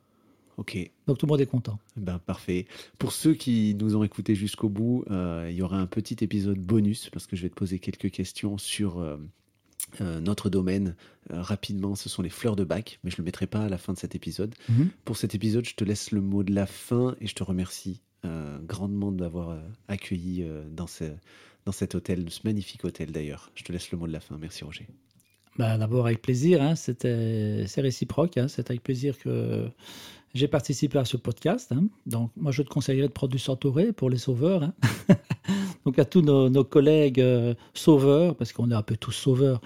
[0.57, 0.77] Ok,
[1.07, 1.79] Donc tout le monde est content.
[1.97, 2.67] ben parfait.
[2.99, 6.59] Pour ceux qui nous ont écoutés jusqu'au bout, euh, il y aura un petit épisode
[6.59, 9.17] bonus parce que je vais te poser quelques questions sur euh,
[10.03, 10.97] euh, notre domaine.
[11.31, 13.79] Rapidement, ce sont les fleurs de bac, mais je ne le mettrai pas à la
[13.79, 14.55] fin de cet épisode.
[15.07, 18.03] Pour cet épisode, je te laisse le mot de la fin et je te remercie
[18.71, 21.05] grandement de m'avoir euh, accueilli euh, dans, ce,
[21.67, 23.51] dans cet hôtel, ce magnifique hôtel d'ailleurs.
[23.55, 24.39] Je te laisse le mot de la fin.
[24.39, 24.87] Merci Roger.
[25.59, 29.69] Bah, D'abord avec plaisir, hein, c'est réciproque, hein, c'est avec plaisir que
[30.33, 31.73] j'ai participé à ce podcast.
[31.73, 31.87] hein.
[32.07, 34.71] Donc moi je te conseillerais de prendre du Santoré pour les sauveurs.
[35.85, 39.61] Donc à tous nos, collègues euh, sauveurs, parce qu'on est un peu tous sauveurs.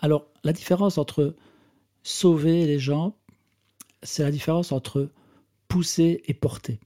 [0.00, 1.34] Alors la différence entre
[2.02, 3.16] sauver les gens,
[4.02, 5.10] c'est la différence entre
[5.68, 6.78] pousser et porter.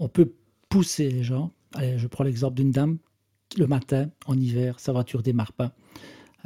[0.00, 0.32] On peut
[0.68, 1.52] pousser les gens.
[1.74, 2.98] Allez, je prends l'exemple d'une dame
[3.56, 5.72] le matin, en hiver, sa voiture démarre pas.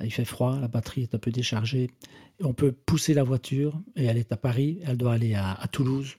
[0.02, 1.90] Il fait froid, la batterie est un peu déchargée.
[2.42, 5.68] On peut pousser la voiture, et elle est à Paris, elle doit aller à, à
[5.68, 6.16] Toulouse.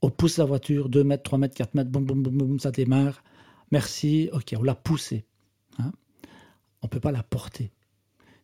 [0.00, 2.70] On pousse la voiture, 2 mètres, 3 mètres, 4 mètres, boum, boum, boum, boum, ça
[2.70, 3.22] démarre.
[3.70, 5.26] Merci, ok, on l'a poussée.
[5.78, 5.92] Hein.
[6.82, 7.70] on ne peut pas la porter.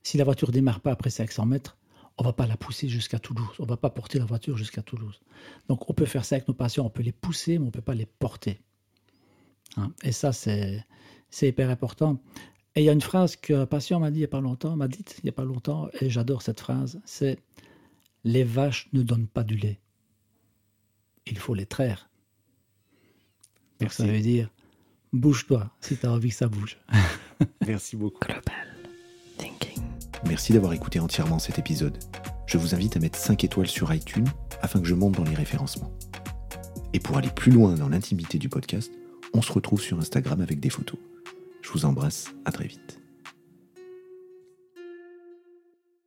[0.03, 1.79] Si la voiture démarre pas après 500 mètres,
[2.17, 3.57] on va pas la pousser jusqu'à Toulouse.
[3.59, 5.21] On va pas porter la voiture jusqu'à Toulouse.
[5.69, 7.81] Donc on peut faire ça avec nos patients, on peut les pousser, mais on peut
[7.81, 8.61] pas les porter.
[9.77, 10.85] Hein, et ça, c'est
[11.31, 12.23] c'est hyper important.
[12.77, 14.77] Et il y a une phrase qu'un patient m'a dit il n'y a pas longtemps,
[14.77, 17.39] m'a dite il n'y a pas longtemps, et j'adore cette phrase, c'est
[18.25, 19.81] Les vaches ne donnent pas du lait.
[21.27, 22.09] Il faut les traire.
[23.81, 24.51] Donc ça veut dire
[25.13, 26.79] bouge-toi si tu as envie que ça bouge.
[27.67, 28.27] Merci beaucoup.
[30.27, 31.99] Merci d'avoir écouté entièrement cet épisode.
[32.47, 34.27] Je vous invite à mettre 5 étoiles sur iTunes
[34.63, 35.93] afin que je monte dans les référencements.
[36.93, 38.91] Et pour aller plus loin dans l'intimité du podcast,
[39.35, 40.99] on se retrouve sur Instagram avec des photos.
[41.63, 43.04] Je vous embrasse, à très vite.